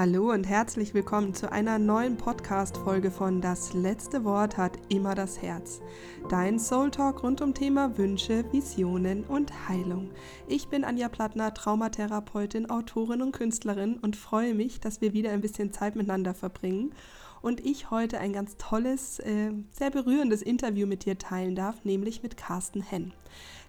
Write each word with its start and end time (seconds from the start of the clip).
Hallo 0.00 0.30
und 0.30 0.44
herzlich 0.44 0.94
willkommen 0.94 1.34
zu 1.34 1.50
einer 1.50 1.80
neuen 1.80 2.16
Podcast-Folge 2.16 3.10
von 3.10 3.40
Das 3.40 3.74
letzte 3.74 4.22
Wort 4.22 4.56
hat 4.56 4.78
immer 4.88 5.16
das 5.16 5.42
Herz. 5.42 5.80
Dein 6.28 6.60
Soul 6.60 6.92
Talk 6.92 7.24
rund 7.24 7.40
um 7.40 7.52
Thema 7.52 7.98
Wünsche, 7.98 8.44
Visionen 8.52 9.24
und 9.24 9.68
Heilung. 9.68 10.10
Ich 10.46 10.68
bin 10.68 10.84
Anja 10.84 11.08
Plattner, 11.08 11.52
Traumatherapeutin, 11.52 12.70
Autorin 12.70 13.22
und 13.22 13.32
Künstlerin 13.32 13.98
und 13.98 14.14
freue 14.14 14.54
mich, 14.54 14.78
dass 14.78 15.00
wir 15.00 15.14
wieder 15.14 15.32
ein 15.32 15.40
bisschen 15.40 15.72
Zeit 15.72 15.96
miteinander 15.96 16.32
verbringen 16.32 16.92
und 17.42 17.64
ich 17.64 17.90
heute 17.90 18.18
ein 18.18 18.32
ganz 18.32 18.56
tolles, 18.56 19.18
äh, 19.20 19.52
sehr 19.72 19.90
berührendes 19.90 20.42
Interview 20.42 20.86
mit 20.86 21.04
dir 21.04 21.18
teilen 21.18 21.54
darf, 21.54 21.84
nämlich 21.84 22.22
mit 22.22 22.36
Carsten 22.36 22.82
Henn. 22.82 23.12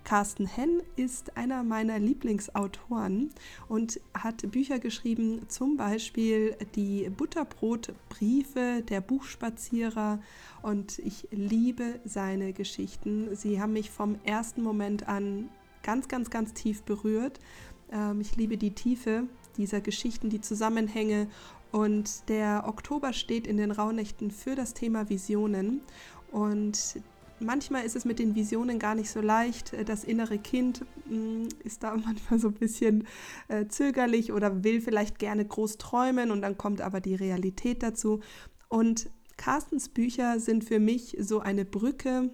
Carsten 0.03 0.47
Henn 0.47 0.81
ist 0.95 1.37
einer 1.37 1.63
meiner 1.63 1.99
Lieblingsautoren 1.99 3.29
und 3.67 3.99
hat 4.13 4.49
Bücher 4.51 4.79
geschrieben, 4.79 5.41
zum 5.49 5.77
Beispiel 5.77 6.55
die 6.75 7.09
Butterbrotbriefe, 7.09 8.83
der 8.87 9.01
Buchspazierer 9.01 10.19
und 10.61 10.99
ich 10.99 11.27
liebe 11.31 11.99
seine 12.05 12.53
Geschichten. 12.53 13.35
Sie 13.35 13.61
haben 13.61 13.73
mich 13.73 13.91
vom 13.91 14.15
ersten 14.23 14.63
Moment 14.63 15.07
an 15.07 15.49
ganz, 15.83 16.07
ganz, 16.07 16.29
ganz 16.29 16.53
tief 16.53 16.83
berührt. 16.83 17.39
Ähm, 17.91 18.21
ich 18.21 18.35
liebe 18.35 18.57
die 18.57 18.71
Tiefe 18.71 19.23
dieser 19.57 19.81
Geschichten, 19.81 20.29
die 20.29 20.41
Zusammenhänge 20.41 21.27
und 21.71 22.29
der 22.29 22.63
Oktober 22.67 23.13
steht 23.13 23.45
in 23.45 23.57
den 23.57 23.71
Rauhnächten 23.71 24.31
für 24.31 24.55
das 24.55 24.73
Thema 24.73 25.09
Visionen. 25.09 25.81
Und 26.31 26.99
manchmal 27.39 27.85
ist 27.85 27.95
es 27.95 28.05
mit 28.05 28.19
den 28.19 28.35
Visionen 28.35 28.79
gar 28.79 28.95
nicht 28.95 29.09
so 29.09 29.21
leicht. 29.21 29.73
Das 29.87 30.03
innere 30.03 30.39
Kind 30.39 30.85
mm, 31.05 31.47
ist 31.63 31.83
da 31.83 31.95
manchmal 32.05 32.39
so 32.39 32.47
ein 32.47 32.55
bisschen 32.55 33.07
äh, 33.47 33.67
zögerlich 33.67 34.31
oder 34.31 34.63
will 34.63 34.81
vielleicht 34.81 35.19
gerne 35.19 35.45
groß 35.45 35.77
träumen 35.77 36.31
und 36.31 36.41
dann 36.41 36.57
kommt 36.57 36.81
aber 36.81 37.01
die 37.01 37.15
Realität 37.15 37.83
dazu. 37.83 38.21
Und 38.67 39.09
Carstens 39.37 39.89
Bücher 39.89 40.39
sind 40.39 40.65
für 40.65 40.79
mich 40.79 41.15
so 41.19 41.39
eine 41.39 41.65
Brücke, 41.65 42.29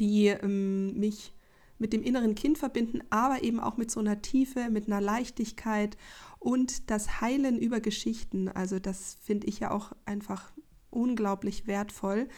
die 0.00 0.26
ähm, 0.26 0.98
mich 0.98 1.32
mit 1.78 1.92
dem 1.92 2.02
inneren 2.02 2.34
Kind 2.34 2.58
verbinden, 2.58 3.02
aber 3.10 3.42
eben 3.44 3.60
auch 3.60 3.76
mit 3.76 3.90
so 3.90 4.00
einer 4.00 4.20
Tiefe, 4.20 4.68
mit 4.68 4.88
einer 4.88 5.00
Leichtigkeit 5.00 5.96
und 6.38 6.90
das 6.90 7.20
Heilen 7.20 7.58
über 7.58 7.80
Geschichten. 7.80 8.48
Also 8.48 8.78
das 8.78 9.16
finde 9.22 9.46
ich 9.46 9.60
ja 9.60 9.70
auch 9.70 9.92
einfach 10.04 10.52
unglaublich 10.90 11.66
wertvoll, 11.66 12.28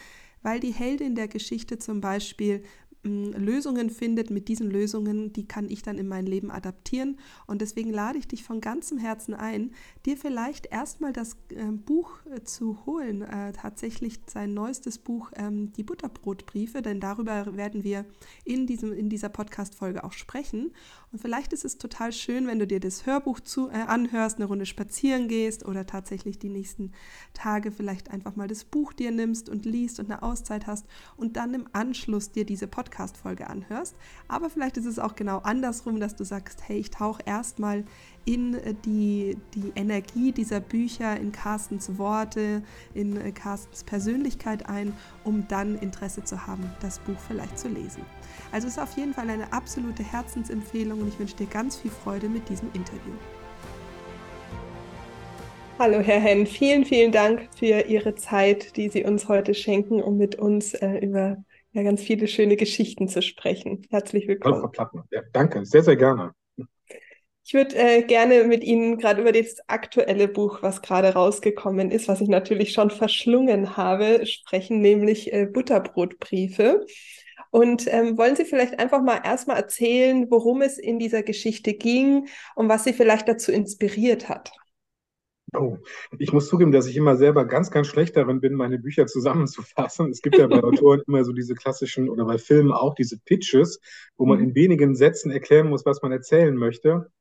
weil 0.41 0.59
die 0.59 0.73
Heldin 0.73 1.15
der 1.15 1.27
Geschichte 1.27 1.77
zum 1.77 2.01
Beispiel 2.01 2.63
Lösungen 3.03 3.89
findet, 3.89 4.29
mit 4.29 4.47
diesen 4.47 4.69
Lösungen, 4.69 5.33
die 5.33 5.47
kann 5.47 5.69
ich 5.69 5.81
dann 5.81 5.97
in 5.97 6.07
mein 6.07 6.27
Leben 6.27 6.51
adaptieren. 6.51 7.17
Und 7.47 7.61
deswegen 7.61 7.89
lade 7.89 8.19
ich 8.19 8.27
dich 8.27 8.43
von 8.43 8.61
ganzem 8.61 8.99
Herzen 8.99 9.33
ein, 9.33 9.71
dir 10.05 10.17
vielleicht 10.17 10.67
erstmal 10.67 11.11
das 11.11 11.35
äh, 11.49 11.63
Buch 11.71 12.19
zu 12.43 12.85
holen, 12.85 13.23
äh, 13.23 13.53
tatsächlich 13.53 14.19
sein 14.27 14.53
neuestes 14.53 14.99
Buch, 14.99 15.31
ähm, 15.35 15.73
die 15.73 15.83
Butterbrotbriefe, 15.83 16.83
denn 16.83 16.99
darüber 16.99 17.57
werden 17.57 17.83
wir 17.83 18.05
in, 18.45 18.67
diesem, 18.67 18.93
in 18.93 19.09
dieser 19.09 19.29
Podcast-Folge 19.29 20.03
auch 20.03 20.13
sprechen. 20.13 20.71
Und 21.11 21.19
vielleicht 21.19 21.53
ist 21.53 21.65
es 21.65 21.79
total 21.79 22.11
schön, 22.11 22.45
wenn 22.45 22.59
du 22.59 22.67
dir 22.67 22.79
das 22.79 23.07
Hörbuch 23.07 23.39
zu, 23.39 23.69
äh, 23.69 23.73
anhörst, 23.87 24.37
eine 24.37 24.45
Runde 24.45 24.67
spazieren 24.67 25.27
gehst 25.27 25.65
oder 25.65 25.87
tatsächlich 25.87 26.37
die 26.37 26.49
nächsten 26.49 26.91
Tage 27.33 27.71
vielleicht 27.71 28.11
einfach 28.11 28.35
mal 28.35 28.47
das 28.47 28.63
Buch 28.63 28.93
dir 28.93 29.09
nimmst 29.09 29.49
und 29.49 29.65
liest 29.65 29.99
und 29.99 30.11
eine 30.11 30.21
Auszeit 30.21 30.67
hast 30.67 30.85
und 31.17 31.35
dann 31.35 31.55
im 31.55 31.67
Anschluss 31.73 32.31
dir 32.31 32.45
diese 32.45 32.67
Podcast 32.67 32.90
Podcast-Folge 32.91 33.49
anhörst. 33.49 33.95
Aber 34.27 34.49
vielleicht 34.49 34.77
ist 34.77 34.85
es 34.85 34.99
auch 34.99 35.15
genau 35.15 35.39
andersrum, 35.39 35.99
dass 35.99 36.15
du 36.15 36.23
sagst, 36.23 36.61
hey, 36.67 36.77
ich 36.77 36.91
tauche 36.91 37.21
erstmal 37.25 37.83
in 38.25 38.53
äh, 38.55 38.75
die, 38.85 39.37
die 39.55 39.71
Energie 39.75 40.31
dieser 40.31 40.59
Bücher, 40.59 41.17
in 41.17 41.31
Carstens 41.31 41.97
Worte, 41.97 42.61
in 42.93 43.17
äh, 43.17 43.31
Carstens 43.31 43.83
Persönlichkeit 43.83 44.67
ein, 44.69 44.93
um 45.23 45.47
dann 45.47 45.77
Interesse 45.77 46.23
zu 46.23 46.45
haben, 46.45 46.69
das 46.81 46.99
Buch 46.99 47.17
vielleicht 47.27 47.57
zu 47.57 47.69
lesen. 47.69 48.03
Also 48.51 48.67
ist 48.67 48.79
auf 48.79 48.95
jeden 48.97 49.13
Fall 49.13 49.29
eine 49.29 49.51
absolute 49.53 50.03
Herzensempfehlung 50.03 51.01
und 51.01 51.07
ich 51.07 51.17
wünsche 51.17 51.35
dir 51.35 51.47
ganz 51.47 51.77
viel 51.77 51.91
Freude 51.91 52.27
mit 52.29 52.47
diesem 52.49 52.69
Interview. 52.73 53.13
Hallo, 55.79 55.99
Herr 55.99 56.19
Henn, 56.19 56.45
vielen, 56.45 56.85
vielen 56.85 57.11
Dank 57.11 57.47
für 57.57 57.87
Ihre 57.87 58.13
Zeit, 58.13 58.77
die 58.77 58.89
Sie 58.89 59.03
uns 59.03 59.27
heute 59.27 59.55
schenken, 59.55 60.03
um 60.03 60.15
mit 60.15 60.35
uns 60.35 60.75
äh, 60.75 60.97
über 60.99 61.43
ja, 61.71 61.83
ganz 61.83 62.01
viele 62.01 62.27
schöne 62.27 62.57
Geschichten 62.57 63.07
zu 63.07 63.21
sprechen. 63.21 63.87
Herzlich 63.89 64.27
willkommen. 64.27 64.69
Ja, 65.11 65.21
danke, 65.31 65.65
sehr, 65.65 65.83
sehr 65.83 65.95
gerne. 65.95 66.33
Ich 67.43 67.53
würde 67.53 67.75
äh, 67.75 68.03
gerne 68.03 68.43
mit 68.43 68.63
Ihnen 68.63 68.97
gerade 68.97 69.21
über 69.21 69.31
das 69.31 69.57
aktuelle 69.67 70.27
Buch, 70.27 70.61
was 70.61 70.81
gerade 70.81 71.13
rausgekommen 71.13 71.89
ist, 71.89 72.07
was 72.07 72.21
ich 72.21 72.29
natürlich 72.29 72.71
schon 72.71 72.91
verschlungen 72.91 73.75
habe, 73.77 74.25
sprechen, 74.25 74.79
nämlich 74.79 75.33
äh, 75.33 75.47
Butterbrotbriefe. 75.47 76.85
Und 77.49 77.91
ähm, 77.91 78.17
wollen 78.17 78.35
Sie 78.35 78.45
vielleicht 78.45 78.79
einfach 78.79 79.01
mal 79.01 79.21
erstmal 79.25 79.57
erzählen, 79.57 80.29
worum 80.29 80.61
es 80.61 80.77
in 80.77 80.99
dieser 80.99 81.23
Geschichte 81.23 81.73
ging 81.73 82.27
und 82.55 82.69
was 82.69 82.83
Sie 82.83 82.93
vielleicht 82.93 83.27
dazu 83.27 83.51
inspiriert 83.51 84.29
hat? 84.29 84.51
Oh, 85.53 85.77
ich 86.17 86.31
muss 86.31 86.47
zugeben, 86.47 86.71
dass 86.71 86.87
ich 86.87 86.95
immer 86.95 87.17
selber 87.17 87.43
ganz, 87.45 87.71
ganz 87.71 87.87
schlecht 87.87 88.15
darin 88.15 88.39
bin, 88.39 88.53
meine 88.53 88.79
Bücher 88.79 89.05
zusammenzufassen. 89.05 90.09
Es 90.09 90.21
gibt 90.21 90.37
ja 90.37 90.47
bei 90.47 90.63
Autoren 90.63 91.01
immer 91.07 91.25
so 91.25 91.33
diese 91.33 91.55
klassischen 91.55 92.09
oder 92.09 92.23
bei 92.23 92.37
Filmen 92.37 92.71
auch 92.71 92.95
diese 92.95 93.19
Pitches, 93.19 93.81
wo 94.15 94.25
man 94.25 94.39
mhm. 94.39 94.45
in 94.45 94.55
wenigen 94.55 94.95
Sätzen 94.95 95.29
erklären 95.29 95.67
muss, 95.69 95.85
was 95.85 96.01
man 96.01 96.13
erzählen 96.13 96.55
möchte. 96.55 97.11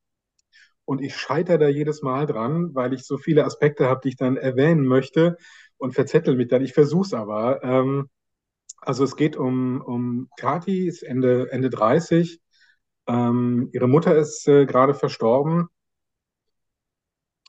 Und 0.84 1.02
ich 1.02 1.16
scheitere 1.16 1.58
da 1.58 1.68
jedes 1.68 2.02
Mal 2.02 2.26
dran, 2.26 2.72
weil 2.72 2.92
ich 2.92 3.04
so 3.04 3.18
viele 3.18 3.44
Aspekte 3.44 3.86
habe, 3.86 4.00
die 4.04 4.10
ich 4.10 4.16
dann 4.16 4.36
erwähnen 4.36 4.86
möchte 4.86 5.36
und 5.76 5.94
verzettel 5.94 6.36
mich 6.36 6.48
dann. 6.48 6.62
Ich 6.62 6.72
versuche 6.72 7.06
es 7.06 7.14
aber. 7.14 7.64
Ähm, 7.64 8.10
also 8.78 9.02
es 9.02 9.16
geht 9.16 9.36
um, 9.36 9.80
um 9.80 10.28
Kati, 10.38 10.86
ist 10.86 11.02
Ende, 11.02 11.50
Ende 11.50 11.68
30. 11.68 12.41
Ähm, 13.08 13.70
ihre 13.72 13.88
Mutter 13.88 14.16
ist 14.16 14.47
äh, 14.47 14.66
gerade 14.66 14.94
verstorben 14.94 15.68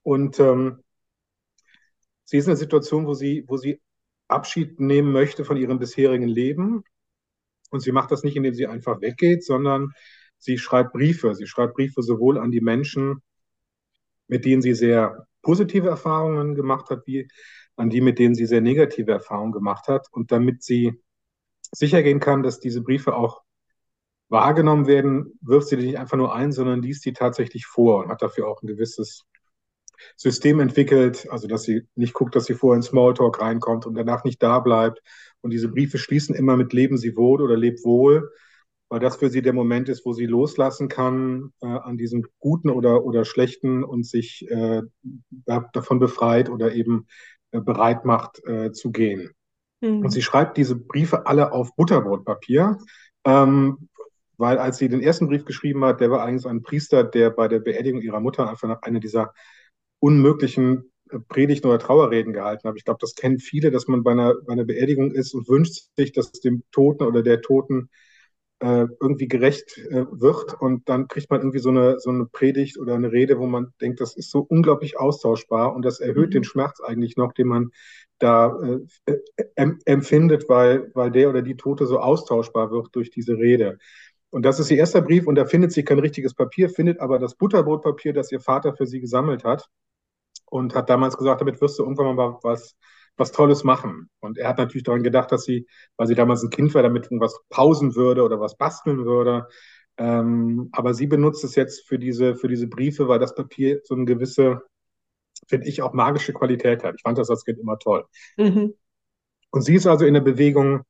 und 0.03 0.39
ähm, 0.39 0.83
sie 2.23 2.37
ist 2.37 2.45
in 2.45 2.51
einer 2.51 2.57
Situation, 2.57 3.05
wo 3.05 3.13
sie, 3.13 3.43
wo 3.47 3.57
sie 3.57 3.81
Abschied 4.27 4.79
nehmen 4.79 5.11
möchte 5.11 5.45
von 5.45 5.57
ihrem 5.57 5.79
bisherigen 5.79 6.27
Leben. 6.27 6.83
Und 7.69 7.81
sie 7.81 7.91
macht 7.91 8.11
das 8.11 8.23
nicht, 8.23 8.35
indem 8.35 8.53
sie 8.53 8.67
einfach 8.67 9.01
weggeht, 9.01 9.43
sondern 9.43 9.91
sie 10.37 10.57
schreibt 10.57 10.93
Briefe. 10.93 11.35
Sie 11.35 11.47
schreibt 11.47 11.75
Briefe 11.75 12.01
sowohl 12.01 12.37
an 12.37 12.51
die 12.51 12.61
Menschen, 12.61 13.21
mit 14.27 14.45
denen 14.45 14.61
sie 14.61 14.73
sehr 14.73 15.27
positive 15.41 15.89
Erfahrungen 15.89 16.55
gemacht 16.55 16.89
hat, 16.89 17.05
wie 17.05 17.27
an 17.75 17.89
die, 17.89 18.01
mit 18.01 18.19
denen 18.19 18.35
sie 18.35 18.45
sehr 18.45 18.61
negative 18.61 19.11
Erfahrungen 19.11 19.51
gemacht 19.51 19.87
hat. 19.87 20.07
Und 20.11 20.31
damit 20.31 20.63
sie 20.63 20.93
sicher 21.71 22.03
gehen 22.03 22.19
kann, 22.19 22.43
dass 22.43 22.59
diese 22.59 22.81
Briefe 22.81 23.15
auch 23.15 23.41
wahrgenommen 24.29 24.87
werden, 24.87 25.37
wirft 25.41 25.67
sie 25.67 25.77
die 25.77 25.87
nicht 25.87 25.99
einfach 25.99 26.17
nur 26.17 26.33
ein, 26.33 26.53
sondern 26.53 26.81
liest 26.81 27.05
die 27.05 27.13
tatsächlich 27.13 27.65
vor 27.65 28.03
und 28.03 28.09
hat 28.09 28.21
dafür 28.21 28.47
auch 28.47 28.61
ein 28.61 28.67
gewisses 28.67 29.25
System 30.15 30.59
entwickelt, 30.59 31.27
also 31.29 31.47
dass 31.47 31.63
sie 31.63 31.87
nicht 31.95 32.13
guckt, 32.13 32.35
dass 32.35 32.45
sie 32.45 32.53
vorher 32.53 32.77
in 32.77 32.83
Smalltalk 32.83 33.41
reinkommt 33.41 33.85
und 33.85 33.95
danach 33.95 34.23
nicht 34.23 34.41
da 34.41 34.59
bleibt. 34.59 35.01
Und 35.41 35.51
diese 35.51 35.69
Briefe 35.69 35.97
schließen 35.97 36.35
immer 36.35 36.57
mit 36.57 36.73
Leben 36.73 36.97
Sie 36.97 37.15
wohl 37.15 37.41
oder 37.41 37.57
Leb 37.57 37.83
wohl, 37.83 38.31
weil 38.89 38.99
das 38.99 39.15
für 39.15 39.29
sie 39.29 39.41
der 39.41 39.53
Moment 39.53 39.89
ist, 39.89 40.05
wo 40.05 40.13
sie 40.13 40.25
loslassen 40.25 40.87
kann 40.87 41.53
äh, 41.61 41.67
an 41.67 41.97
diesem 41.97 42.25
Guten 42.39 42.69
oder, 42.69 43.05
oder 43.05 43.25
Schlechten 43.25 43.83
und 43.83 44.05
sich 44.05 44.45
äh, 44.49 44.81
davon 45.73 45.99
befreit 45.99 46.49
oder 46.49 46.73
eben 46.73 47.07
äh, 47.51 47.61
bereit 47.61 48.05
macht 48.05 48.45
äh, 48.45 48.71
zu 48.71 48.91
gehen. 48.91 49.31
Mhm. 49.81 50.05
Und 50.05 50.11
sie 50.11 50.21
schreibt 50.21 50.57
diese 50.57 50.75
Briefe 50.75 51.25
alle 51.25 51.51
auf 51.53 51.75
Butterbrotpapier. 51.75 52.77
Ähm, 53.25 53.89
weil 54.41 54.57
als 54.57 54.77
sie 54.77 54.89
den 54.89 55.01
ersten 55.01 55.27
Brief 55.27 55.45
geschrieben 55.45 55.85
hat, 55.85 56.01
der 56.01 56.09
war 56.09 56.23
eigentlich 56.23 56.47
ein 56.47 56.63
Priester, 56.63 57.03
der 57.03 57.29
bei 57.29 57.47
der 57.47 57.59
Beerdigung 57.59 58.01
ihrer 58.01 58.19
Mutter 58.19 58.49
einfach 58.49 58.67
nach 58.67 58.81
einer 58.81 58.99
dieser 58.99 59.33
unmöglichen 60.01 60.91
äh, 61.09 61.19
Predigten 61.19 61.67
oder 61.67 61.79
Trauerreden 61.79 62.33
gehalten 62.33 62.67
habe. 62.67 62.77
Ich 62.77 62.83
glaube, 62.83 62.99
das 62.99 63.15
kennen 63.15 63.39
viele, 63.39 63.71
dass 63.71 63.87
man 63.87 64.03
bei 64.03 64.11
einer, 64.11 64.35
bei 64.45 64.53
einer 64.53 64.65
Beerdigung 64.65 65.11
ist 65.11 65.33
und 65.33 65.47
wünscht 65.47 65.85
sich, 65.95 66.11
dass 66.11 66.31
dem 66.33 66.63
Toten 66.71 67.03
oder 67.03 67.23
der 67.23 67.41
Toten 67.41 67.89
äh, 68.59 68.87
irgendwie 68.99 69.27
gerecht 69.27 69.77
äh, 69.77 70.05
wird. 70.11 70.59
Und 70.59 70.89
dann 70.89 71.07
kriegt 71.07 71.29
man 71.29 71.41
irgendwie 71.41 71.59
so 71.59 71.69
eine, 71.69 71.99
so 71.99 72.09
eine 72.09 72.25
Predigt 72.25 72.77
oder 72.77 72.95
eine 72.95 73.11
Rede, 73.11 73.39
wo 73.39 73.45
man 73.45 73.73
denkt, 73.79 74.01
das 74.01 74.15
ist 74.15 74.31
so 74.31 74.39
unglaublich 74.39 74.99
austauschbar 74.99 75.75
und 75.75 75.83
das 75.83 75.99
erhöht 75.99 76.29
mhm. 76.29 76.33
den 76.33 76.43
Schmerz 76.43 76.81
eigentlich 76.81 77.15
noch, 77.15 77.33
den 77.33 77.47
man 77.47 77.71
da 78.19 78.57
äh, 79.05 79.13
äh 79.55 79.71
empfindet, 79.85 80.49
weil, 80.49 80.91
weil 80.93 81.11
der 81.11 81.29
oder 81.29 81.41
die 81.41 81.57
Tote 81.57 81.85
so 81.85 81.99
austauschbar 81.99 82.71
wird 82.71 82.89
durch 82.93 83.11
diese 83.11 83.37
Rede. 83.37 83.77
Und 84.31 84.43
das 84.43 84.59
ist 84.59 84.71
ihr 84.71 84.77
erster 84.77 85.01
Brief 85.01 85.27
und 85.27 85.35
da 85.35 85.45
findet 85.45 85.73
sie 85.73 85.83
kein 85.83 85.99
richtiges 85.99 86.33
Papier, 86.33 86.69
findet 86.69 86.99
aber 86.99 87.19
das 87.19 87.35
Butterbrotpapier, 87.35 88.13
das 88.13 88.31
ihr 88.31 88.39
Vater 88.39 88.75
für 88.75 88.85
sie 88.87 89.01
gesammelt 89.01 89.43
hat 89.43 89.67
und 90.51 90.75
hat 90.75 90.89
damals 90.89 91.17
gesagt, 91.17 91.41
damit 91.41 91.61
wirst 91.61 91.79
du 91.79 91.83
irgendwann 91.83 92.15
mal 92.15 92.39
was, 92.43 92.75
was 93.17 93.31
Tolles 93.31 93.63
machen. 93.63 94.09
Und 94.19 94.37
er 94.37 94.49
hat 94.49 94.57
natürlich 94.57 94.83
daran 94.83 95.03
gedacht, 95.03 95.31
dass 95.31 95.43
sie, 95.43 95.67
weil 95.97 96.07
sie 96.07 96.15
damals 96.15 96.43
ein 96.43 96.49
Kind 96.49 96.73
war, 96.75 96.83
damit 96.83 97.05
irgendwas 97.05 97.39
pausen 97.49 97.95
würde 97.95 98.23
oder 98.23 98.39
was 98.39 98.57
basteln 98.57 99.05
würde. 99.05 99.47
Ähm, 99.97 100.69
aber 100.71 100.93
sie 100.93 101.07
benutzt 101.07 101.43
es 101.43 101.55
jetzt 101.55 101.87
für 101.87 101.99
diese, 101.99 102.35
für 102.35 102.47
diese 102.47 102.67
Briefe, 102.67 103.07
weil 103.07 103.19
das 103.19 103.35
Papier 103.35 103.81
so 103.83 103.95
eine 103.95 104.05
gewisse 104.05 104.61
finde 105.47 105.67
ich, 105.67 105.81
auch 105.81 105.93
magische 105.93 106.33
Qualität 106.33 106.83
hat. 106.83 106.95
Ich 106.95 107.01
fand 107.01 107.17
das 107.17 107.29
als 107.29 107.45
Kind 107.45 107.59
immer 107.59 107.77
toll. 107.79 108.05
Mhm. 108.37 108.73
Und 109.51 109.61
sie 109.61 109.75
ist 109.75 109.87
also 109.87 110.05
in 110.05 110.13
der 110.13 110.21
Bewegung 110.21 110.83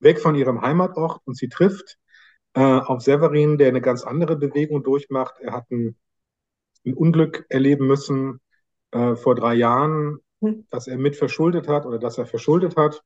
weg 0.00 0.20
von 0.20 0.34
ihrem 0.34 0.60
Heimatort 0.60 1.20
und 1.24 1.36
sie 1.36 1.48
trifft 1.48 1.98
äh, 2.54 2.60
auf 2.60 3.02
Severin, 3.02 3.58
der 3.58 3.68
eine 3.68 3.80
ganz 3.80 4.04
andere 4.04 4.36
Bewegung 4.36 4.82
durchmacht. 4.82 5.34
Er 5.40 5.52
hat 5.52 5.70
ein, 5.70 5.96
ein 6.84 6.94
Unglück 6.94 7.46
erleben 7.48 7.86
müssen 7.86 8.40
äh, 8.92 9.16
vor 9.16 9.34
drei 9.34 9.54
Jahren, 9.54 10.18
mhm. 10.40 10.66
das 10.70 10.86
er 10.86 10.98
mit 10.98 11.16
verschuldet 11.16 11.68
hat 11.68 11.86
oder 11.86 11.98
das 11.98 12.18
er 12.18 12.26
verschuldet 12.26 12.76
hat. 12.76 13.02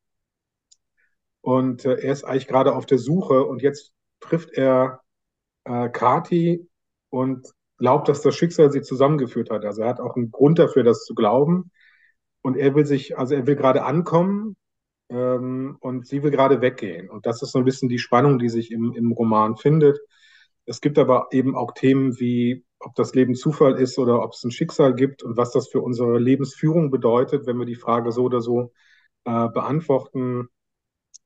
Und 1.41 1.85
äh, 1.85 1.95
er 1.95 2.13
ist 2.13 2.25
eigentlich 2.25 2.49
gerade 2.49 2.75
auf 2.75 2.87
der 2.87 2.99
Suche 2.99 3.45
und 3.45 3.63
jetzt 3.63 3.93
trifft 4.21 4.51
er 4.53 5.01
äh, 5.65 5.89
Kati 5.89 6.69
und 7.11 7.49
glaubt, 7.79 8.09
dass 8.09 8.23
das 8.23 8.37
Schicksal 8.37 8.71
sie 8.71 8.83
zusammengeführt 8.83 9.51
hat. 9.51 9.65
Also 9.65 9.83
er 9.83 9.89
hat 9.89 10.01
auch 10.01 10.17
einen 10.17 10.31
Grund 10.31 10.59
dafür, 10.59 10.85
das 10.85 11.05
zu 11.05 11.15
glauben. 11.15 11.71
Und 12.41 12.57
er 12.57 12.75
will 12.75 12.87
sich, 12.87 13.19
also 13.19 13.35
er 13.35 13.47
will 13.47 13.57
gerade 13.57 13.85
ankommen 13.85 14.57
ähm, 15.09 15.77
und 15.81 16.07
sie 16.07 16.23
will 16.23 16.31
gerade 16.31 16.61
weggehen. 16.61 17.11
Und 17.11 17.27
das 17.27 17.43
ist 17.43 17.53
so 17.53 17.59
ein 17.59 17.65
bisschen 17.65 17.89
die 17.89 17.99
Spannung, 17.99 18.39
die 18.39 18.49
sich 18.49 18.71
im, 18.71 18.93
im 18.95 19.13
Roman 19.13 19.57
findet. 19.57 19.99
Es 20.65 20.81
gibt 20.81 20.99
aber 20.99 21.29
eben 21.33 21.57
auch 21.57 21.73
Themen 21.73 22.19
wie, 22.21 22.65
ob 22.85 22.95
das 22.95 23.15
Leben 23.15 23.35
Zufall 23.35 23.79
ist 23.79 23.99
oder 23.99 24.23
ob 24.23 24.33
es 24.33 24.45
ein 24.45 24.51
Schicksal 24.51 24.95
gibt 24.95 25.23
und 25.23 25.37
was 25.37 25.53
das 25.53 25.69
für 25.69 25.81
unsere 25.81 26.19
Lebensführung 26.19 26.91
bedeutet, 26.91 27.47
wenn 27.47 27.59
wir 27.59 27.67
die 27.67 27.77
Frage 27.77 28.13
so 28.13 28.25
oder 28.25 28.41
so 28.41 28.73
äh, 29.25 29.49
beantworten. 29.49 30.49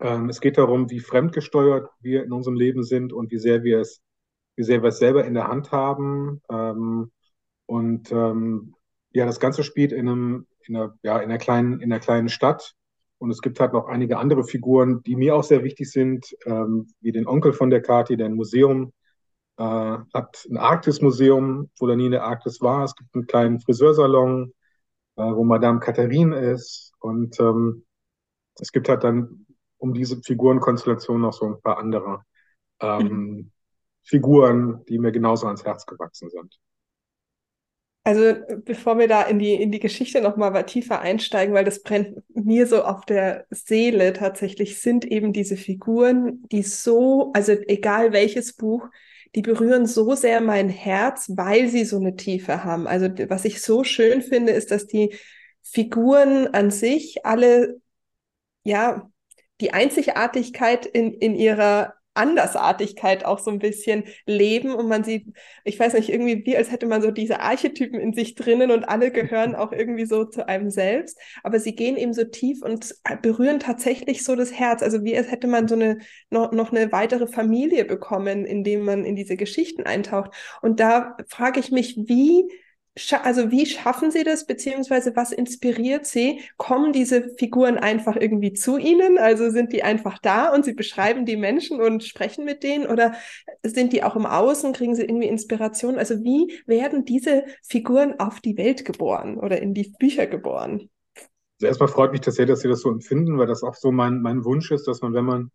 Ähm, 0.01 0.29
es 0.29 0.41
geht 0.41 0.59
darum, 0.59 0.91
wie 0.91 1.01
fremdgesteuert 1.01 1.89
wir 2.01 2.25
in 2.25 2.33
unserem 2.33 2.57
Leben 2.57 2.83
sind 2.83 3.13
und 3.13 3.31
wie 3.31 3.39
sehr 3.39 3.63
wir 3.63 3.81
es, 3.81 4.03
wie 4.57 4.65
sehr 4.65 4.83
wir 4.83 4.89
es 4.89 4.99
selber 4.99 5.25
in 5.25 5.35
der 5.35 5.49
Hand 5.49 5.73
haben. 5.73 6.43
Ähm, 6.51 7.11
und 7.67 8.13
ähm, 8.13 8.75
ja, 9.13 9.27
das 9.27 9.41
Ganze 9.41 9.65
spielt 9.65 9.93
in 9.93 10.09
einem, 10.09 10.47
in 10.67 10.77
einer, 10.77 10.95
ja, 11.03 11.19
in 11.19 11.31
einer 11.31 11.39
kleinen, 11.39 11.81
in 11.81 11.93
einer 11.93 12.01
kleinen 12.01 12.29
Stadt. 12.29 12.75
Und 13.19 13.31
es 13.31 13.41
gibt 13.41 13.61
halt 13.61 13.73
noch 13.73 13.87
einige 13.87 14.19
andere 14.19 14.45
Figuren, 14.45 15.03
die 15.03 15.17
mir 15.17 15.35
auch 15.35 15.45
sehr 15.45 15.65
wichtig 15.65 15.91
sind, 15.91 16.37
ähm, 16.45 16.89
wie 17.01 17.13
den 17.13 17.27
Onkel 17.27 17.55
von 17.55 17.71
der 17.71 17.81
Kati, 17.81 18.19
der 18.19 18.27
ein 18.27 18.35
Museum 18.35 18.93
äh, 19.59 19.63
hat, 19.63 20.47
ein 20.51 20.57
Arktis-Museum, 20.57 21.71
wo 21.79 21.87
da 21.87 21.97
nie 21.97 22.07
eine 22.07 22.23
Arktis 22.23 22.61
war. 22.61 22.85
Es 22.85 22.95
gibt 22.95 23.15
einen 23.15 23.27
kleinen 23.27 23.61
Friseursalon, 23.61 24.53
äh, 25.17 25.23
wo 25.23 25.45
Madame 25.45 25.81
Katharine 25.81 26.37
ist. 26.37 26.93
Und 27.01 27.39
ähm, 27.41 27.85
es 28.59 28.73
gibt 28.73 28.89
halt 28.89 29.05
dann 29.05 29.47
um 29.79 29.95
diese 29.95 30.21
Figurenkonstellation 30.23 31.21
noch 31.21 31.33
so 31.33 31.47
ein 31.47 31.61
paar 31.61 31.79
andere 31.79 32.23
ähm, 32.81 33.09
mhm. 33.09 33.53
Figuren, 34.03 34.85
die 34.89 34.99
mir 34.99 35.11
genauso 35.11 35.47
ans 35.47 35.65
Herz 35.65 35.85
gewachsen 35.85 36.31
sind. 36.31 36.59
Also 38.05 38.37
bevor 38.65 39.01
wir 39.01 39.09
da 39.09 39.23
in 39.23 39.41
die, 39.41 39.55
in 39.55 39.73
die 39.73 39.81
Geschichte 39.81 40.21
nochmal 40.21 40.65
tiefer 40.65 41.01
einsteigen, 41.01 41.53
weil 41.57 41.65
das 41.65 41.83
brennt 41.83 42.23
mir 42.33 42.69
so 42.69 42.85
auf 42.85 43.05
der 43.05 43.47
Seele 43.51 44.13
tatsächlich, 44.13 44.81
sind 44.81 45.05
eben 45.05 45.33
diese 45.33 45.57
Figuren, 45.57 46.45
die 46.53 46.63
so, 46.63 47.33
also 47.35 47.51
egal 47.67 48.13
welches 48.13 48.55
Buch, 48.55 48.89
die 49.37 49.43
berühren 49.43 49.87
so 49.87 50.15
sehr 50.15 50.41
mein 50.41 50.71
Herz, 50.71 51.31
weil 51.37 51.69
sie 51.69 51.85
so 51.85 51.99
eine 51.99 52.17
Tiefe 52.17 52.65
haben. 52.65 52.87
Also 52.87 53.09
was 53.29 53.45
ich 53.45 53.61
so 53.61 53.85
schön 53.85 54.23
finde, 54.23 54.53
ist, 54.53 54.71
dass 54.71 54.87
die 54.87 55.15
Figuren 55.63 56.49
an 56.49 56.71
sich 56.71 57.27
alle, 57.27 57.77
ja, 58.65 59.11
die 59.61 59.75
Einzigartigkeit 59.75 60.87
in, 60.87 61.13
in 61.13 61.35
ihrer 61.35 61.96
Andersartigkeit 62.17 63.25
auch 63.25 63.39
so 63.39 63.51
ein 63.51 63.59
bisschen 63.59 64.05
leben 64.27 64.75
und 64.75 64.89
man 64.89 65.05
sieht, 65.05 65.27
ich 65.65 65.79
weiß 65.79 65.95
nicht, 65.95 66.09
irgendwie 66.09 66.45
wie 66.45 66.57
als 66.57 66.71
hätte 66.71 66.87
man 66.87 67.03
so 67.03 67.11
diese 67.11 67.41
Archetypen 67.41 68.01
in 68.01 68.13
sich 68.13 68.35
drinnen 68.35 68.71
und 68.71 68.89
alle 68.89 69.11
gehören 69.11 69.55
auch 69.55 69.73
irgendwie 69.73 70.07
so 70.07 70.25
zu 70.25 70.49
einem 70.49 70.71
selbst, 70.71 71.19
aber 71.43 71.61
sie 71.61 71.75
gehen 71.75 71.97
eben 71.97 72.15
so 72.15 72.25
tief 72.25 72.63
und 72.63 72.95
berühren 73.23 73.61
tatsächlich 73.61 74.25
so 74.25 74.37
das 74.37 74.53
Herz, 74.53 74.83
also 74.83 75.05
wie 75.05 75.17
als 75.17 75.31
hätte 75.31 75.47
man 75.47 75.69
so 75.69 75.75
eine 75.75 75.99
noch, 76.31 76.53
noch 76.53 76.73
eine 76.73 76.93
weitere 76.93 77.27
Familie 77.27 77.85
bekommen, 77.85 78.45
indem 78.45 78.85
man 78.85 79.05
in 79.05 79.17
diese 79.17 79.37
Geschichten 79.37 79.83
eintaucht. 79.83 80.31
Und 80.63 80.81
da 80.81 81.17
frage 81.29 81.61
ich 81.61 81.71
mich, 81.71 81.97
wie 81.97 82.51
also 83.23 83.51
wie 83.51 83.67
schaffen 83.67 84.11
Sie 84.11 84.25
das, 84.25 84.47
beziehungsweise 84.47 85.15
was 85.15 85.33
inspiriert 85.33 86.07
Sie? 86.07 86.41
Kommen 86.57 86.93
diese 86.93 87.35
Figuren 87.39 87.77
einfach 87.77 88.17
irgendwie 88.17 88.55
zu 88.55 88.79
Ihnen? 88.79 89.19
Also 89.19 89.51
sind 89.51 89.73
die 89.73 89.83
einfach 89.83 90.19
da 90.19 90.53
und 90.53 90.65
Sie 90.65 90.73
beschreiben 90.73 91.27
die 91.27 91.37
Menschen 91.37 91.81
und 91.81 92.05
sprechen 92.05 92.45
mit 92.45 92.63
denen? 92.63 92.87
Oder 92.87 93.15
sind 93.63 93.93
die 93.93 94.03
auch 94.03 94.17
im 94.17 94.25
Außen? 94.25 94.73
Kriegen 94.73 94.95
Sie 94.95 95.03
irgendwie 95.03 95.29
Inspiration? 95.29 95.99
Also 95.99 96.25
wie 96.25 96.61
werden 96.67 97.05
diese 97.05 97.45
Figuren 97.63 98.19
auf 98.19 98.41
die 98.41 98.57
Welt 98.57 98.85
geboren 98.85 99.37
oder 99.37 99.61
in 99.61 99.75
die 99.75 99.93
Bücher 99.99 100.27
geboren? 100.27 100.89
Also 101.59 101.67
erstmal 101.67 101.89
freut 101.89 102.13
mich 102.13 102.23
das 102.23 102.37
sehr, 102.37 102.47
dass 102.47 102.61
Sie 102.61 102.69
das 102.69 102.81
so 102.81 102.91
empfinden, 102.91 103.39
weil 103.39 103.47
das 103.47 103.63
auch 103.63 103.75
so 103.75 103.93
mein, 103.93 104.23
mein 104.23 104.45
Wunsch 104.45 104.71
ist, 104.71 104.89
dass 104.89 105.03
man, 105.03 105.13
wenn 105.13 105.25
man 105.25 105.51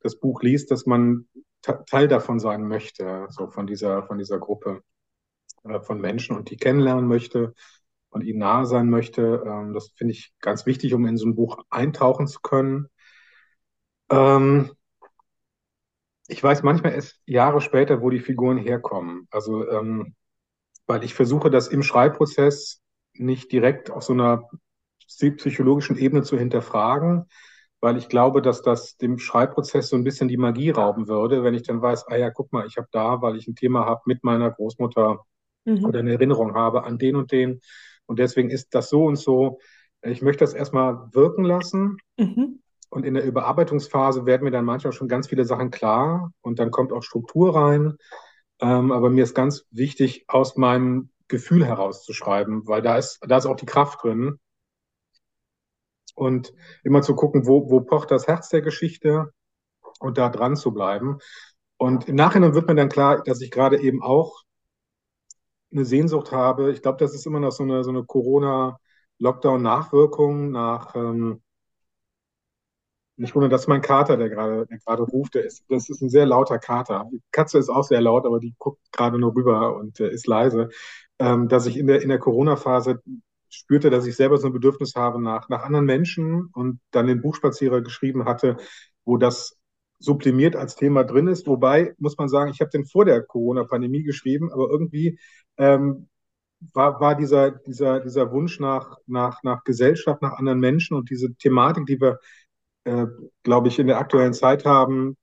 das 0.00 0.16
Buch 0.16 0.42
liest, 0.42 0.70
dass 0.70 0.86
man 0.86 1.26
Teil 1.62 2.08
davon 2.08 2.40
sein 2.40 2.66
möchte, 2.66 3.26
so 3.30 3.48
von 3.48 3.66
dieser, 3.66 4.02
von 4.02 4.18
dieser 4.18 4.38
Gruppe. 4.38 4.82
Äh, 5.64 5.80
von 5.80 6.00
Menschen 6.00 6.36
und 6.36 6.50
die 6.50 6.56
kennenlernen 6.56 7.06
möchte 7.06 7.54
und 8.10 8.22
ihnen 8.24 8.40
nahe 8.40 8.66
sein 8.66 8.90
möchte. 8.90 9.42
Ähm, 9.46 9.74
das 9.74 9.90
finde 9.96 10.12
ich 10.12 10.32
ganz 10.40 10.66
wichtig, 10.66 10.94
um 10.94 11.06
in 11.06 11.16
so 11.16 11.26
ein 11.26 11.34
Buch 11.36 11.58
eintauchen 11.70 12.26
zu 12.26 12.40
können. 12.40 12.88
Ähm, 14.10 14.70
ich 16.28 16.42
weiß 16.42 16.62
manchmal 16.62 16.92
erst 16.94 17.20
Jahre 17.26 17.60
später, 17.60 18.00
wo 18.00 18.10
die 18.10 18.20
Figuren 18.20 18.56
herkommen. 18.58 19.26
Also, 19.30 19.68
ähm, 19.68 20.14
weil 20.86 21.04
ich 21.04 21.14
versuche, 21.14 21.50
das 21.50 21.68
im 21.68 21.82
Schreibprozess 21.82 22.80
nicht 23.14 23.52
direkt 23.52 23.90
auf 23.90 24.02
so 24.04 24.12
einer 24.12 24.48
psychologischen 25.08 25.98
Ebene 25.98 26.22
zu 26.22 26.38
hinterfragen, 26.38 27.26
weil 27.80 27.98
ich 27.98 28.08
glaube, 28.08 28.42
dass 28.42 28.62
das 28.62 28.96
dem 28.96 29.18
Schreibprozess 29.18 29.88
so 29.90 29.96
ein 29.96 30.04
bisschen 30.04 30.28
die 30.28 30.36
Magie 30.38 30.70
rauben 30.70 31.08
würde, 31.08 31.44
wenn 31.44 31.54
ich 31.54 31.64
dann 31.64 31.82
weiß, 31.82 32.06
ah 32.08 32.16
ja, 32.16 32.30
guck 32.30 32.52
mal, 32.52 32.66
ich 32.66 32.76
habe 32.78 32.88
da, 32.92 33.22
weil 33.22 33.36
ich 33.36 33.48
ein 33.48 33.56
Thema 33.56 33.86
habe 33.86 34.02
mit 34.06 34.24
meiner 34.24 34.50
Großmutter 34.50 35.24
mhm. 35.64 35.84
oder 35.84 36.00
eine 36.00 36.12
Erinnerung 36.12 36.54
habe 36.54 36.84
an 36.84 36.98
den 36.98 37.16
und 37.16 37.32
den. 37.32 37.60
Und 38.06 38.18
deswegen 38.18 38.50
ist 38.50 38.74
das 38.74 38.88
so 38.88 39.04
und 39.04 39.16
so. 39.16 39.58
Ich 40.02 40.22
möchte 40.22 40.44
das 40.44 40.54
erstmal 40.54 41.08
wirken 41.12 41.44
lassen. 41.44 41.98
Mhm. 42.16 42.60
Und 42.90 43.06
in 43.06 43.14
der 43.14 43.24
Überarbeitungsphase 43.24 44.26
werden 44.26 44.44
mir 44.44 44.50
dann 44.50 44.66
manchmal 44.66 44.92
schon 44.92 45.08
ganz 45.08 45.28
viele 45.28 45.46
Sachen 45.46 45.70
klar 45.70 46.32
und 46.42 46.58
dann 46.58 46.70
kommt 46.70 46.92
auch 46.92 47.02
Struktur 47.02 47.56
rein. 47.56 47.96
Ähm, 48.60 48.92
aber 48.92 49.08
mir 49.08 49.24
ist 49.24 49.34
ganz 49.34 49.64
wichtig, 49.70 50.24
aus 50.28 50.56
meinem 50.56 51.10
Gefühl 51.26 51.64
herauszuschreiben, 51.64 52.66
weil 52.66 52.82
da 52.82 52.98
ist, 52.98 53.18
da 53.26 53.38
ist 53.38 53.46
auch 53.46 53.56
die 53.56 53.66
Kraft 53.66 54.04
drin. 54.04 54.38
Und 56.14 56.52
immer 56.84 57.00
zu 57.00 57.14
gucken, 57.14 57.46
wo, 57.46 57.70
wo 57.70 57.80
pocht 57.80 58.10
das 58.10 58.26
Herz 58.26 58.50
der 58.50 58.60
Geschichte 58.60 59.32
und 59.98 60.18
da 60.18 60.28
dran 60.28 60.56
zu 60.56 60.72
bleiben. 60.72 61.18
Und 61.78 62.08
im 62.08 62.16
Nachhinein 62.16 62.54
wird 62.54 62.68
mir 62.68 62.74
dann 62.74 62.90
klar, 62.90 63.22
dass 63.22 63.40
ich 63.40 63.50
gerade 63.50 63.80
eben 63.80 64.02
auch 64.02 64.42
eine 65.72 65.84
Sehnsucht 65.84 66.32
habe. 66.32 66.72
Ich 66.72 66.82
glaube, 66.82 66.98
das 66.98 67.14
ist 67.14 67.26
immer 67.26 67.40
noch 67.40 67.52
so 67.52 67.62
eine, 67.62 67.84
so 67.84 67.90
eine 67.90 68.04
Corona-Lockdown-Nachwirkung 68.04 70.50
nach. 70.50 70.94
Ähm, 70.94 71.42
nicht 73.16 73.34
wundern, 73.34 73.50
das 73.50 73.62
ist 73.62 73.68
mein 73.68 73.82
Kater, 73.82 74.16
der 74.16 74.28
gerade, 74.30 74.66
der 74.66 74.78
gerade 74.78 75.02
ruft. 75.02 75.34
Der 75.34 75.44
ist, 75.44 75.64
das 75.68 75.88
ist 75.88 76.02
ein 76.02 76.10
sehr 76.10 76.26
lauter 76.26 76.58
Kater. 76.58 77.08
Die 77.12 77.20
Katze 77.30 77.58
ist 77.58 77.68
auch 77.68 77.84
sehr 77.84 78.00
laut, 78.00 78.26
aber 78.26 78.40
die 78.40 78.54
guckt 78.58 78.80
gerade 78.92 79.18
nur 79.18 79.34
rüber 79.34 79.76
und 79.76 80.00
äh, 80.00 80.10
ist 80.10 80.26
leise. 80.26 80.70
Ähm, 81.18 81.48
dass 81.48 81.66
ich 81.66 81.78
in 81.78 81.86
der, 81.86 82.02
in 82.02 82.08
der 82.08 82.18
Corona-Phase 82.18 83.02
spürte, 83.48 83.90
dass 83.90 84.06
ich 84.06 84.16
selber 84.16 84.38
so 84.38 84.46
ein 84.46 84.52
Bedürfnis 84.52 84.94
habe 84.96 85.22
nach, 85.22 85.48
nach 85.48 85.64
anderen 85.64 85.84
Menschen 85.84 86.46
und 86.54 86.80
dann 86.90 87.06
den 87.06 87.20
Buchspazierer 87.20 87.82
geschrieben 87.82 88.24
hatte, 88.24 88.56
wo 89.04 89.18
das 89.18 89.58
sublimiert 90.02 90.56
als 90.56 90.76
Thema 90.76 91.04
drin 91.04 91.28
ist. 91.28 91.46
Wobei, 91.46 91.94
muss 91.98 92.16
man 92.18 92.28
sagen, 92.28 92.50
ich 92.50 92.60
habe 92.60 92.70
den 92.70 92.84
vor 92.84 93.04
der 93.04 93.22
Corona-Pandemie 93.22 94.02
geschrieben, 94.02 94.52
aber 94.52 94.68
irgendwie 94.70 95.18
ähm, 95.58 96.08
war, 96.72 97.00
war 97.00 97.14
dieser, 97.14 97.50
dieser, 97.52 98.00
dieser 98.00 98.30
Wunsch 98.32 98.60
nach, 98.60 98.98
nach, 99.06 99.42
nach 99.42 99.64
Gesellschaft, 99.64 100.22
nach 100.22 100.38
anderen 100.38 100.60
Menschen 100.60 100.96
und 100.96 101.10
diese 101.10 101.34
Thematik, 101.34 101.86
die 101.86 102.00
wir, 102.00 102.18
äh, 102.84 103.06
glaube 103.42 103.68
ich, 103.68 103.78
in 103.78 103.86
der 103.86 103.98
aktuellen 103.98 104.34
Zeit 104.34 104.64
haben, 104.64 105.16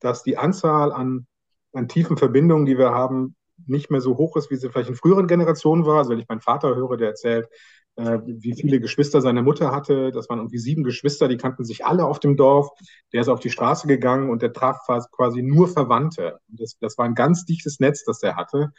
dass 0.00 0.22
die 0.22 0.36
Anzahl 0.36 0.92
an, 0.92 1.26
an 1.72 1.88
tiefen 1.88 2.16
Verbindungen, 2.16 2.66
die 2.66 2.78
wir 2.78 2.90
haben, 2.90 3.36
nicht 3.66 3.90
mehr 3.90 4.00
so 4.00 4.16
hoch 4.16 4.36
ist, 4.36 4.50
wie 4.50 4.56
sie 4.56 4.68
vielleicht 4.68 4.90
in 4.90 4.96
früheren 4.96 5.26
Generationen 5.26 5.86
war. 5.86 5.98
Also 5.98 6.10
wenn 6.10 6.18
ich 6.18 6.28
meinen 6.28 6.40
Vater 6.40 6.76
höre, 6.76 6.96
der 6.96 7.08
erzählt, 7.08 7.46
äh, 7.46 7.50
wie 7.96 8.54
viele 8.54 8.78
Geschwister 8.78 9.22
seine 9.22 9.42
Mutter 9.42 9.72
hatte. 9.72 10.12
Das 10.12 10.28
waren 10.28 10.38
irgendwie 10.38 10.58
sieben 10.58 10.84
Geschwister, 10.84 11.28
die 11.28 11.38
kannten 11.38 11.64
sich 11.64 11.86
alle 11.86 12.04
auf 12.04 12.20
dem 12.20 12.36
Dorf. 12.36 12.68
Der 13.12 13.22
ist 13.22 13.28
auf 13.28 13.40
die 13.40 13.50
Straße 13.50 13.86
gegangen 13.86 14.28
und 14.28 14.42
der 14.42 14.52
traf 14.52 14.86
quasi 15.12 15.42
nur 15.42 15.68
Verwandte. 15.68 16.38
Das, 16.48 16.76
das 16.78 16.98
war 16.98 17.06
ein 17.06 17.14
ganz 17.14 17.46
dichtes 17.46 17.80
Netz, 17.80 18.04
das 18.04 18.22
er 18.22 18.36
hatte. 18.36 18.72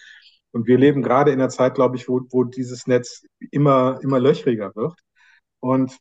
Und 0.52 0.68
wir 0.68 0.78
leben 0.78 1.02
gerade 1.02 1.32
in 1.32 1.40
einer 1.40 1.50
Zeit, 1.50 1.76
glaube 1.76 1.98
ich, 1.98 2.08
wo, 2.08 2.22
wo 2.30 2.44
dieses 2.44 2.88
Netz 2.88 3.24
immer, 3.52 4.00
immer 4.02 4.20
löchriger 4.20 4.76
wird. 4.76 5.00
Und 5.60 5.98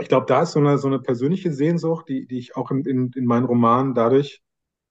ich 0.00 0.08
glaube, 0.08 0.26
da 0.26 0.42
ist 0.42 0.52
so 0.52 0.60
eine, 0.60 0.78
so 0.78 0.88
eine 0.88 0.98
persönliche 0.98 1.52
Sehnsucht, 1.52 2.08
die, 2.08 2.26
die 2.26 2.38
ich 2.38 2.56
auch 2.56 2.70
in, 2.70 2.84
in, 2.84 3.10
in 3.14 3.26
meinen 3.26 3.44
Romanen 3.44 3.94
dadurch 3.94 4.40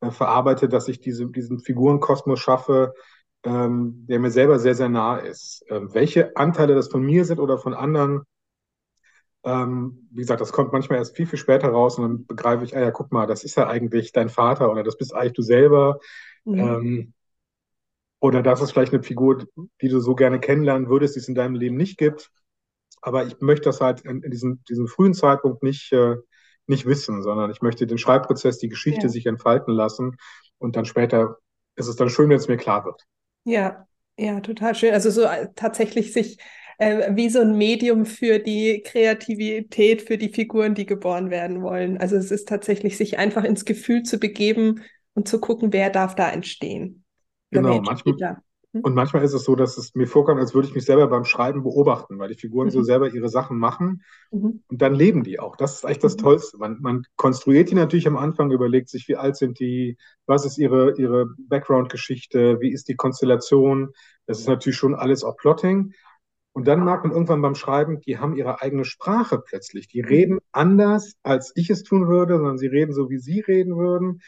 äh, 0.01 0.11
verarbeite, 0.11 0.69
dass 0.69 0.87
ich 0.87 0.99
diese, 0.99 1.27
diesen 1.27 1.59
Figurenkosmos 1.59 2.39
schaffe, 2.39 2.93
ähm, 3.43 4.05
der 4.07 4.19
mir 4.19 4.31
selber 4.31 4.59
sehr, 4.59 4.75
sehr 4.75 4.89
nah 4.89 5.17
ist. 5.17 5.63
Ähm, 5.69 5.93
welche 5.93 6.35
Anteile 6.35 6.75
das 6.75 6.89
von 6.89 7.01
mir 7.01 7.25
sind 7.25 7.39
oder 7.39 7.57
von 7.57 7.73
anderen, 7.73 8.23
ähm, 9.43 10.07
wie 10.11 10.21
gesagt, 10.21 10.41
das 10.41 10.51
kommt 10.51 10.73
manchmal 10.73 10.99
erst 10.99 11.15
viel, 11.15 11.25
viel 11.25 11.39
später 11.39 11.69
raus 11.69 11.97
und 11.97 12.03
dann 12.03 12.25
begreife 12.25 12.63
ich, 12.65 12.75
ah 12.75 12.81
ja, 12.81 12.91
guck 12.91 13.11
mal, 13.11 13.27
das 13.27 13.43
ist 13.43 13.55
ja 13.55 13.67
eigentlich 13.67 14.11
dein 14.11 14.29
Vater 14.29 14.69
oder 14.71 14.83
das 14.83 14.97
bist 14.97 15.13
eigentlich 15.13 15.33
du 15.33 15.41
selber. 15.41 15.99
Mhm. 16.43 16.59
Ähm, 16.59 17.13
oder 18.19 18.43
das 18.43 18.61
ist 18.61 18.71
vielleicht 18.71 18.93
eine 18.93 19.03
Figur, 19.03 19.45
die 19.81 19.87
du 19.87 20.01
so 20.01 20.13
gerne 20.13 20.41
kennenlernen 20.41 20.89
würdest, 20.89 21.15
die 21.15 21.19
es 21.19 21.29
in 21.29 21.35
deinem 21.35 21.55
Leben 21.55 21.77
nicht 21.77 21.97
gibt. 21.97 22.31
Aber 23.01 23.25
ich 23.25 23.39
möchte 23.39 23.69
das 23.69 23.79
halt 23.79 24.01
in, 24.01 24.23
in 24.23 24.31
diesem, 24.31 24.61
diesem 24.65 24.87
frühen 24.87 25.13
Zeitpunkt 25.13 25.63
nicht, 25.63 25.93
äh, 25.93 26.17
nicht 26.67 26.85
wissen, 26.85 27.23
sondern 27.23 27.49
ich 27.49 27.61
möchte 27.61 27.87
den 27.87 27.97
Schreibprozess, 27.97 28.59
die 28.59 28.67
Geschichte 28.67 29.03
ja. 29.03 29.09
sich 29.09 29.25
entfalten 29.25 29.73
lassen 29.73 30.17
und 30.57 30.75
dann 30.75 30.83
später 30.83 31.37
ist 31.77 31.87
es 31.87 31.95
dann 31.95 32.09
schön, 32.09 32.29
wenn 32.29 32.37
es 32.37 32.49
mir 32.49 32.57
klar 32.57 32.83
wird. 32.83 33.05
Ja, 33.49 33.87
ja, 34.17 34.39
total 34.41 34.75
schön. 34.75 34.93
Also 34.93 35.09
so 35.09 35.23
äh, 35.23 35.47
tatsächlich 35.55 36.13
sich 36.13 36.37
äh, 36.77 37.15
wie 37.15 37.29
so 37.29 37.39
ein 37.41 37.57
Medium 37.57 38.05
für 38.05 38.39
die 38.39 38.81
Kreativität, 38.85 40.01
für 40.01 40.17
die 40.17 40.29
Figuren, 40.29 40.75
die 40.75 40.85
geboren 40.85 41.29
werden 41.29 41.61
wollen. 41.61 41.97
Also 41.97 42.15
es 42.15 42.31
ist 42.31 42.47
tatsächlich, 42.47 42.97
sich 42.97 43.17
einfach 43.17 43.43
ins 43.43 43.65
Gefühl 43.65 44.03
zu 44.03 44.19
begeben 44.19 44.83
und 45.13 45.27
zu 45.27 45.39
gucken, 45.39 45.73
wer 45.73 45.89
darf 45.89 46.15
da 46.15 46.29
entstehen. 46.31 47.03
Genau, 47.51 47.81
manchmal, 47.81 48.15
hm? 48.15 48.43
Und 48.71 48.93
manchmal 48.93 49.23
ist 49.23 49.33
es 49.33 49.43
so, 49.43 49.55
dass 49.55 49.77
es 49.77 49.95
mir 49.95 50.05
vorkommt, 50.05 50.39
als 50.39 50.53
würde 50.53 50.67
ich 50.67 50.75
mich 50.75 50.85
selber 50.85 51.07
beim 51.07 51.25
Schreiben 51.25 51.63
beobachten, 51.63 52.19
weil 52.19 52.29
die 52.29 52.39
Figuren 52.39 52.67
mhm. 52.67 52.71
so 52.71 52.83
selber 52.83 53.11
ihre 53.11 53.29
Sachen 53.29 53.57
machen 53.57 54.03
mhm. 54.31 54.61
und 54.67 54.81
dann 54.81 54.93
leben 54.93 55.23
die 55.23 55.39
auch. 55.39 55.55
Das 55.55 55.75
ist 55.75 55.85
eigentlich 55.85 55.99
das 55.99 56.17
mhm. 56.17 56.21
Tollste. 56.21 56.57
Man, 56.59 56.77
man, 56.79 57.03
konstruiert 57.15 57.71
die 57.71 57.75
natürlich 57.75 58.07
am 58.07 58.17
Anfang, 58.17 58.51
überlegt 58.51 58.89
sich, 58.89 59.07
wie 59.07 59.15
alt 59.15 59.37
sind 59.37 59.59
die, 59.59 59.97
was 60.27 60.45
ist 60.45 60.59
ihre, 60.59 60.93
ihre 60.97 61.27
Background-Geschichte, 61.39 62.59
wie 62.61 62.71
ist 62.71 62.87
die 62.89 62.95
Konstellation. 62.95 63.89
Das 64.27 64.39
ist 64.39 64.47
natürlich 64.47 64.77
schon 64.77 64.93
alles 64.93 65.23
auch 65.23 65.35
Plotting. 65.35 65.93
Und 66.53 66.67
dann 66.67 66.83
merkt 66.83 67.05
man 67.05 67.13
irgendwann 67.13 67.41
beim 67.41 67.55
Schreiben, 67.55 68.01
die 68.01 68.19
haben 68.19 68.35
ihre 68.35 68.61
eigene 68.61 68.85
Sprache 68.85 69.39
plötzlich. 69.39 69.87
Die 69.87 70.01
reden 70.01 70.39
anders, 70.51 71.15
als 71.23 71.53
ich 71.55 71.71
es 71.71 71.83
tun 71.83 72.07
würde, 72.07 72.37
sondern 72.37 72.57
sie 72.57 72.67
reden 72.67 72.93
so, 72.93 73.09
wie 73.09 73.19
sie 73.19 73.39
reden 73.39 73.77
würden. 73.77 74.21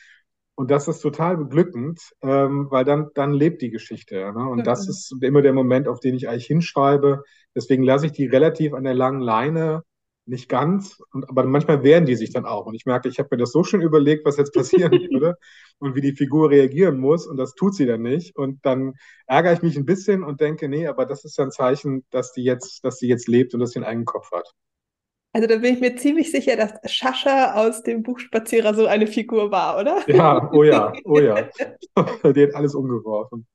Und 0.55 0.69
das 0.69 0.87
ist 0.87 0.99
total 0.99 1.37
beglückend, 1.37 1.99
ähm, 2.21 2.67
weil 2.69 2.85
dann, 2.85 3.09
dann 3.15 3.33
lebt 3.33 3.61
die 3.61 3.71
Geschichte. 3.71 4.15
Ne? 4.15 4.47
Und 4.47 4.59
mhm. 4.59 4.63
das 4.63 4.87
ist 4.87 5.15
immer 5.21 5.41
der 5.41 5.53
Moment, 5.53 5.87
auf 5.87 5.99
den 5.99 6.15
ich 6.15 6.29
eigentlich 6.29 6.47
hinschreibe. 6.47 7.23
Deswegen 7.55 7.83
lasse 7.83 8.07
ich 8.07 8.11
die 8.11 8.27
relativ 8.27 8.73
an 8.73 8.83
der 8.83 8.93
langen 8.93 9.21
Leine, 9.21 9.83
nicht 10.25 10.49
ganz, 10.49 11.01
und, 11.11 11.27
aber 11.29 11.43
manchmal 11.45 11.83
wehren 11.83 12.05
die 12.05 12.15
sich 12.15 12.31
dann 12.31 12.45
auch. 12.45 12.65
Und 12.65 12.75
ich 12.75 12.85
merke, 12.85 13.09
ich 13.09 13.19
habe 13.19 13.29
mir 13.31 13.37
das 13.37 13.51
so 13.51 13.63
schön 13.63 13.81
überlegt, 13.81 14.25
was 14.25 14.37
jetzt 14.37 14.53
passieren 14.53 14.91
würde 15.11 15.37
und 15.79 15.95
wie 15.95 16.01
die 16.01 16.15
Figur 16.15 16.49
reagieren 16.49 16.99
muss. 16.99 17.27
Und 17.27 17.37
das 17.37 17.55
tut 17.55 17.75
sie 17.75 17.85
dann 17.85 18.01
nicht. 18.01 18.35
Und 18.35 18.65
dann 18.65 18.93
ärgere 19.25 19.53
ich 19.53 19.61
mich 19.61 19.77
ein 19.77 19.85
bisschen 19.85 20.23
und 20.23 20.39
denke, 20.41 20.69
nee, 20.69 20.87
aber 20.87 21.05
das 21.05 21.25
ist 21.25 21.37
ja 21.37 21.45
ein 21.45 21.51
Zeichen, 21.51 22.05
dass 22.11 22.33
die 22.33 22.43
jetzt, 22.43 22.83
dass 22.85 22.97
die 22.97 23.07
jetzt 23.07 23.27
lebt 23.27 23.53
und 23.53 23.59
dass 23.61 23.71
sie 23.71 23.79
einen 23.79 23.85
eigenen 23.85 24.05
Kopf 24.05 24.31
hat. 24.31 24.53
Also 25.33 25.47
da 25.47 25.57
bin 25.57 25.75
ich 25.75 25.79
mir 25.79 25.95
ziemlich 25.95 26.31
sicher, 26.31 26.57
dass 26.57 26.73
Schascha 26.91 27.53
aus 27.55 27.83
dem 27.83 28.03
Buchspazierer 28.03 28.73
so 28.73 28.85
eine 28.85 29.07
Figur 29.07 29.49
war, 29.51 29.79
oder? 29.79 29.99
Ja, 30.07 30.49
oh 30.51 30.63
ja, 30.63 30.91
oh 31.05 31.19
ja. 31.19 31.47
Die 32.35 32.43
hat 32.43 32.55
alles 32.55 32.75
umgeworfen. 32.75 33.47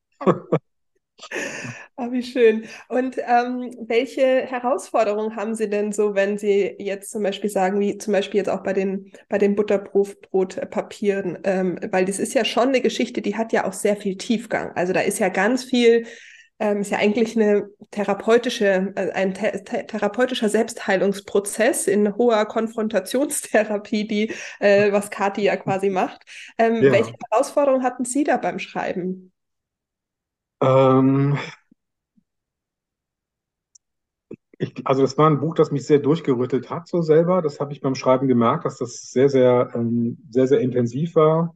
Ah, 1.99 2.13
wie 2.13 2.23
schön. 2.23 2.67
Und 2.89 3.17
ähm, 3.19 3.75
welche 3.87 4.43
Herausforderungen 4.43 5.35
haben 5.35 5.55
Sie 5.55 5.69
denn 5.69 5.93
so, 5.93 6.15
wenn 6.15 6.37
Sie 6.37 6.77
jetzt 6.79 7.11
zum 7.11 7.23
Beispiel 7.23 7.49
sagen, 7.49 7.81
wie 7.81 7.97
zum 7.97 8.13
Beispiel 8.13 8.39
jetzt 8.39 8.51
auch 8.51 8.63
bei 8.63 8.75
den, 8.75 9.13
bei 9.31 9.39
den 9.39 9.55
Butterbrotpapieren, 9.55 11.39
ähm, 11.45 11.79
weil 11.91 12.05
das 12.05 12.19
ist 12.19 12.35
ja 12.35 12.45
schon 12.45 12.69
eine 12.69 12.83
Geschichte, 12.83 13.23
die 13.23 13.37
hat 13.37 13.53
ja 13.53 13.67
auch 13.67 13.73
sehr 13.73 13.97
viel 13.97 14.19
Tiefgang. 14.19 14.73
Also 14.73 14.93
da 14.93 15.01
ist 15.01 15.19
ja 15.19 15.31
ganz 15.31 15.65
viel 15.65 16.07
ähm, 16.59 16.81
ist 16.81 16.91
ja 16.91 16.99
eigentlich 16.99 17.37
eine 17.37 17.69
therapeutische, 17.91 18.93
äh, 18.97 19.11
ein 19.13 19.35
th 19.35 19.89
therapeutischer 19.89 20.49
Selbstheilungsprozess 20.49 21.87
in 21.87 22.17
hoher 22.17 22.47
Konfrontationstherapie, 22.47 24.07
die 24.07 24.33
äh, 24.61 24.93
was 24.93 25.11
Kati 25.11 25.43
ja 25.43 25.57
quasi 25.57 25.91
macht. 25.91 26.23
Ähm, 26.59 26.83
ja. 26.83 26.93
Welche 26.93 27.15
Herausforderungen 27.31 27.83
hatten 27.83 28.05
Sie 28.05 28.25
da 28.25 28.37
beim 28.37 28.59
Schreiben? 28.59 29.33
Ähm, 30.63 31.39
ich, 34.59 34.75
also 34.87 35.03
das 35.03 35.19
war 35.19 35.29
ein 35.29 35.41
Buch, 35.41 35.55
das 35.55 35.71
mich 35.71 35.87
sehr 35.87 35.99
durchgerüttelt 35.99 36.71
hat, 36.71 36.89
so 36.89 37.03
selber. 37.03 37.43
Das 37.43 37.61
habe 37.61 37.73
ich 37.73 37.81
beim 37.81 37.95
Schreiben 37.95 38.27
gemerkt, 38.27 38.65
dass 38.65 38.79
das 38.79 39.11
sehr, 39.11 39.29
sehr, 39.29 39.71
ähm, 39.75 40.19
sehr, 40.31 40.47
sehr 40.47 40.61
intensiv 40.61 41.15
war. 41.15 41.55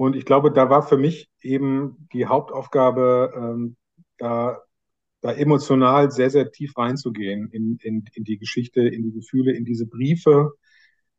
Und 0.00 0.16
ich 0.16 0.24
glaube, 0.24 0.50
da 0.50 0.70
war 0.70 0.82
für 0.82 0.96
mich 0.96 1.28
eben 1.42 2.08
die 2.14 2.24
Hauptaufgabe, 2.24 3.34
ähm, 3.36 3.76
da, 4.16 4.62
da 5.20 5.30
emotional 5.30 6.10
sehr, 6.10 6.30
sehr 6.30 6.50
tief 6.50 6.78
reinzugehen 6.78 7.50
in, 7.50 7.76
in, 7.82 8.06
in 8.14 8.24
die 8.24 8.38
Geschichte, 8.38 8.80
in 8.80 9.02
die 9.02 9.12
Gefühle, 9.12 9.52
in 9.52 9.66
diese 9.66 9.86
Briefe, 9.86 10.52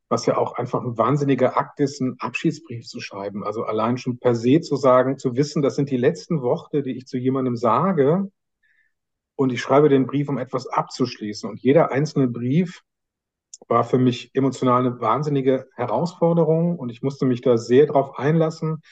was 0.08 0.26
ja 0.26 0.36
auch 0.36 0.54
einfach 0.54 0.82
ein 0.82 0.98
wahnsinniger 0.98 1.56
Akt 1.56 1.78
ist, 1.78 2.02
einen 2.02 2.16
Abschiedsbrief 2.18 2.84
zu 2.88 2.98
schreiben. 2.98 3.44
Also 3.44 3.62
allein 3.62 3.98
schon 3.98 4.18
per 4.18 4.34
se 4.34 4.60
zu 4.60 4.74
sagen, 4.74 5.16
zu 5.16 5.36
wissen, 5.36 5.62
das 5.62 5.76
sind 5.76 5.88
die 5.88 5.96
letzten 5.96 6.42
Worte, 6.42 6.82
die 6.82 6.96
ich 6.96 7.06
zu 7.06 7.18
jemandem 7.18 7.54
sage. 7.54 8.32
Und 9.36 9.52
ich 9.52 9.60
schreibe 9.60 9.90
den 9.90 10.06
Brief, 10.06 10.28
um 10.28 10.38
etwas 10.38 10.66
abzuschließen. 10.66 11.48
Und 11.48 11.60
jeder 11.60 11.92
einzelne 11.92 12.26
Brief 12.26 12.82
war 13.68 13.84
für 13.84 13.98
mich 13.98 14.30
emotional 14.34 14.80
eine 14.80 15.00
wahnsinnige 15.00 15.68
Herausforderung 15.74 16.78
und 16.78 16.90
ich 16.90 17.02
musste 17.02 17.26
mich 17.26 17.40
da 17.40 17.56
sehr 17.56 17.86
drauf 17.86 18.18
einlassen. 18.18 18.82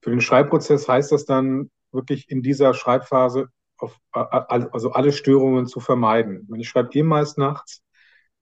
Für 0.00 0.10
den 0.10 0.20
Schreibprozess 0.20 0.88
heißt 0.88 1.12
das 1.12 1.24
dann 1.24 1.70
wirklich 1.92 2.30
in 2.30 2.42
dieser 2.42 2.74
Schreibphase 2.74 3.48
auf, 3.78 3.98
also 4.12 4.92
alle 4.92 5.12
Störungen 5.12 5.66
zu 5.66 5.80
vermeiden. 5.80 6.48
Ich 6.56 6.68
schreibe 6.68 6.92
eh 6.92 7.02
meist 7.02 7.38
nachts, 7.38 7.82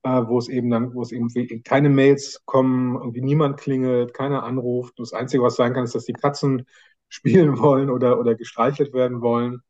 äh, 0.02 0.08
wo 0.26 0.38
es 0.38 0.48
eben 0.48 0.70
dann, 0.70 0.94
wo 0.94 1.02
es 1.02 1.12
eben 1.12 1.28
keine 1.64 1.88
Mails 1.88 2.42
kommen, 2.44 2.96
irgendwie 2.96 3.22
niemand 3.22 3.58
klingelt, 3.58 4.14
keiner 4.14 4.44
anruft. 4.44 4.98
Das 4.98 5.12
Einzige, 5.12 5.42
was 5.42 5.56
sein 5.56 5.72
kann, 5.74 5.84
ist, 5.84 5.94
dass 5.94 6.04
die 6.04 6.12
Katzen 6.12 6.66
spielen 7.08 7.58
wollen 7.58 7.90
oder, 7.90 8.18
oder 8.18 8.34
gestreichelt 8.34 8.92
werden 8.92 9.20
wollen. 9.20 9.60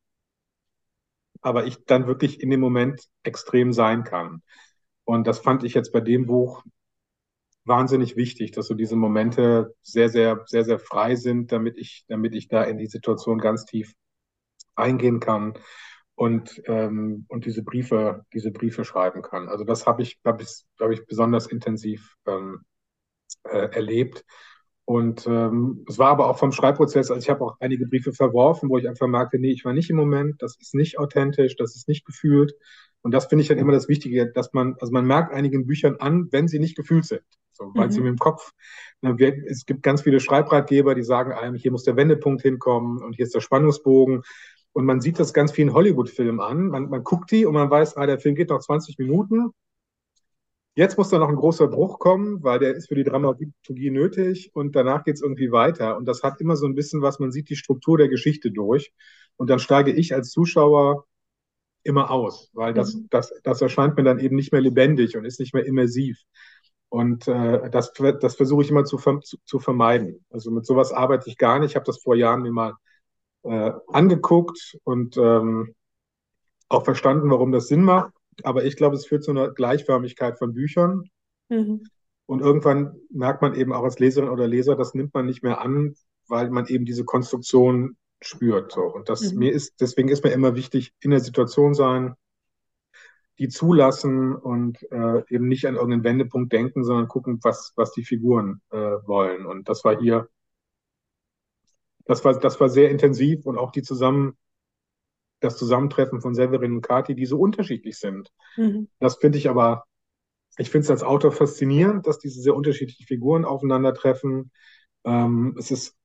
Aber 1.42 1.66
ich 1.66 1.84
dann 1.84 2.06
wirklich 2.06 2.40
in 2.40 2.50
dem 2.50 2.60
Moment 2.60 3.02
extrem 3.22 3.72
sein 3.72 4.04
kann. 4.04 4.42
Und 5.04 5.26
das 5.26 5.38
fand 5.38 5.64
ich 5.64 5.74
jetzt 5.74 5.92
bei 5.92 6.00
dem 6.00 6.26
Buch 6.26 6.64
wahnsinnig 7.64 8.16
wichtig, 8.16 8.52
dass 8.52 8.66
so 8.66 8.74
diese 8.74 8.96
Momente 8.96 9.74
sehr, 9.82 10.08
sehr, 10.08 10.42
sehr, 10.46 10.64
sehr 10.64 10.78
frei 10.78 11.16
sind, 11.16 11.52
damit 11.52 11.78
ich, 11.78 12.04
damit 12.08 12.34
ich 12.34 12.48
da 12.48 12.62
in 12.62 12.78
die 12.78 12.86
Situation 12.86 13.38
ganz 13.38 13.64
tief 13.64 13.94
eingehen 14.76 15.20
kann 15.20 15.54
und, 16.14 16.62
ähm, 16.66 17.26
und 17.28 17.44
diese 17.46 17.62
Briefe, 17.62 18.24
diese 18.32 18.50
Briefe 18.50 18.84
schreiben 18.84 19.22
kann. 19.22 19.48
Also 19.48 19.64
das 19.64 19.86
habe 19.86 20.02
ich, 20.02 20.18
habe 20.24 20.42
ich, 20.42 20.64
hab 20.78 20.90
ich 20.90 21.06
besonders 21.06 21.46
intensiv 21.46 22.14
ähm, 22.26 22.64
äh, 23.44 23.68
erlebt. 23.70 24.24
Und 24.86 25.26
ähm, 25.26 25.84
es 25.88 25.98
war 25.98 26.10
aber 26.10 26.28
auch 26.28 26.38
vom 26.38 26.52
Schreibprozess, 26.52 27.10
also 27.10 27.22
ich 27.22 27.30
habe 27.30 27.42
auch 27.42 27.56
einige 27.58 27.86
Briefe 27.86 28.12
verworfen, 28.12 28.68
wo 28.68 28.76
ich 28.76 28.86
einfach 28.86 29.06
merkte, 29.06 29.38
nee, 29.38 29.50
ich 29.52 29.64
war 29.64 29.72
nicht 29.72 29.88
im 29.88 29.96
Moment, 29.96 30.42
das 30.42 30.56
ist 30.60 30.74
nicht 30.74 30.98
authentisch, 30.98 31.56
das 31.56 31.74
ist 31.74 31.88
nicht 31.88 32.04
gefühlt. 32.04 32.54
Und 33.04 33.12
das 33.12 33.26
finde 33.26 33.42
ich 33.42 33.48
dann 33.48 33.58
immer 33.58 33.72
das 33.72 33.86
Wichtige, 33.86 34.32
dass 34.32 34.54
man, 34.54 34.76
also 34.80 34.90
man 34.90 35.04
merkt 35.04 35.32
einigen 35.32 35.66
Büchern 35.66 35.96
an, 35.98 36.28
wenn 36.30 36.48
sie 36.48 36.58
nicht 36.58 36.74
gefühlt 36.74 37.04
sind. 37.04 37.22
So, 37.52 37.70
weil 37.74 37.88
mhm. 37.88 37.92
sie 37.92 38.00
mit 38.00 38.08
dem 38.08 38.18
Kopf, 38.18 38.52
ne, 39.02 39.14
es 39.46 39.66
gibt 39.66 39.82
ganz 39.82 40.00
viele 40.02 40.20
Schreibratgeber, 40.20 40.94
die 40.94 41.02
sagen 41.02 41.32
einem, 41.32 41.54
hier 41.54 41.70
muss 41.70 41.84
der 41.84 41.96
Wendepunkt 41.96 42.40
hinkommen 42.40 43.02
und 43.02 43.14
hier 43.14 43.26
ist 43.26 43.34
der 43.34 43.40
Spannungsbogen. 43.40 44.22
Und 44.72 44.86
man 44.86 45.02
sieht 45.02 45.20
das 45.20 45.34
ganz 45.34 45.52
vielen 45.52 45.74
Hollywood-Filmen 45.74 46.40
an. 46.40 46.68
Man, 46.68 46.88
man 46.88 47.04
guckt 47.04 47.30
die 47.30 47.44
und 47.44 47.52
man 47.52 47.70
weiß, 47.70 47.96
ah, 47.98 48.06
der 48.06 48.18
Film 48.18 48.34
geht 48.36 48.48
noch 48.48 48.60
20 48.60 48.98
Minuten. 48.98 49.50
Jetzt 50.74 50.96
muss 50.96 51.10
da 51.10 51.18
noch 51.18 51.28
ein 51.28 51.36
großer 51.36 51.68
Bruch 51.68 51.98
kommen, 51.98 52.42
weil 52.42 52.58
der 52.58 52.74
ist 52.74 52.88
für 52.88 52.96
die 52.96 53.04
Dramaturgie 53.04 53.90
nötig 53.90 54.50
und 54.54 54.74
danach 54.74 55.04
geht 55.04 55.16
es 55.16 55.22
irgendwie 55.22 55.52
weiter. 55.52 55.96
Und 55.98 56.06
das 56.06 56.22
hat 56.22 56.40
immer 56.40 56.56
so 56.56 56.66
ein 56.66 56.74
bisschen 56.74 57.02
was, 57.02 57.20
man 57.20 57.30
sieht 57.30 57.50
die 57.50 57.56
Struktur 57.56 57.98
der 57.98 58.08
Geschichte 58.08 58.50
durch. 58.50 58.92
Und 59.36 59.50
dann 59.50 59.58
steige 59.58 59.92
ich 59.92 60.14
als 60.14 60.30
Zuschauer 60.30 61.04
immer 61.84 62.10
aus, 62.10 62.50
weil 62.54 62.74
das, 62.74 62.94
mhm. 62.94 63.06
das, 63.10 63.32
das 63.42 63.60
erscheint 63.62 63.96
mir 63.96 64.02
dann 64.02 64.18
eben 64.18 64.36
nicht 64.36 64.52
mehr 64.52 64.60
lebendig 64.60 65.16
und 65.16 65.24
ist 65.24 65.40
nicht 65.40 65.54
mehr 65.54 65.66
immersiv. 65.66 66.18
Und 66.88 67.26
äh, 67.28 67.70
das, 67.70 67.92
das 67.92 68.36
versuche 68.36 68.62
ich 68.62 68.70
immer 68.70 68.84
zu, 68.84 68.98
zu, 68.98 69.36
zu, 69.44 69.58
vermeiden. 69.58 70.24
Also 70.30 70.50
mit 70.50 70.64
sowas 70.64 70.92
arbeite 70.92 71.28
ich 71.28 71.38
gar 71.38 71.58
nicht. 71.58 71.70
Ich 71.70 71.76
habe 71.76 71.86
das 71.86 72.00
vor 72.00 72.14
Jahren 72.14 72.42
mir 72.42 72.52
mal 72.52 72.74
äh, 73.42 73.72
angeguckt 73.88 74.78
und 74.84 75.16
ähm, 75.16 75.74
auch 76.68 76.84
verstanden, 76.84 77.30
warum 77.30 77.52
das 77.52 77.68
Sinn 77.68 77.82
macht. 77.82 78.12
Aber 78.42 78.64
ich 78.64 78.76
glaube, 78.76 78.96
es 78.96 79.06
führt 79.06 79.24
zu 79.24 79.30
einer 79.30 79.50
Gleichförmigkeit 79.50 80.38
von 80.38 80.54
Büchern. 80.54 81.10
Mhm. 81.48 81.82
Und 82.26 82.40
irgendwann 82.40 82.96
merkt 83.10 83.42
man 83.42 83.54
eben 83.54 83.72
auch 83.72 83.82
als 83.82 83.98
Leserin 83.98 84.30
oder 84.30 84.46
Leser, 84.46 84.76
das 84.76 84.94
nimmt 84.94 85.12
man 85.14 85.26
nicht 85.26 85.42
mehr 85.42 85.60
an, 85.60 85.94
weil 86.26 86.50
man 86.50 86.66
eben 86.66 86.84
diese 86.84 87.04
Konstruktion 87.04 87.96
spürt. 88.26 88.72
So. 88.72 88.82
Und 88.82 89.08
das 89.08 89.32
mhm. 89.32 89.38
mir 89.38 89.52
ist, 89.52 89.80
deswegen 89.80 90.08
ist 90.08 90.24
mir 90.24 90.30
immer 90.30 90.54
wichtig, 90.54 90.92
in 91.00 91.10
der 91.10 91.20
Situation 91.20 91.74
sein, 91.74 92.14
die 93.38 93.48
zulassen 93.48 94.34
und 94.34 94.80
äh, 94.92 95.22
eben 95.28 95.48
nicht 95.48 95.66
an 95.66 95.74
irgendeinen 95.74 96.04
Wendepunkt 96.04 96.52
denken, 96.52 96.84
sondern 96.84 97.08
gucken, 97.08 97.40
was, 97.42 97.72
was 97.74 97.92
die 97.92 98.04
Figuren 98.04 98.60
äh, 98.70 98.76
wollen. 98.76 99.44
Und 99.44 99.68
das 99.68 99.84
war 99.84 99.98
hier 99.98 100.28
das 102.04 102.24
war, 102.24 102.38
das 102.38 102.60
war 102.60 102.68
sehr 102.68 102.90
intensiv 102.90 103.46
und 103.46 103.58
auch 103.58 103.72
die 103.72 103.82
zusammen, 103.82 104.36
das 105.40 105.56
Zusammentreffen 105.56 106.20
von 106.20 106.34
Severin 106.34 106.76
und 106.76 106.82
Kati, 106.82 107.14
die 107.14 107.26
so 107.26 107.38
unterschiedlich 107.38 107.98
sind. 107.98 108.30
Mhm. 108.56 108.88
Das 108.98 109.16
finde 109.16 109.38
ich 109.38 109.48
aber, 109.48 109.84
ich 110.56 110.70
finde 110.70 110.84
es 110.84 110.90
als 110.90 111.02
Autor 111.02 111.32
faszinierend, 111.32 112.06
dass 112.06 112.18
diese 112.18 112.40
sehr 112.40 112.54
unterschiedlichen 112.54 113.06
Figuren 113.06 113.44
aufeinandertreffen. 113.44 114.52
Ähm, 115.04 115.56
es 115.58 115.70
ist, 115.70 115.96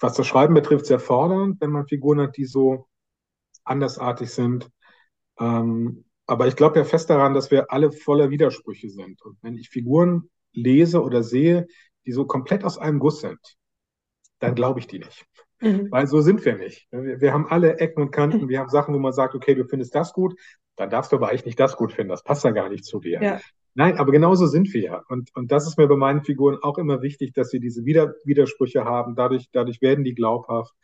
was 0.00 0.14
das 0.14 0.26
Schreiben 0.26 0.54
betrifft, 0.54 0.86
sehr 0.86 0.98
fordernd, 0.98 1.60
wenn 1.60 1.70
man 1.70 1.86
Figuren 1.86 2.20
hat, 2.20 2.36
die 2.36 2.46
so 2.46 2.86
andersartig 3.64 4.30
sind. 4.30 4.68
Ähm, 5.38 6.04
aber 6.26 6.46
ich 6.46 6.56
glaube 6.56 6.78
ja 6.78 6.84
fest 6.84 7.10
daran, 7.10 7.34
dass 7.34 7.50
wir 7.50 7.70
alle 7.72 7.92
voller 7.92 8.30
Widersprüche 8.30 8.88
sind. 8.88 9.22
Und 9.22 9.36
wenn 9.42 9.56
ich 9.56 9.68
Figuren 9.68 10.30
lese 10.52 11.02
oder 11.02 11.22
sehe, 11.22 11.66
die 12.06 12.12
so 12.12 12.24
komplett 12.24 12.64
aus 12.64 12.78
einem 12.78 12.98
Guss 12.98 13.20
sind, 13.20 13.38
dann 14.38 14.54
glaube 14.54 14.80
ich 14.80 14.86
die 14.86 15.00
nicht. 15.00 15.26
Mhm. 15.60 15.90
Weil 15.90 16.06
so 16.06 16.20
sind 16.20 16.44
wir 16.44 16.56
nicht. 16.56 16.88
Wir, 16.90 17.20
wir, 17.20 17.32
haben 17.32 17.46
alle 17.46 17.78
Ecken 17.78 18.02
und 18.02 18.10
Kanten, 18.10 18.48
wir 18.48 18.58
haben 18.58 18.70
Sachen, 18.70 18.94
wo 18.94 18.98
man 18.98 19.12
sagt, 19.12 19.34
okay, 19.34 19.54
du 19.54 19.66
findest 19.66 19.94
das 19.94 20.12
gut, 20.12 20.38
dann 20.76 20.88
darfst 20.88 21.12
du 21.12 21.16
aber 21.16 21.28
eigentlich 21.28 21.44
nicht 21.44 21.60
das 21.60 21.76
gut 21.76 21.92
finden, 21.92 22.08
das 22.08 22.24
passt 22.24 22.44
ja 22.44 22.50
gar 22.50 22.70
nicht 22.70 22.84
zu 22.84 23.00
dir. 23.00 23.22
Ja. 23.22 23.40
Nein, 23.74 23.98
aber 23.98 24.12
genauso 24.12 24.46
sind 24.46 24.72
wir 24.74 24.82
ja. 24.82 25.02
Und, 25.08 25.30
und 25.34 25.52
das 25.52 25.66
ist 25.66 25.78
mir 25.78 25.86
bei 25.86 25.96
meinen 25.96 26.22
Figuren 26.24 26.58
auch 26.62 26.78
immer 26.78 27.02
wichtig, 27.02 27.32
dass 27.34 27.50
sie 27.50 27.60
diese 27.60 27.84
Wider 27.84 28.14
Widersprüche 28.24 28.84
haben. 28.84 29.14
Dadurch, 29.14 29.48
dadurch 29.52 29.80
werden 29.80 30.04
die 30.04 30.14
glaubhaft. 30.14 30.74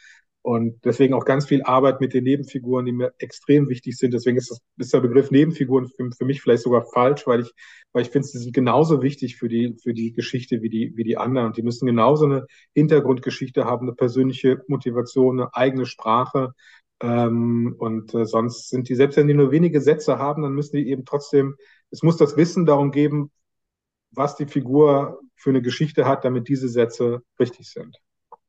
Und 0.46 0.84
deswegen 0.84 1.12
auch 1.14 1.24
ganz 1.24 1.46
viel 1.46 1.64
Arbeit 1.64 2.00
mit 2.00 2.14
den 2.14 2.22
Nebenfiguren, 2.22 2.86
die 2.86 2.92
mir 2.92 3.12
extrem 3.18 3.68
wichtig 3.68 3.96
sind. 3.96 4.14
Deswegen 4.14 4.36
ist, 4.36 4.48
das, 4.48 4.60
ist 4.76 4.94
der 4.94 5.00
Begriff 5.00 5.32
Nebenfiguren 5.32 5.88
für, 5.88 6.08
für 6.16 6.24
mich 6.24 6.40
vielleicht 6.40 6.62
sogar 6.62 6.84
falsch, 6.94 7.26
weil 7.26 7.40
ich, 7.40 7.52
weil 7.92 8.02
ich 8.02 8.10
finde, 8.10 8.28
sie 8.28 8.38
sind 8.38 8.54
genauso 8.54 9.02
wichtig 9.02 9.38
für 9.38 9.48
die, 9.48 9.74
für 9.82 9.92
die 9.92 10.12
Geschichte 10.12 10.62
wie 10.62 10.68
die, 10.68 10.92
wie 10.94 11.02
die 11.02 11.16
anderen. 11.16 11.48
Und 11.48 11.56
die 11.56 11.64
müssen 11.64 11.86
genauso 11.86 12.26
eine 12.26 12.46
Hintergrundgeschichte 12.74 13.64
haben, 13.64 13.88
eine 13.88 13.96
persönliche 13.96 14.62
Motivation, 14.68 15.40
eine 15.40 15.52
eigene 15.52 15.84
Sprache. 15.84 16.52
Ähm, 17.00 17.74
und 17.78 18.14
äh, 18.14 18.24
sonst 18.24 18.68
sind 18.70 18.88
die, 18.88 18.94
selbst 18.94 19.16
wenn 19.16 19.26
die 19.26 19.34
nur 19.34 19.50
wenige 19.50 19.80
Sätze 19.80 20.18
haben, 20.18 20.42
dann 20.42 20.52
müssen 20.52 20.76
die 20.76 20.88
eben 20.88 21.04
trotzdem, 21.04 21.56
es 21.90 22.02
muss 22.02 22.16
das 22.16 22.36
Wissen 22.36 22.66
darum 22.66 22.90
geben, 22.90 23.30
was 24.10 24.36
die 24.36 24.46
Figur 24.46 25.20
für 25.34 25.50
eine 25.50 25.62
Geschichte 25.62 26.06
hat, 26.06 26.24
damit 26.24 26.48
diese 26.48 26.68
Sätze 26.68 27.22
richtig 27.38 27.70
sind. 27.70 27.96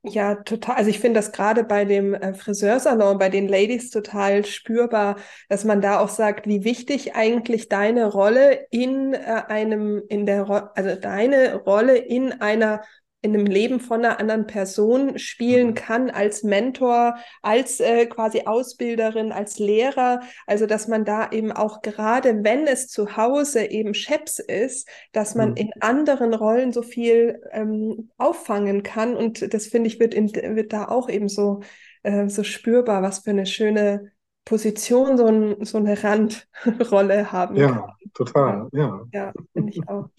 Ja, 0.04 0.36
total. 0.36 0.76
Also 0.76 0.90
ich 0.90 1.00
finde 1.00 1.20
das 1.20 1.32
gerade 1.32 1.64
bei 1.64 1.84
dem 1.84 2.14
äh, 2.14 2.34
Friseursalon, 2.34 3.18
bei 3.18 3.30
den 3.30 3.48
Ladies 3.48 3.90
total 3.90 4.46
spürbar, 4.46 5.18
dass 5.50 5.66
man 5.66 5.82
da 5.82 6.00
auch 6.00 6.10
sagt, 6.10 6.48
wie 6.48 6.64
wichtig 6.64 7.16
eigentlich 7.16 7.68
deine 7.68 8.06
Rolle 8.06 8.68
in 8.72 9.14
äh, 9.14 9.44
einem, 9.48 10.02
in 10.08 10.26
der, 10.26 10.44
Ro 10.44 10.54
also 10.76 10.96
deine 10.96 11.56
Rolle 11.56 11.98
in 11.98 12.32
einer 12.32 12.84
in 13.22 13.34
einem 13.34 13.46
Leben 13.48 13.80
von 13.80 14.06
einer 14.06 14.20
anderen 14.20 14.46
Person 14.46 15.18
spielen 15.18 15.70
mhm. 15.70 15.74
kann, 15.74 16.10
als 16.10 16.44
Mentor, 16.44 17.16
als 17.42 17.80
äh, 17.80 18.06
quasi 18.06 18.44
Ausbilderin, 18.46 19.32
als 19.32 19.58
Lehrer. 19.58 20.22
Also, 20.46 20.68
dass 20.68 20.88
man 20.88 21.04
da 21.04 21.32
eben 21.32 21.52
auch 21.52 21.82
gerade, 21.82 22.44
wenn 22.44 22.68
es 22.68 22.88
zu 22.88 23.18
Hause 23.18 23.66
eben 23.66 23.94
Chefs 23.94 24.40
ist, 24.40 24.88
dass 25.14 25.36
man 25.36 25.52
mhm. 25.52 25.58
in 25.58 25.72
anderen 25.80 26.34
Rollen 26.34 26.72
so 26.72 26.84
viel 26.84 27.42
ähm, 27.52 28.12
auffangen 28.18 28.84
kann. 28.84 29.16
Und 29.16 29.54
das 29.54 29.68
finde 29.68 29.88
ich, 29.88 30.00
wird, 30.00 30.14
in, 30.14 30.34
wird 30.34 30.72
da 30.72 30.88
auch 30.88 31.10
eben 31.10 31.28
so, 31.28 31.62
äh, 32.04 32.30
so 32.30 32.44
spürbar, 32.44 33.02
was 33.02 33.20
für 33.20 33.32
eine 33.32 33.48
schöne 33.48 34.12
Position 34.46 35.18
so, 35.18 35.26
ein, 35.26 35.66
so 35.66 35.78
eine 35.78 36.02
Randrolle 36.02 37.32
haben 37.32 37.56
ja, 37.58 37.68
kann. 37.68 37.92
Total, 38.14 38.70
ja. 38.72 39.02
Ja, 39.12 39.34
finde 39.54 39.74
ich 39.74 39.90
auch. 39.90 40.10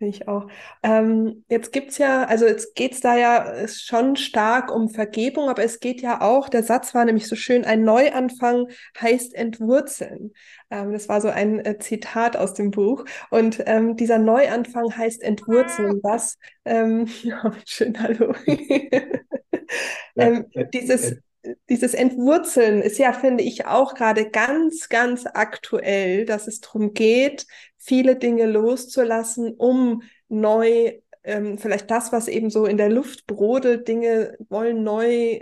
Finde 0.00 0.16
ich 0.16 0.28
auch. 0.28 0.46
Ähm, 0.82 1.44
jetzt 1.50 1.74
gibt 1.74 1.90
es 1.90 1.98
ja, 1.98 2.24
also 2.24 2.46
jetzt 2.46 2.74
geht 2.74 2.92
es 2.92 3.00
da 3.00 3.18
ja 3.18 3.68
schon 3.68 4.16
stark 4.16 4.74
um 4.74 4.88
Vergebung, 4.88 5.50
aber 5.50 5.62
es 5.62 5.78
geht 5.78 6.00
ja 6.00 6.22
auch, 6.22 6.48
der 6.48 6.62
Satz 6.62 6.94
war 6.94 7.04
nämlich 7.04 7.28
so 7.28 7.36
schön, 7.36 7.66
ein 7.66 7.84
Neuanfang 7.84 8.68
heißt 8.98 9.34
entwurzeln. 9.34 10.32
Ähm, 10.70 10.94
das 10.94 11.10
war 11.10 11.20
so 11.20 11.28
ein 11.28 11.62
äh, 11.66 11.76
Zitat 11.78 12.34
aus 12.38 12.54
dem 12.54 12.70
Buch. 12.70 13.04
Und 13.30 13.62
ähm, 13.66 13.94
dieser 13.94 14.16
Neuanfang 14.16 14.96
heißt 14.96 15.22
entwurzeln. 15.22 16.00
Was? 16.02 16.38
Ähm, 16.64 17.06
ja, 17.22 17.52
schön, 17.66 18.00
hallo. 18.02 18.34
Ähm, 20.16 20.46
dieses 20.74 21.14
dieses 21.68 21.94
Entwurzeln 21.94 22.82
ist 22.82 22.98
ja, 22.98 23.12
finde 23.12 23.44
ich, 23.44 23.66
auch 23.66 23.94
gerade 23.94 24.30
ganz, 24.30 24.88
ganz 24.88 25.24
aktuell, 25.26 26.24
dass 26.24 26.46
es 26.46 26.60
darum 26.60 26.92
geht, 26.92 27.46
viele 27.78 28.16
Dinge 28.16 28.46
loszulassen, 28.46 29.54
um 29.54 30.02
neu, 30.28 30.92
ähm, 31.24 31.58
vielleicht 31.58 31.90
das, 31.90 32.12
was 32.12 32.28
eben 32.28 32.50
so 32.50 32.66
in 32.66 32.76
der 32.76 32.90
Luft 32.90 33.26
brodelt, 33.26 33.88
Dinge 33.88 34.36
wollen 34.48 34.82
neu 34.82 35.40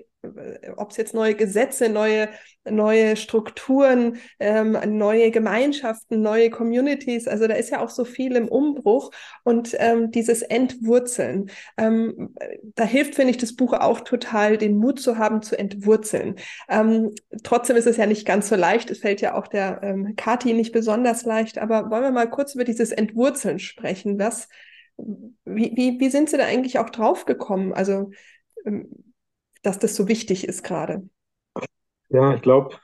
ob 0.77 0.91
es 0.91 0.97
jetzt 0.97 1.15
neue 1.15 1.35
Gesetze, 1.35 1.89
neue, 1.89 2.29
neue 2.69 3.17
Strukturen, 3.17 4.19
ähm, 4.41 4.77
neue 4.99 5.31
Gemeinschaften, 5.31 6.23
neue 6.23 6.51
Communities, 6.51 7.29
also 7.29 7.47
da 7.47 7.55
ist 7.55 7.71
ja 7.71 7.81
auch 7.81 7.89
so 7.89 8.05
viel 8.05 8.35
im 8.35 8.49
Umbruch 8.49 9.13
und 9.45 9.77
ähm, 9.79 10.11
dieses 10.11 10.43
Entwurzeln, 10.43 11.51
ähm, 11.77 12.35
da 12.75 12.85
hilft, 12.85 13.15
finde 13.15 13.31
ich, 13.31 13.37
das 13.37 13.55
Buch 13.55 13.73
auch 13.75 14.01
total, 14.01 14.59
den 14.59 14.77
Mut 14.77 15.01
zu 15.01 15.19
haben, 15.19 15.41
zu 15.41 15.57
entwurzeln. 15.57 16.35
Ähm, 16.69 17.13
trotzdem 17.45 17.77
ist 17.77 17.87
es 17.87 17.97
ja 17.97 18.07
nicht 18.07 18.27
ganz 18.27 18.49
so 18.49 18.57
leicht, 18.57 18.91
es 18.91 18.99
fällt 18.99 19.21
ja 19.21 19.35
auch 19.35 19.47
der 19.47 19.81
ähm, 19.83 20.15
Kati 20.17 20.53
nicht 20.53 20.73
besonders 20.73 21.25
leicht, 21.25 21.59
aber 21.59 21.91
wollen 21.91 22.03
wir 22.03 22.11
mal 22.11 22.29
kurz 22.29 22.57
über 22.57 22.65
dieses 22.65 22.91
Entwurzeln 22.91 23.61
sprechen, 23.61 24.19
was, 24.19 24.49
wie, 24.97 25.73
wie, 25.77 26.01
wie 26.01 26.11
sind 26.11 26.29
Sie 26.29 26.37
da 26.37 26.45
eigentlich 26.45 26.81
auch 26.81 26.91
drauf 26.91 27.25
gekommen? 27.25 27.73
Also, 27.73 28.11
ähm, 28.67 28.89
dass 29.69 29.79
das 29.79 29.95
so 29.95 30.09
wichtig 30.09 30.49
ist 30.49 30.65
gerade? 30.65 31.07
Ja, 32.09 32.35
ich 32.35 32.41
glaube, 32.41 32.79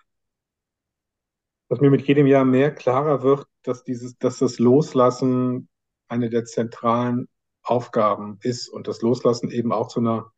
dass 1.70 1.80
mir 1.80 1.90
mit 1.90 2.06
jedem 2.06 2.26
Jahr 2.26 2.44
mehr 2.44 2.74
klarer 2.74 3.22
wird, 3.22 3.46
dass 3.62 3.84
dieses, 3.84 4.18
dass 4.18 4.38
das 4.38 4.58
Loslassen 4.58 5.70
eine 6.08 6.28
der 6.28 6.44
zentralen 6.44 7.26
Aufgaben 7.62 8.38
ist 8.42 8.68
und 8.68 8.86
das 8.86 9.00
Loslassen 9.00 9.50
eben 9.50 9.72
auch 9.72 9.88
zu 9.88 10.00
einer, 10.00 10.30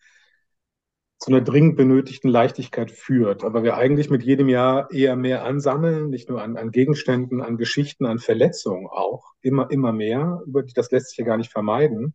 zu 1.19 1.33
einer 1.33 1.41
dringend 1.41 1.77
benötigten 1.77 2.29
Leichtigkeit 2.29 2.93
führt. 2.93 3.43
Aber 3.43 3.65
wir 3.65 3.77
eigentlich 3.77 4.09
mit 4.09 4.23
jedem 4.23 4.49
Jahr 4.49 4.89
eher 4.93 5.17
mehr 5.17 5.43
ansammeln, 5.45 6.11
nicht 6.11 6.29
nur 6.29 6.41
an, 6.41 6.57
an 6.57 6.71
Gegenständen, 6.71 7.43
an 7.43 7.57
Geschichten, 7.57 8.07
an 8.07 8.21
Verletzungen 8.21 8.87
auch, 8.87 9.33
immer, 9.41 9.69
immer 9.73 9.93
mehr, 9.93 10.45
das 10.77 10.93
lässt 10.93 11.09
sich 11.09 11.19
ja 11.19 11.25
gar 11.25 11.39
nicht 11.39 11.51
vermeiden. 11.51 12.15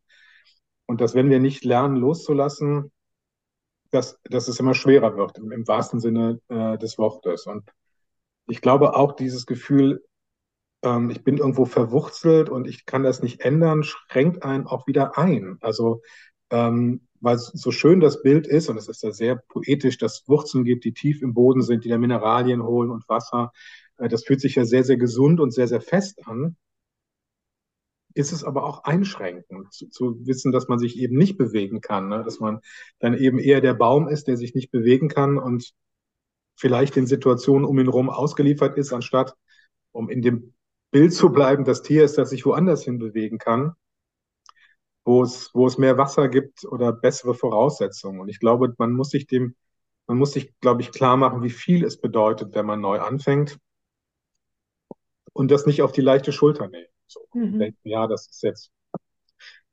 Und 0.86 1.02
dass 1.02 1.16
wenn 1.16 1.30
wir 1.30 1.42
nicht 1.42 1.66
lernen 1.66 1.98
loszulassen, 1.98 2.94
dass, 3.92 4.20
dass 4.24 4.48
es 4.48 4.60
immer 4.60 4.74
schwerer 4.74 5.18
wird, 5.18 5.38
im, 5.38 5.52
im 5.52 5.68
wahrsten 5.68 6.00
Sinne 6.00 6.40
äh, 6.50 6.78
des 6.78 6.98
Wortes. 6.98 7.46
Und 7.46 7.72
ich 8.48 8.62
glaube 8.62 8.96
auch 8.96 9.14
dieses 9.14 9.46
Gefühl, 9.46 10.04
ähm, 10.84 11.10
ich 11.10 11.24
bin 11.24 11.38
irgendwo 11.38 11.66
verwurzelt 11.66 12.50
und 12.50 12.68
ich 12.68 12.86
kann 12.86 13.04
das 13.04 13.22
nicht 13.22 13.42
ändern, 13.42 13.84
schränkt 13.84 14.44
einen 14.44 14.66
auch 14.66 14.88
wieder 14.88 15.18
ein. 15.18 15.58
Also, 15.62 16.02
ähm, 16.50 17.08
weil 17.20 17.38
so 17.38 17.70
schön 17.70 18.00
das 18.00 18.24
Bild 18.24 18.48
ist, 18.48 18.68
und 18.70 18.78
es 18.78 18.88
ist 18.88 19.04
ja 19.04 19.12
sehr 19.12 19.36
poetisch, 19.36 19.98
dass 20.00 20.28
Wurzeln 20.28 20.64
gibt, 20.64 20.86
die 20.86 20.94
tief 20.94 21.22
im 21.22 21.34
Boden 21.36 21.62
sind, 21.62 21.86
die 21.86 21.90
da 21.90 22.00
Mineralien 22.00 22.64
holen 22.64 22.90
und 22.90 23.08
Wasser. 23.08 23.52
Äh, 23.98 24.10
das 24.10 24.24
fühlt 24.24 24.42
sich 24.42 24.56
ja 24.56 24.66
sehr, 24.66 24.84
sehr 24.84 24.98
gesund 24.98 25.40
und 25.40 25.52
sehr, 25.52 25.68
sehr 25.68 25.82
fest 25.82 26.26
an 26.26 26.56
ist 28.14 28.32
es 28.32 28.44
aber 28.44 28.64
auch 28.64 28.84
einschränkend, 28.84 29.74
zu, 29.74 29.90
zu, 29.90 30.26
wissen, 30.26 30.52
dass 30.52 30.68
man 30.68 30.80
sich 30.80 30.98
eben 30.98 31.18
nicht 31.18 31.38
bewegen 31.38 31.82
kann, 31.82 32.10
ne? 32.10 32.24
dass 32.24 32.40
man 32.40 32.60
dann 33.00 33.18
eben 33.18 33.40
eher 33.40 33.62
der 33.62 33.74
Baum 33.74 34.08
ist, 34.08 34.28
der 34.28 34.38
sich 34.38 34.56
nicht 34.56 34.72
bewegen 34.72 35.08
kann 35.08 35.38
und 35.38 35.74
vielleicht 36.56 36.98
in 36.98 37.08
Situationen 37.08 37.66
um 37.66 37.80
ihn 37.80 37.86
herum 37.86 38.10
ausgeliefert 38.10 38.78
ist, 38.78 38.94
anstatt, 38.94 39.36
um 39.92 40.10
in 40.10 40.22
dem 40.22 40.54
Bild 40.92 41.14
zu 41.14 41.32
bleiben, 41.32 41.64
das 41.64 41.82
Tier 41.82 42.04
ist, 42.04 42.18
das 42.18 42.30
sich 42.30 42.46
woanders 42.46 42.84
hin 42.84 43.00
bewegen 43.00 43.38
kann, 43.38 43.74
wo 45.06 45.24
es, 45.24 45.50
wo 45.54 45.66
es 45.68 45.78
mehr 45.78 45.98
Wasser 45.98 46.28
gibt 46.30 46.66
oder 46.66 46.92
bessere 46.92 47.34
Voraussetzungen. 47.34 48.20
Und 48.20 48.30
ich 48.30 48.40
glaube, 48.40 48.74
man 48.78 48.92
muss 48.92 49.10
sich 49.10 49.26
dem, 49.26 49.56
man 50.08 50.18
muss 50.18 50.34
sich, 50.34 50.54
glaube 50.60 50.82
ich, 50.82 50.92
klar 50.92 51.18
machen, 51.18 51.44
wie 51.44 51.50
viel 51.50 51.84
es 51.86 52.00
bedeutet, 52.00 52.54
wenn 52.54 52.66
man 52.66 52.82
neu 52.82 53.00
anfängt 53.00 53.58
und 55.34 55.52
das 55.52 55.66
nicht 55.66 55.82
auf 55.82 55.92
die 55.92 56.02
leichte 56.02 56.32
Schulter 56.32 56.68
nehmen. 56.68 56.88
So, 57.12 57.28
mhm. 57.34 57.60
denken, 57.60 57.88
ja, 57.88 58.08
das 58.08 58.28
ist 58.28 58.42
jetzt, 58.44 58.72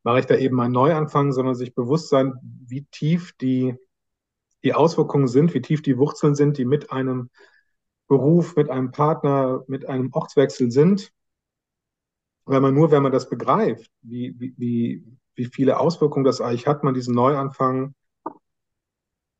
mache 0.02 0.20
ich 0.20 0.26
da 0.26 0.36
eben 0.36 0.60
einen 0.60 0.72
Neuanfang, 0.72 1.32
sondern 1.32 1.54
sich 1.54 1.74
bewusst 1.74 2.08
sein, 2.08 2.34
wie 2.42 2.84
tief 2.90 3.32
die, 3.40 3.76
die 4.64 4.74
Auswirkungen 4.74 5.28
sind, 5.28 5.54
wie 5.54 5.62
tief 5.62 5.82
die 5.82 5.98
Wurzeln 5.98 6.34
sind, 6.34 6.58
die 6.58 6.64
mit 6.64 6.90
einem 6.90 7.30
Beruf, 8.08 8.56
mit 8.56 8.70
einem 8.70 8.90
Partner, 8.90 9.64
mit 9.68 9.86
einem 9.86 10.12
Ortswechsel 10.12 10.70
sind. 10.70 11.12
Weil 12.44 12.60
man 12.60 12.74
nur, 12.74 12.90
wenn 12.90 13.02
man 13.02 13.12
das 13.12 13.28
begreift, 13.28 13.90
wie, 14.02 14.34
wie, 14.38 14.54
wie, 14.56 15.04
wie 15.34 15.44
viele 15.44 15.78
Auswirkungen 15.78 16.24
das 16.24 16.40
eigentlich 16.40 16.66
hat, 16.66 16.82
man 16.82 16.94
diesen 16.94 17.14
Neuanfang 17.14 17.94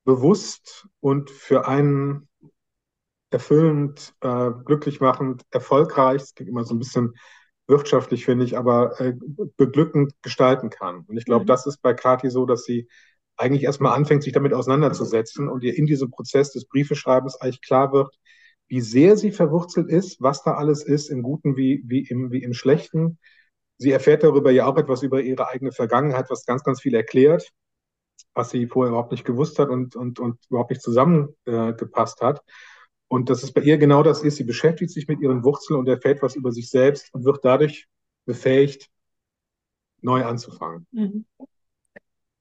bewusst 0.04 0.88
und 1.00 1.30
für 1.30 1.66
einen 1.66 2.28
erfüllend, 3.30 4.14
äh, 4.20 4.50
glücklich 4.64 5.00
machend, 5.00 5.44
erfolgreich, 5.50 6.22
es 6.22 6.34
klingt 6.34 6.50
immer 6.50 6.64
so 6.64 6.74
ein 6.74 6.78
bisschen 6.78 7.14
wirtschaftlich, 7.68 8.24
finde 8.24 8.44
ich, 8.44 8.56
aber 8.56 8.98
äh, 9.00 9.14
beglückend 9.56 10.14
gestalten 10.22 10.70
kann. 10.70 11.04
Und 11.06 11.16
ich 11.16 11.24
glaube, 11.24 11.44
mhm. 11.44 11.48
das 11.48 11.66
ist 11.66 11.82
bei 11.82 11.94
Kati 11.94 12.30
so, 12.30 12.46
dass 12.46 12.64
sie 12.64 12.88
eigentlich 13.36 13.62
erstmal 13.62 13.94
anfängt, 13.94 14.24
sich 14.24 14.32
damit 14.32 14.52
auseinanderzusetzen 14.52 15.48
und 15.48 15.62
ihr 15.62 15.76
in 15.76 15.86
diesem 15.86 16.10
Prozess 16.10 16.52
des 16.52 16.66
Briefeschreibens 16.66 17.36
eigentlich 17.36 17.62
klar 17.62 17.92
wird, 17.92 18.18
wie 18.66 18.80
sehr 18.80 19.16
sie 19.16 19.30
verwurzelt 19.30 19.88
ist, 19.88 20.20
was 20.20 20.42
da 20.42 20.54
alles 20.54 20.84
ist, 20.84 21.08
im 21.08 21.22
Guten 21.22 21.56
wie, 21.56 21.82
wie, 21.86 22.02
im, 22.02 22.32
wie 22.32 22.42
im 22.42 22.52
Schlechten. 22.52 23.18
Sie 23.78 23.92
erfährt 23.92 24.24
darüber 24.24 24.50
ja 24.50 24.66
auch 24.66 24.76
etwas 24.76 25.02
über 25.02 25.20
ihre 25.20 25.48
eigene 25.48 25.72
Vergangenheit, 25.72 26.30
was 26.30 26.44
ganz, 26.44 26.64
ganz 26.64 26.80
viel 26.80 26.94
erklärt, 26.94 27.50
was 28.34 28.50
sie 28.50 28.66
vorher 28.66 28.90
überhaupt 28.90 29.12
nicht 29.12 29.24
gewusst 29.24 29.58
hat 29.58 29.68
und, 29.68 29.94
und, 29.94 30.18
und 30.18 30.38
überhaupt 30.50 30.70
nicht 30.70 30.82
zusammengepasst 30.82 32.20
hat. 32.20 32.42
Und 33.08 33.30
dass 33.30 33.42
es 33.42 33.52
bei 33.52 33.62
ihr 33.62 33.78
genau 33.78 34.02
das 34.02 34.22
ist. 34.22 34.36
Sie 34.36 34.44
beschäftigt 34.44 34.90
sich 34.90 35.08
mit 35.08 35.20
ihren 35.20 35.42
Wurzeln 35.42 35.78
und 35.78 35.88
erfährt 35.88 36.22
was 36.22 36.36
über 36.36 36.52
sich 36.52 36.70
selbst 36.70 37.12
und 37.14 37.24
wird 37.24 37.44
dadurch 37.44 37.86
befähigt, 38.26 38.90
neu 40.00 40.24
anzufangen. 40.24 40.86
Mhm. 40.92 41.24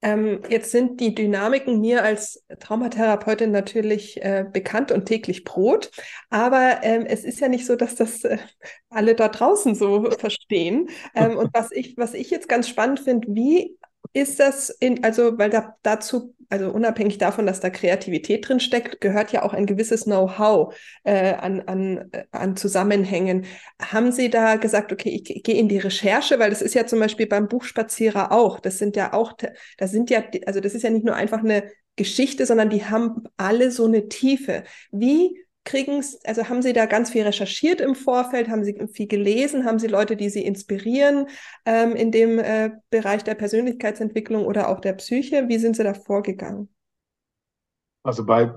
Ähm, 0.04 0.42
jetzt 0.48 0.72
sind 0.72 1.00
die 1.00 1.16
Dynamiken 1.16 1.82
mir 1.82 2.04
als 2.04 2.44
Traumatherapeutin 2.60 3.50
natürlich 3.50 4.22
äh, 4.22 4.46
bekannt 4.52 4.92
und 4.92 5.06
täglich 5.06 5.44
Brot, 5.44 5.90
aber 6.30 6.82
ähm, 6.84 7.08
es 7.08 7.24
ist 7.24 7.40
ja 7.40 7.48
nicht 7.48 7.66
so, 7.66 7.76
dass 7.76 7.96
das 7.96 8.24
äh, 8.24 8.38
alle 8.90 9.16
da 9.16 9.28
draußen 9.28 9.74
so 9.74 10.12
verstehen. 10.12 10.90
Ähm, 11.16 11.36
und 11.36 11.50
was 11.54 11.72
ich, 11.72 11.98
was 11.98 12.14
ich 12.14 12.30
jetzt 12.30 12.48
ganz 12.48 12.70
spannend 12.70 13.00
finde, 13.00 13.28
wie 13.32 13.77
ist 14.18 14.40
das 14.40 14.70
in, 14.70 15.04
also, 15.04 15.38
weil 15.38 15.50
da, 15.50 15.76
dazu, 15.84 16.34
also 16.50 16.72
unabhängig 16.72 17.18
davon, 17.18 17.46
dass 17.46 17.60
da 17.60 17.70
Kreativität 17.70 18.48
drin 18.48 18.60
steckt, 18.60 19.00
gehört 19.00 19.32
ja 19.32 19.44
auch 19.44 19.54
ein 19.54 19.66
gewisses 19.66 20.06
Know-how 20.06 20.76
äh, 21.04 21.34
an, 21.36 21.62
an, 21.62 22.10
an 22.32 22.56
Zusammenhängen. 22.56 23.46
Haben 23.80 24.12
Sie 24.12 24.30
da 24.30 24.56
gesagt, 24.56 24.92
okay, 24.92 25.10
ich 25.10 25.44
gehe 25.44 25.56
in 25.56 25.70
die 25.70 25.78
Recherche, 25.78 26.40
weil 26.40 26.50
das 26.50 26.62
ist 26.62 26.74
ja 26.74 26.88
zum 26.88 27.00
Beispiel 27.00 27.28
beim 27.28 27.48
Buchspazierer 27.48 28.32
auch. 28.32 28.60
Das 28.60 28.80
sind 28.80 28.96
ja 28.96 29.14
auch, 29.14 29.34
das 29.78 29.92
sind 29.92 30.10
ja, 30.10 30.24
also 30.46 30.60
das 30.62 30.74
ist 30.74 30.84
ja 30.84 30.90
nicht 30.90 31.06
nur 31.06 31.16
einfach 31.16 31.40
eine 31.40 31.70
Geschichte, 31.96 32.46
sondern 32.46 32.70
die 32.70 32.86
haben 32.86 33.24
alle 33.38 33.72
so 33.72 33.86
eine 33.86 34.08
Tiefe. 34.08 34.64
Wie 34.92 35.38
kriegen 35.68 36.04
also 36.24 36.50
haben 36.50 36.62
Sie 36.62 36.74
da 36.74 36.86
ganz 36.86 37.12
viel 37.12 37.24
recherchiert 37.24 37.82
im 37.82 37.94
Vorfeld, 37.94 38.48
haben 38.48 38.64
Sie 38.64 38.76
viel 38.92 39.08
gelesen, 39.08 39.66
haben 39.66 39.80
Sie 39.80 39.88
Leute, 39.88 40.16
die 40.16 40.30
Sie 40.30 40.44
inspirieren 40.44 41.28
ähm, 41.66 41.96
in 41.96 42.12
dem 42.12 42.40
äh, 42.40 42.72
Bereich 42.90 43.24
der 43.24 43.36
Persönlichkeitsentwicklung 43.36 44.46
oder 44.46 44.70
auch 44.70 44.80
der 44.80 44.94
Psyche? 44.94 45.50
Wie 45.50 45.60
sind 45.60 45.76
Sie 45.76 45.84
da 45.84 45.94
vorgegangen? 45.94 46.70
Also 48.04 48.26
bei 48.26 48.52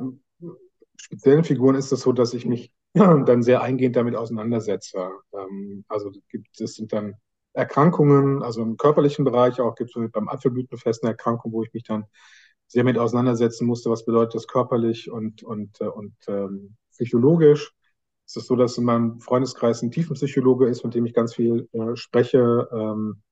speziellen 0.97 1.43
Figuren 1.43 1.75
ist 1.75 1.91
es 1.91 2.03
so, 2.03 2.13
dass 2.13 2.33
ich 2.33 2.47
mich 2.47 2.73
dann 2.95 3.43
sehr 3.43 3.61
eingehend 3.61 3.97
damit 3.97 4.15
auseinandersetze. 4.15 5.11
Ähm, 5.33 5.85
also 5.89 6.13
gibt 6.31 6.61
es 6.61 6.77
sind 6.77 6.93
dann 6.93 7.17
Erkrankungen, 7.53 8.45
also 8.45 8.63
im 8.63 8.77
körperlichen 8.77 9.25
Bereich 9.25 9.61
auch 9.61 9.75
gibt 9.75 9.91
es 9.97 10.13
beim 10.13 10.29
Apfelblütenfest 10.29 11.03
eine 11.03 11.11
Erkrankung, 11.11 11.53
wo 11.53 11.65
ich 11.65 11.73
mich 11.73 11.83
dann 11.83 12.05
sehr 12.69 12.85
mit 12.85 12.99
auseinandersetzen 12.99 13.67
musste, 13.67 13.91
was 13.91 14.05
bedeutet 14.05 14.37
das 14.37 14.47
körperlich 14.47 15.11
und, 15.11 15.43
und, 15.43 15.81
äh, 15.81 15.87
und 15.87 16.15
ähm, 16.29 16.77
psychologisch. 17.01 17.73
Es 18.27 18.37
ist 18.37 18.47
so, 18.47 18.57
dass 18.57 18.79
in 18.79 18.85
meinem 18.85 19.21
Freundeskreis 19.21 19.83
ein 19.83 19.91
Tiefenpsychologe 19.91 20.69
ist, 20.69 20.85
mit 20.85 20.95
dem 20.95 21.07
ich 21.07 21.15
ganz 21.15 21.35
viel 21.35 21.69
äh, 21.73 21.97
spreche. 21.97 22.69
Ähm, 22.73 23.23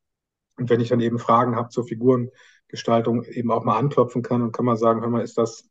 und 0.56 0.70
wenn 0.70 0.80
ich 0.80 0.88
dann 0.88 1.00
eben 1.00 1.18
Fragen 1.18 1.54
habe 1.54 1.68
zur 1.68 1.84
Figurengestaltung, 1.84 3.24
eben 3.24 3.52
auch 3.52 3.64
mal 3.64 3.78
anklopfen 3.78 4.22
kann 4.22 4.42
und 4.42 4.52
kann 4.52 4.64
mal 4.64 4.76
sagen, 4.76 5.02
hör 5.02 5.08
mal, 5.08 5.22
ist 5.22 5.38
das, 5.38 5.68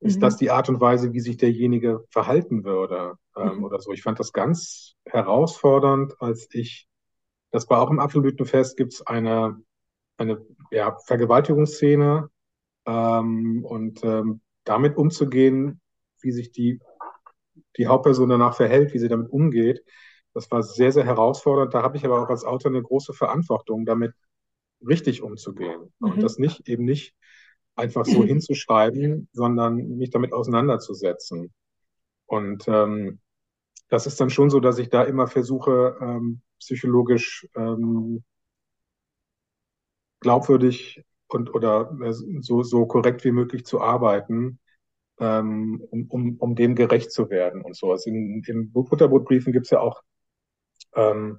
ist 0.00 0.16
mhm. 0.16 0.20
das 0.20 0.36
die 0.36 0.50
Art 0.50 0.68
und 0.68 0.80
Weise, 0.80 1.12
wie 1.12 1.20
sich 1.20 1.36
derjenige 1.36 2.04
verhalten 2.10 2.64
würde 2.64 3.14
ähm, 3.36 3.58
mhm. 3.58 3.64
oder 3.64 3.80
so. 3.80 3.92
Ich 3.92 4.02
fand 4.02 4.18
das 4.18 4.32
ganz 4.32 4.96
herausfordernd, 5.06 6.20
als 6.20 6.48
ich, 6.52 6.88
das 7.52 7.70
war 7.70 7.80
auch 7.80 7.90
im 7.90 8.00
Apfelblütenfest, 8.00 8.76
gibt 8.76 8.92
es 8.92 9.06
eine, 9.06 9.56
eine 10.18 10.44
ja, 10.70 10.98
Vergewaltigungsszene 11.06 12.28
ähm, 12.86 13.64
und 13.64 14.04
ähm, 14.04 14.40
damit 14.64 14.96
umzugehen, 14.98 15.80
wie 16.20 16.32
sich 16.32 16.52
die 16.52 16.80
die 17.76 17.86
Hauptperson 17.86 18.28
danach 18.28 18.56
verhält, 18.56 18.92
wie 18.94 18.98
sie 18.98 19.08
damit 19.08 19.30
umgeht. 19.30 19.84
Das 20.34 20.50
war 20.50 20.62
sehr, 20.62 20.92
sehr 20.92 21.04
herausfordernd. 21.04 21.74
Da 21.74 21.82
habe 21.82 21.96
ich 21.96 22.04
aber 22.04 22.22
auch 22.22 22.28
als 22.28 22.44
Autor 22.44 22.70
eine 22.70 22.82
große 22.82 23.12
Verantwortung, 23.12 23.84
damit 23.84 24.12
richtig 24.86 25.22
umzugehen. 25.22 25.92
Mhm. 25.98 26.10
Und 26.12 26.22
das 26.22 26.38
nicht 26.38 26.68
eben 26.68 26.84
nicht 26.84 27.14
einfach 27.76 28.04
so 28.04 28.24
hinzuschreiben, 28.24 29.28
sondern 29.32 29.96
mich 29.96 30.10
damit 30.10 30.32
auseinanderzusetzen. 30.32 31.52
Und 32.26 32.68
ähm, 32.68 33.20
das 33.88 34.06
ist 34.06 34.20
dann 34.20 34.30
schon 34.30 34.50
so, 34.50 34.60
dass 34.60 34.78
ich 34.78 34.88
da 34.88 35.02
immer 35.02 35.26
versuche, 35.26 35.96
ähm, 36.00 36.42
psychologisch 36.60 37.48
ähm, 37.56 38.22
glaubwürdig 40.20 41.02
und 41.26 41.52
oder 41.54 41.96
äh, 42.02 42.12
so, 42.12 42.62
so 42.62 42.86
korrekt 42.86 43.24
wie 43.24 43.32
möglich 43.32 43.64
zu 43.64 43.80
arbeiten, 43.80 44.60
ähm, 45.20 45.86
um, 45.90 46.36
um, 46.38 46.54
dem 46.56 46.74
gerecht 46.74 47.12
zu 47.12 47.30
werden 47.30 47.62
und 47.62 47.76
so. 47.76 47.92
Also 47.92 48.10
in, 48.10 48.42
in 48.46 48.72
Butterbrotbriefen 48.72 49.52
gibt 49.52 49.66
es 49.66 49.70
ja 49.70 49.80
auch 49.80 50.02
ähm, 50.96 51.38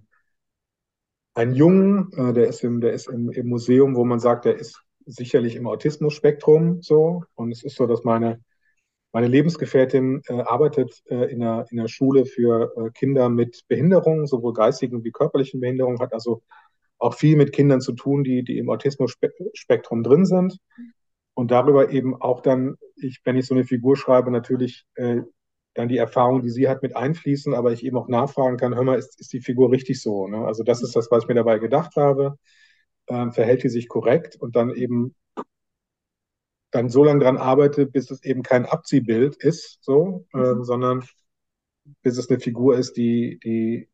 einen 1.33 1.55
Jungen, 1.55 2.11
äh, 2.15 2.33
der 2.33 2.47
ist, 2.47 2.63
im, 2.63 2.79
der 2.79 2.93
ist 2.93 3.07
im, 3.07 3.31
im 3.31 3.49
Museum, 3.49 3.95
wo 3.95 4.05
man 4.05 4.19
sagt, 4.19 4.45
der 4.45 4.57
ist 4.57 4.81
sicherlich 5.05 5.55
im 5.55 5.67
Autismus-Spektrum 5.67 6.81
so. 6.81 7.23
Und 7.33 7.51
es 7.51 7.63
ist 7.63 7.75
so, 7.75 7.87
dass 7.87 8.03
meine, 8.03 8.39
meine 9.11 9.27
Lebensgefährtin 9.27 10.21
äh, 10.27 10.41
arbeitet 10.41 11.01
äh, 11.09 11.31
in, 11.31 11.41
einer, 11.41 11.65
in 11.71 11.79
einer 11.79 11.89
Schule 11.89 12.25
für 12.25 12.71
äh, 12.77 12.91
Kinder 12.91 13.29
mit 13.29 13.63
Behinderungen, 13.67 14.27
sowohl 14.27 14.53
geistigen 14.53 15.03
wie 15.03 15.11
körperlichen 15.11 15.59
Behinderungen, 15.59 15.99
hat 15.99 16.13
also 16.13 16.43
auch 16.99 17.15
viel 17.15 17.35
mit 17.35 17.51
Kindern 17.51 17.81
zu 17.81 17.93
tun, 17.93 18.23
die, 18.23 18.43
die 18.43 18.59
im 18.59 18.69
Autismus-Spektrum 18.69 20.03
drin 20.03 20.25
sind 20.25 20.59
und 21.33 21.51
darüber 21.51 21.89
eben 21.91 22.19
auch 22.21 22.41
dann, 22.41 22.75
ich, 22.95 23.21
wenn 23.23 23.37
ich 23.37 23.45
so 23.45 23.55
eine 23.55 23.65
Figur 23.65 23.95
schreibe, 23.97 24.31
natürlich 24.31 24.85
äh, 24.95 25.21
dann 25.73 25.87
die 25.87 25.97
Erfahrung, 25.97 26.41
die 26.41 26.49
sie 26.49 26.67
hat, 26.67 26.83
mit 26.83 26.95
einfließen, 26.95 27.53
aber 27.53 27.71
ich 27.71 27.85
eben 27.85 27.97
auch 27.97 28.07
nachfragen 28.07 28.57
kann, 28.57 28.75
hör 28.75 28.83
mal, 28.83 28.97
ist, 28.97 29.19
ist 29.19 29.31
die 29.31 29.41
Figur 29.41 29.71
richtig 29.71 30.01
so? 30.01 30.27
Ne? 30.27 30.45
Also 30.45 30.63
das 30.63 30.81
ist 30.83 30.95
das, 30.95 31.09
was 31.11 31.23
ich 31.23 31.29
mir 31.29 31.35
dabei 31.35 31.59
gedacht 31.59 31.95
habe. 31.95 32.37
Ähm, 33.07 33.31
verhält 33.31 33.63
die 33.63 33.69
sich 33.69 33.87
korrekt 33.87 34.35
und 34.35 34.55
dann 34.55 34.69
eben 34.69 35.15
dann 36.71 36.89
so 36.89 37.03
lange 37.03 37.23
dran 37.23 37.37
arbeite, 37.37 37.85
bis 37.85 38.11
es 38.11 38.23
eben 38.23 38.43
kein 38.43 38.65
Abziehbild 38.65 39.35
ist, 39.35 39.79
so, 39.81 40.25
äh, 40.33 40.37
mhm. 40.37 40.63
sondern 40.63 41.03
bis 42.01 42.17
es 42.17 42.29
eine 42.29 42.39
Figur 42.39 42.77
ist, 42.77 42.95
die, 42.97 43.39
die, 43.43 43.89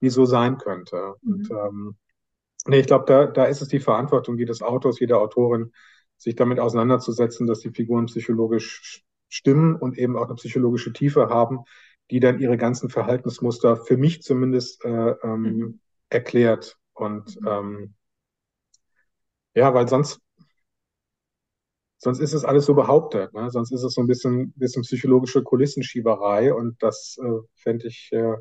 die 0.00 0.10
so 0.10 0.24
sein 0.24 0.58
könnte. 0.58 1.14
Mhm. 1.22 1.32
Und 1.32 1.50
ähm, 1.50 1.96
nee, 2.66 2.80
ich 2.80 2.86
glaube, 2.86 3.04
da, 3.06 3.26
da 3.26 3.44
ist 3.46 3.62
es 3.62 3.68
die 3.68 3.80
Verantwortung 3.80 4.36
jedes 4.38 4.62
Autors, 4.62 5.00
jeder 5.00 5.20
Autorin, 5.20 5.72
sich 6.22 6.36
damit 6.36 6.60
auseinanderzusetzen, 6.60 7.46
dass 7.48 7.60
die 7.60 7.70
Figuren 7.70 8.06
psychologisch 8.06 9.02
stimmen 9.28 9.74
und 9.74 9.98
eben 9.98 10.16
auch 10.16 10.26
eine 10.26 10.36
psychologische 10.36 10.92
Tiefe 10.92 11.28
haben, 11.28 11.64
die 12.10 12.20
dann 12.20 12.38
ihre 12.38 12.56
ganzen 12.56 12.90
Verhaltensmuster 12.90 13.76
für 13.76 13.96
mich 13.96 14.22
zumindest 14.22 14.84
äh, 14.84 15.14
ähm, 15.22 15.42
mhm. 15.42 15.80
erklärt. 16.10 16.78
Und 16.92 17.38
ähm, 17.44 17.94
ja, 19.54 19.74
weil 19.74 19.88
sonst, 19.88 20.20
sonst 21.98 22.20
ist 22.20 22.34
es 22.34 22.44
alles 22.44 22.66
so 22.66 22.74
behauptet. 22.74 23.32
Ne? 23.32 23.50
Sonst 23.50 23.72
ist 23.72 23.82
es 23.82 23.94
so 23.94 24.00
ein 24.00 24.06
bisschen, 24.06 24.52
bisschen 24.52 24.82
psychologische 24.82 25.42
Kulissenschieberei 25.42 26.54
und 26.54 26.80
das 26.82 27.18
äh, 27.20 27.40
fände 27.56 27.88
ich, 27.88 28.10
äh, 28.12 28.36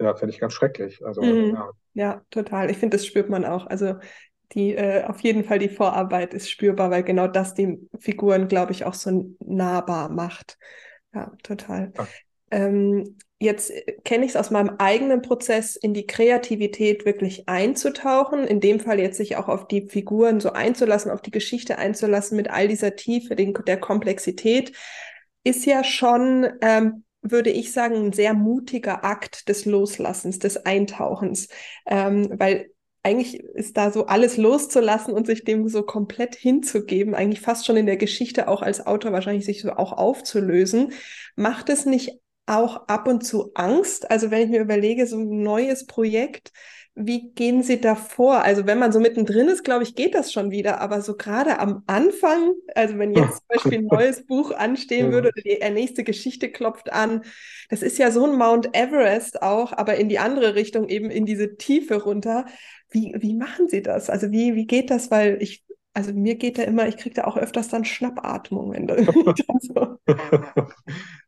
ja, 0.00 0.14
fände 0.14 0.32
ich 0.32 0.40
ganz 0.40 0.54
schrecklich. 0.54 1.04
Also, 1.04 1.20
mhm. 1.20 1.54
ja. 1.54 1.70
ja. 1.92 2.22
total. 2.30 2.70
Ich 2.70 2.78
finde, 2.78 2.96
das 2.96 3.04
spürt 3.04 3.28
man 3.28 3.44
auch. 3.44 3.66
Also 3.66 3.96
die 4.52 4.74
äh, 4.74 5.04
auf 5.04 5.20
jeden 5.20 5.44
Fall 5.44 5.58
die 5.58 5.68
Vorarbeit 5.68 6.34
ist 6.34 6.50
spürbar, 6.50 6.90
weil 6.90 7.02
genau 7.02 7.26
das 7.26 7.54
die 7.54 7.78
Figuren, 7.98 8.48
glaube 8.48 8.72
ich, 8.72 8.84
auch 8.84 8.94
so 8.94 9.34
nahbar 9.40 10.08
macht. 10.08 10.58
Ja, 11.14 11.32
total. 11.42 11.92
Ja. 11.96 12.06
Ähm, 12.50 13.16
jetzt 13.38 13.72
kenne 14.04 14.24
ich 14.24 14.32
es 14.32 14.36
aus 14.36 14.50
meinem 14.50 14.76
eigenen 14.78 15.22
Prozess, 15.22 15.76
in 15.76 15.94
die 15.94 16.06
Kreativität 16.06 17.04
wirklich 17.04 17.48
einzutauchen, 17.48 18.44
in 18.44 18.60
dem 18.60 18.80
Fall 18.80 18.98
jetzt 18.98 19.18
sich 19.18 19.36
auch 19.36 19.48
auf 19.48 19.68
die 19.68 19.88
Figuren 19.88 20.40
so 20.40 20.52
einzulassen, 20.52 21.10
auf 21.10 21.22
die 21.22 21.30
Geschichte 21.30 21.78
einzulassen 21.78 22.36
mit 22.36 22.50
all 22.50 22.68
dieser 22.68 22.96
Tiefe, 22.96 23.36
den, 23.36 23.54
der 23.66 23.78
Komplexität, 23.78 24.72
ist 25.44 25.66
ja 25.66 25.84
schon, 25.84 26.48
ähm, 26.62 27.04
würde 27.22 27.50
ich 27.50 27.72
sagen, 27.72 28.06
ein 28.06 28.12
sehr 28.12 28.34
mutiger 28.34 29.04
Akt 29.04 29.48
des 29.48 29.66
Loslassens, 29.66 30.38
des 30.38 30.64
Eintauchens, 30.64 31.48
ähm, 31.86 32.30
weil 32.38 32.70
eigentlich 33.02 33.40
ist 33.40 33.76
da 33.76 33.90
so 33.90 34.06
alles 34.06 34.36
loszulassen 34.36 35.14
und 35.14 35.26
sich 35.26 35.44
dem 35.44 35.68
so 35.68 35.82
komplett 35.82 36.34
hinzugeben, 36.34 37.14
eigentlich 37.14 37.40
fast 37.40 37.66
schon 37.66 37.76
in 37.76 37.86
der 37.86 37.96
Geschichte 37.96 38.48
auch 38.48 38.62
als 38.62 38.86
Autor 38.86 39.12
wahrscheinlich 39.12 39.44
sich 39.44 39.62
so 39.62 39.72
auch 39.72 39.92
aufzulösen. 39.92 40.92
Macht 41.36 41.68
es 41.70 41.86
nicht 41.86 42.20
auch 42.46 42.88
ab 42.88 43.06
und 43.06 43.24
zu 43.24 43.52
Angst? 43.54 44.10
Also 44.10 44.30
wenn 44.30 44.42
ich 44.42 44.48
mir 44.48 44.60
überlege, 44.60 45.06
so 45.06 45.18
ein 45.18 45.42
neues 45.42 45.86
Projekt, 45.86 46.52
wie 47.00 47.30
gehen 47.30 47.62
Sie 47.62 47.80
da 47.80 47.94
vor? 47.94 48.42
Also 48.42 48.66
wenn 48.66 48.80
man 48.80 48.90
so 48.90 48.98
mittendrin 48.98 49.46
ist, 49.46 49.62
glaube 49.62 49.84
ich, 49.84 49.94
geht 49.94 50.16
das 50.16 50.32
schon 50.32 50.50
wieder. 50.50 50.80
Aber 50.80 51.00
so 51.00 51.16
gerade 51.16 51.60
am 51.60 51.84
Anfang, 51.86 52.54
also 52.74 52.98
wenn 52.98 53.12
jetzt 53.12 53.36
zum 53.36 53.46
Beispiel 53.48 53.78
ein 53.78 53.86
neues 53.90 54.26
Buch 54.26 54.50
anstehen 54.50 55.12
würde 55.12 55.28
oder 55.28 55.42
die 55.42 55.58
nächste 55.70 56.02
Geschichte 56.02 56.50
klopft 56.50 56.92
an, 56.92 57.22
das 57.68 57.82
ist 57.82 57.98
ja 57.98 58.10
so 58.10 58.24
ein 58.24 58.36
Mount 58.36 58.74
Everest 58.74 59.42
auch, 59.42 59.72
aber 59.72 59.94
in 59.96 60.08
die 60.08 60.18
andere 60.18 60.56
Richtung, 60.56 60.88
eben 60.88 61.10
in 61.10 61.24
diese 61.24 61.56
Tiefe 61.56 62.02
runter. 62.02 62.46
Wie, 62.90 63.14
wie 63.18 63.34
machen 63.34 63.68
Sie 63.68 63.82
das? 63.82 64.10
Also 64.10 64.30
wie, 64.30 64.54
wie 64.54 64.66
geht 64.66 64.90
das? 64.90 65.10
Weil 65.10 65.42
ich 65.42 65.64
also 65.94 66.12
mir 66.12 66.36
geht 66.36 66.58
da 66.58 66.62
immer, 66.62 66.86
ich 66.86 66.96
kriege 66.96 67.16
da 67.16 67.24
auch 67.24 67.36
öfters 67.36 67.68
dann 67.68 67.84
Schnappatmung, 67.84 68.72
wenn 68.72 68.86
so. 69.60 69.98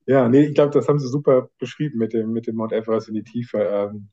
Ja, 0.06 0.28
nee, 0.28 0.42
ich 0.44 0.54
glaube, 0.54 0.70
das 0.70 0.86
haben 0.86 1.00
Sie 1.00 1.08
super 1.08 1.48
beschrieben 1.58 1.98
mit 1.98 2.12
dem, 2.12 2.32
mit 2.32 2.46
dem 2.46 2.56
Mount 2.56 2.72
Everest 2.72 3.08
in 3.08 3.14
die 3.14 3.24
Tiefe. 3.24 3.58
Ähm, 3.58 4.10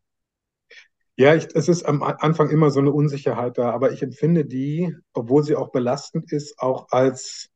ja, 1.16 1.36
ich, 1.36 1.48
es 1.56 1.68
ist 1.68 1.84
am 1.84 2.04
Anfang 2.04 2.50
immer 2.50 2.70
so 2.70 2.80
eine 2.80 2.92
Unsicherheit 2.92 3.58
da, 3.58 3.72
aber 3.72 3.92
ich 3.92 4.04
empfinde 4.04 4.46
die, 4.46 4.96
obwohl 5.14 5.44
sie 5.44 5.56
auch 5.56 5.72
belastend 5.72 6.32
ist, 6.32 6.60
auch 6.60 6.88
als 6.92 7.50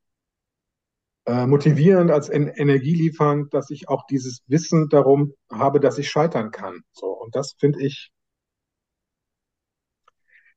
äh, 1.25 1.45
motivierend, 1.45 2.11
als 2.11 2.29
en 2.29 2.47
energieliefernd, 2.47 3.53
dass 3.53 3.69
ich 3.69 3.89
auch 3.89 4.05
dieses 4.07 4.41
Wissen 4.47 4.89
darum 4.89 5.33
habe, 5.51 5.79
dass 5.79 5.97
ich 5.97 6.09
scheitern 6.09 6.51
kann. 6.51 6.81
So, 6.93 7.07
und 7.07 7.35
das 7.35 7.55
finde 7.59 7.81
ich, 7.83 8.11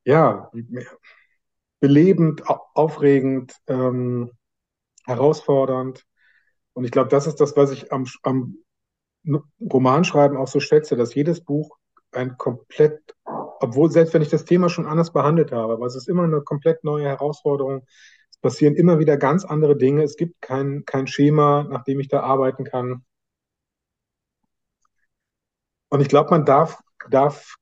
ja, 0.04 0.50
belebend, 1.80 2.42
aufregend, 2.46 3.54
ähm, 3.66 4.30
herausfordernd. 5.04 6.04
Und 6.72 6.84
ich 6.84 6.90
glaube, 6.90 7.10
das 7.10 7.26
ist 7.26 7.40
das, 7.40 7.56
was 7.56 7.70
ich 7.70 7.92
am, 7.92 8.06
am 8.22 8.58
Romanschreiben 9.60 10.36
auch 10.36 10.48
so 10.48 10.60
schätze, 10.60 10.96
dass 10.96 11.14
jedes 11.14 11.42
Buch 11.42 11.76
ein 12.12 12.36
komplett, 12.36 13.14
obwohl 13.24 13.90
selbst 13.90 14.14
wenn 14.14 14.22
ich 14.22 14.28
das 14.28 14.44
Thema 14.44 14.68
schon 14.68 14.86
anders 14.86 15.12
behandelt 15.12 15.52
habe, 15.52 15.74
aber 15.74 15.86
es 15.86 15.96
ist 15.96 16.08
immer 16.08 16.24
eine 16.24 16.42
komplett 16.42 16.84
neue 16.84 17.06
Herausforderung. 17.06 17.86
Es 18.30 18.38
passieren 18.38 18.74
immer 18.74 18.98
wieder 18.98 19.16
ganz 19.16 19.44
andere 19.44 19.76
Dinge. 19.76 20.02
Es 20.02 20.16
gibt 20.16 20.40
kein, 20.40 20.84
kein 20.84 21.06
Schema, 21.06 21.64
nach 21.64 21.84
dem 21.84 22.00
ich 22.00 22.08
da 22.08 22.20
arbeiten 22.20 22.64
kann. 22.64 23.04
Und 25.88 26.00
ich 26.00 26.08
glaube, 26.08 26.30
man 26.30 26.44
darf, 26.44 26.80
darf, 27.08 27.56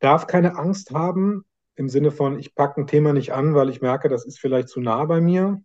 darf 0.00 0.26
keine 0.26 0.56
Angst 0.56 0.92
haben 0.92 1.44
im 1.74 1.88
Sinne 1.88 2.10
von, 2.10 2.38
ich 2.38 2.54
packe 2.54 2.80
ein 2.80 2.86
Thema 2.86 3.12
nicht 3.12 3.32
an, 3.32 3.54
weil 3.54 3.68
ich 3.68 3.80
merke, 3.80 4.08
das 4.08 4.26
ist 4.26 4.40
vielleicht 4.40 4.68
zu 4.68 4.80
nah 4.80 5.04
bei 5.04 5.20
mir. 5.20 5.62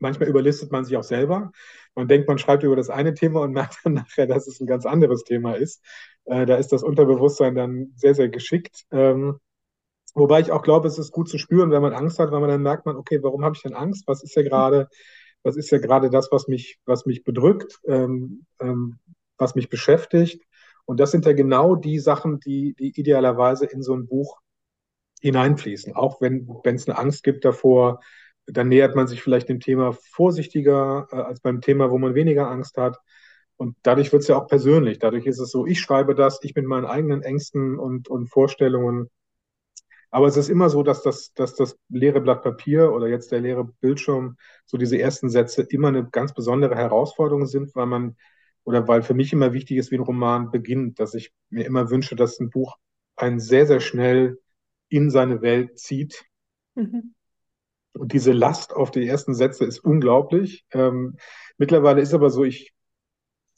Manchmal 0.00 0.28
überlistet 0.28 0.70
man 0.70 0.84
sich 0.84 0.96
auch 0.96 1.04
selber. 1.04 1.52
Man 1.94 2.08
denkt, 2.08 2.28
man 2.28 2.38
schreibt 2.38 2.62
über 2.62 2.76
das 2.76 2.90
eine 2.90 3.14
Thema 3.14 3.40
und 3.40 3.52
merkt 3.52 3.78
dann 3.84 3.94
nachher, 3.94 4.26
dass 4.26 4.46
es 4.46 4.60
ein 4.60 4.66
ganz 4.66 4.86
anderes 4.86 5.24
Thema 5.24 5.54
ist. 5.54 5.84
Äh, 6.24 6.46
da 6.46 6.56
ist 6.56 6.72
das 6.72 6.82
Unterbewusstsein 6.82 7.54
dann 7.54 7.92
sehr, 7.96 8.14
sehr 8.14 8.28
geschickt. 8.28 8.84
Ähm, 8.90 9.38
wobei 10.14 10.40
ich 10.40 10.50
auch 10.52 10.62
glaube, 10.62 10.88
es 10.88 10.98
ist 10.98 11.12
gut 11.12 11.28
zu 11.28 11.38
spüren, 11.38 11.70
wenn 11.70 11.82
man 11.82 11.92
Angst 11.92 12.18
hat, 12.18 12.30
weil 12.32 12.40
man 12.40 12.48
dann 12.50 12.62
merkt 12.62 12.86
man, 12.86 12.96
okay, 12.96 13.20
warum 13.22 13.44
habe 13.44 13.56
ich 13.56 13.62
denn 13.62 13.74
Angst? 13.74 14.04
Was 14.06 14.22
ist 14.22 14.34
ja 14.34 14.42
gerade, 14.42 14.88
was 15.42 15.56
ist 15.56 15.70
ja 15.70 15.78
gerade 15.78 16.10
das, 16.10 16.30
was 16.32 16.48
mich, 16.48 16.78
was 16.84 17.06
mich 17.06 17.24
bedrückt, 17.24 17.78
ähm, 17.86 18.44
ähm, 18.60 18.98
was 19.36 19.54
mich 19.54 19.68
beschäftigt? 19.68 20.44
Und 20.88 20.98
das 21.00 21.10
sind 21.10 21.26
ja 21.26 21.34
genau 21.34 21.76
die 21.76 21.98
Sachen, 21.98 22.40
die, 22.40 22.74
die 22.74 22.98
idealerweise 22.98 23.66
in 23.66 23.82
so 23.82 23.94
ein 23.94 24.06
Buch 24.06 24.40
hineinfließen. 25.20 25.94
Auch 25.94 26.22
wenn 26.22 26.48
es 26.64 26.88
eine 26.88 26.96
Angst 26.96 27.24
gibt 27.24 27.44
davor, 27.44 28.00
dann 28.46 28.68
nähert 28.68 28.96
man 28.96 29.06
sich 29.06 29.22
vielleicht 29.22 29.50
dem 29.50 29.60
Thema 29.60 29.92
vorsichtiger 29.92 31.06
äh, 31.12 31.16
als 31.16 31.40
beim 31.40 31.60
Thema, 31.60 31.90
wo 31.90 31.98
man 31.98 32.14
weniger 32.14 32.50
Angst 32.50 32.78
hat. 32.78 32.98
Und 33.58 33.76
dadurch 33.82 34.12
wird 34.12 34.22
es 34.22 34.28
ja 34.28 34.38
auch 34.38 34.46
persönlich. 34.46 34.98
Dadurch 34.98 35.26
ist 35.26 35.38
es 35.40 35.50
so, 35.50 35.66
ich 35.66 35.78
schreibe 35.78 36.14
das, 36.14 36.40
ich 36.42 36.54
mit 36.54 36.64
meinen 36.64 36.86
eigenen 36.86 37.20
Ängsten 37.20 37.78
und, 37.78 38.08
und 38.08 38.28
Vorstellungen. 38.28 39.10
Aber 40.10 40.26
es 40.26 40.38
ist 40.38 40.48
immer 40.48 40.70
so, 40.70 40.82
dass 40.82 41.02
das, 41.02 41.34
dass 41.34 41.54
das 41.54 41.76
leere 41.90 42.22
Blatt 42.22 42.42
Papier 42.42 42.94
oder 42.94 43.08
jetzt 43.08 43.30
der 43.30 43.40
leere 43.40 43.64
Bildschirm, 43.82 44.38
so 44.64 44.78
diese 44.78 44.98
ersten 44.98 45.28
Sätze 45.28 45.66
immer 45.68 45.88
eine 45.88 46.08
ganz 46.08 46.32
besondere 46.32 46.76
Herausforderung 46.76 47.44
sind, 47.44 47.76
weil 47.76 47.84
man, 47.84 48.16
oder 48.68 48.86
weil 48.86 49.02
für 49.02 49.14
mich 49.14 49.32
immer 49.32 49.54
wichtig 49.54 49.78
ist, 49.78 49.90
wie 49.90 49.94
ein 49.94 50.02
Roman 50.02 50.50
beginnt, 50.50 51.00
dass 51.00 51.14
ich 51.14 51.32
mir 51.48 51.64
immer 51.64 51.88
wünsche, 51.88 52.16
dass 52.16 52.38
ein 52.38 52.50
Buch 52.50 52.76
einen 53.16 53.40
sehr, 53.40 53.66
sehr 53.66 53.80
schnell 53.80 54.42
in 54.90 55.10
seine 55.10 55.40
Welt 55.40 55.78
zieht. 55.78 56.26
Mhm. 56.74 57.14
Und 57.94 58.12
diese 58.12 58.32
Last 58.32 58.76
auf 58.76 58.90
die 58.90 59.08
ersten 59.08 59.32
Sätze 59.32 59.64
ist 59.64 59.78
unglaublich. 59.78 60.66
Ähm, 60.70 61.16
mittlerweile 61.56 62.02
ist 62.02 62.12
aber 62.12 62.28
so, 62.28 62.44
ich, 62.44 62.74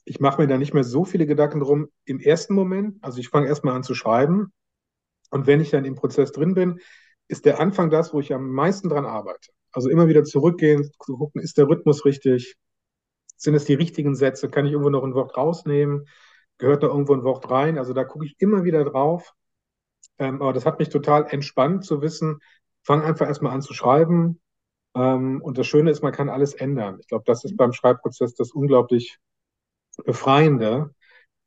ich 0.04 0.20
mache 0.20 0.40
mir 0.40 0.46
da 0.46 0.56
nicht 0.58 0.74
mehr 0.74 0.84
so 0.84 1.04
viele 1.04 1.26
Gedanken 1.26 1.58
drum 1.58 1.88
im 2.04 2.20
ersten 2.20 2.54
Moment. 2.54 3.02
Also 3.02 3.18
ich 3.18 3.30
fange 3.30 3.48
erstmal 3.48 3.74
an 3.74 3.82
zu 3.82 3.96
schreiben. 3.96 4.52
Und 5.32 5.48
wenn 5.48 5.60
ich 5.60 5.70
dann 5.70 5.84
im 5.84 5.96
Prozess 5.96 6.30
drin 6.30 6.54
bin, 6.54 6.78
ist 7.26 7.46
der 7.46 7.58
Anfang 7.58 7.90
das, 7.90 8.14
wo 8.14 8.20
ich 8.20 8.32
am 8.32 8.48
meisten 8.52 8.88
dran 8.88 9.06
arbeite. 9.06 9.50
Also 9.72 9.88
immer 9.88 10.06
wieder 10.06 10.22
zurückgehen, 10.22 10.84
zu 10.84 11.16
gucken, 11.16 11.42
ist 11.42 11.58
der 11.58 11.66
Rhythmus 11.66 12.04
richtig? 12.04 12.56
Sind 13.40 13.54
es 13.54 13.64
die 13.64 13.74
richtigen 13.74 14.14
Sätze? 14.14 14.50
Kann 14.50 14.66
ich 14.66 14.72
irgendwo 14.72 14.90
noch 14.90 15.02
ein 15.02 15.14
Wort 15.14 15.36
rausnehmen? 15.36 16.06
Gehört 16.58 16.82
da 16.82 16.88
irgendwo 16.88 17.14
ein 17.14 17.24
Wort 17.24 17.50
rein? 17.50 17.78
Also 17.78 17.94
da 17.94 18.04
gucke 18.04 18.26
ich 18.26 18.36
immer 18.38 18.64
wieder 18.64 18.84
drauf. 18.84 19.32
Ähm, 20.18 20.42
aber 20.42 20.52
das 20.52 20.66
hat 20.66 20.78
mich 20.78 20.90
total 20.90 21.26
entspannt 21.30 21.84
zu 21.84 22.02
wissen, 22.02 22.40
fang 22.82 23.02
einfach 23.02 23.26
erstmal 23.26 23.52
an 23.54 23.62
zu 23.62 23.72
schreiben. 23.72 24.40
Ähm, 24.94 25.40
und 25.40 25.56
das 25.56 25.66
Schöne 25.66 25.90
ist, 25.90 26.02
man 26.02 26.12
kann 26.12 26.28
alles 26.28 26.52
ändern. 26.52 26.98
Ich 27.00 27.08
glaube, 27.08 27.24
das 27.26 27.44
ist 27.44 27.56
beim 27.56 27.72
Schreibprozess 27.72 28.34
das 28.34 28.52
unglaublich 28.52 29.18
Befreiende. 30.04 30.94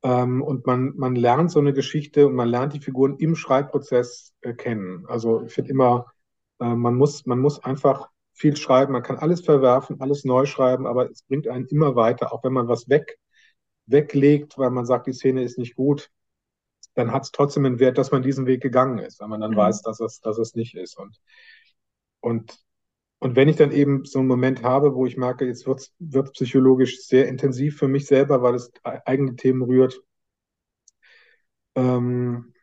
Ähm, 0.03 0.41
und 0.41 0.65
man, 0.65 0.93
man 0.97 1.15
lernt 1.15 1.51
so 1.51 1.59
eine 1.59 1.73
Geschichte 1.73 2.27
und 2.27 2.33
man 2.33 2.49
lernt 2.49 2.73
die 2.73 2.79
Figuren 2.79 3.17
im 3.17 3.35
Schreibprozess 3.35 4.33
äh, 4.41 4.53
kennen. 4.53 5.05
Also 5.07 5.43
ich 5.43 5.53
finde 5.53 5.71
immer, 5.71 6.07
äh, 6.59 6.73
man, 6.75 6.95
muss, 6.95 7.25
man 7.27 7.39
muss 7.39 7.63
einfach 7.63 8.09
viel 8.33 8.55
schreiben. 8.55 8.93
Man 8.93 9.03
kann 9.03 9.17
alles 9.17 9.41
verwerfen, 9.41 10.01
alles 10.01 10.25
neu 10.25 10.45
schreiben, 10.45 10.87
aber 10.87 11.09
es 11.09 11.23
bringt 11.23 11.47
einen 11.47 11.67
immer 11.67 11.95
weiter, 11.95 12.33
auch 12.33 12.43
wenn 12.43 12.53
man 12.53 12.67
was 12.67 12.89
weg, 12.89 13.19
weglegt, 13.85 14.57
weil 14.57 14.71
man 14.71 14.85
sagt, 14.85 15.07
die 15.07 15.13
Szene 15.13 15.43
ist 15.43 15.57
nicht 15.57 15.75
gut 15.75 16.11
dann 16.95 17.11
hat 17.11 17.23
es 17.23 17.31
trotzdem 17.31 17.65
einen 17.65 17.79
Wert, 17.79 17.97
dass 17.97 18.11
man 18.11 18.21
diesen 18.21 18.45
Weg 18.45 18.61
gegangen 18.61 18.99
ist, 18.99 19.19
wenn 19.19 19.29
man 19.29 19.41
dann 19.41 19.51
mhm. 19.51 19.57
weiß, 19.57 19.81
dass 19.81 19.99
es, 19.99 20.19
dass 20.19 20.37
es 20.37 20.55
nicht 20.55 20.75
ist. 20.75 20.97
Und, 20.97 21.19
und, 22.19 22.59
und 23.19 23.35
wenn 23.35 23.49
ich 23.49 23.55
dann 23.55 23.71
eben 23.71 24.05
so 24.05 24.19
einen 24.19 24.27
Moment 24.27 24.63
habe, 24.63 24.93
wo 24.95 25.05
ich 25.05 25.17
merke, 25.17 25.45
jetzt 25.45 25.65
wird 25.65 25.79
es 25.79 26.31
psychologisch 26.33 27.05
sehr 27.05 27.27
intensiv 27.27 27.77
für 27.77 27.87
mich 27.87 28.05
selber, 28.05 28.41
weil 28.41 28.55
es 28.55 28.71
eigene 28.83 29.35
Themen 29.35 29.63
rührt, 29.63 30.01
ähm, 31.75 32.53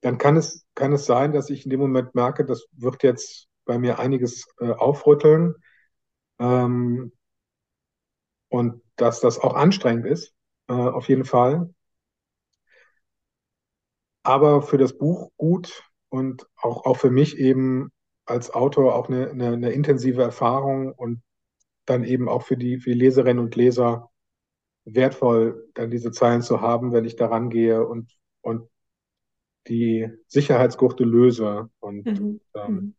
dann 0.00 0.18
kann 0.18 0.36
es, 0.36 0.66
kann 0.74 0.92
es 0.92 1.06
sein, 1.06 1.32
dass 1.32 1.50
ich 1.50 1.64
in 1.64 1.70
dem 1.70 1.80
Moment 1.80 2.14
merke, 2.14 2.44
das 2.44 2.66
wird 2.72 3.02
jetzt 3.02 3.48
bei 3.64 3.78
mir 3.78 3.98
einiges 3.98 4.46
äh, 4.58 4.70
aufrütteln 4.70 5.54
ähm, 6.38 7.12
und 8.48 8.82
dass 8.96 9.20
das 9.20 9.38
auch 9.38 9.54
anstrengend 9.54 10.06
ist, 10.06 10.32
äh, 10.68 10.72
auf 10.72 11.08
jeden 11.08 11.24
Fall 11.24 11.74
aber 14.24 14.62
für 14.62 14.78
das 14.78 14.96
Buch 14.96 15.30
gut 15.36 15.84
und 16.08 16.48
auch, 16.56 16.86
auch 16.86 16.96
für 16.96 17.10
mich 17.10 17.38
eben 17.38 17.92
als 18.24 18.52
Autor 18.52 18.96
auch 18.96 19.08
eine, 19.08 19.30
eine, 19.30 19.52
eine 19.52 19.70
intensive 19.70 20.22
Erfahrung 20.22 20.92
und 20.92 21.22
dann 21.84 22.04
eben 22.04 22.28
auch 22.28 22.42
für 22.42 22.56
die, 22.56 22.78
für 22.78 22.90
die 22.90 22.98
Leserinnen 22.98 23.44
und 23.44 23.54
Leser 23.54 24.10
wertvoll, 24.86 25.68
dann 25.74 25.90
diese 25.90 26.10
Zeilen 26.10 26.40
zu 26.40 26.62
haben, 26.62 26.92
wenn 26.92 27.04
ich 27.04 27.16
daran 27.16 27.50
gehe 27.50 27.86
und, 27.86 28.10
und 28.40 28.68
die 29.68 30.08
Sicherheitsgurte 30.26 31.04
löse 31.04 31.70
und 31.80 32.06
mhm. 32.06 32.40
ähm, 32.54 32.72
mhm. 32.72 32.94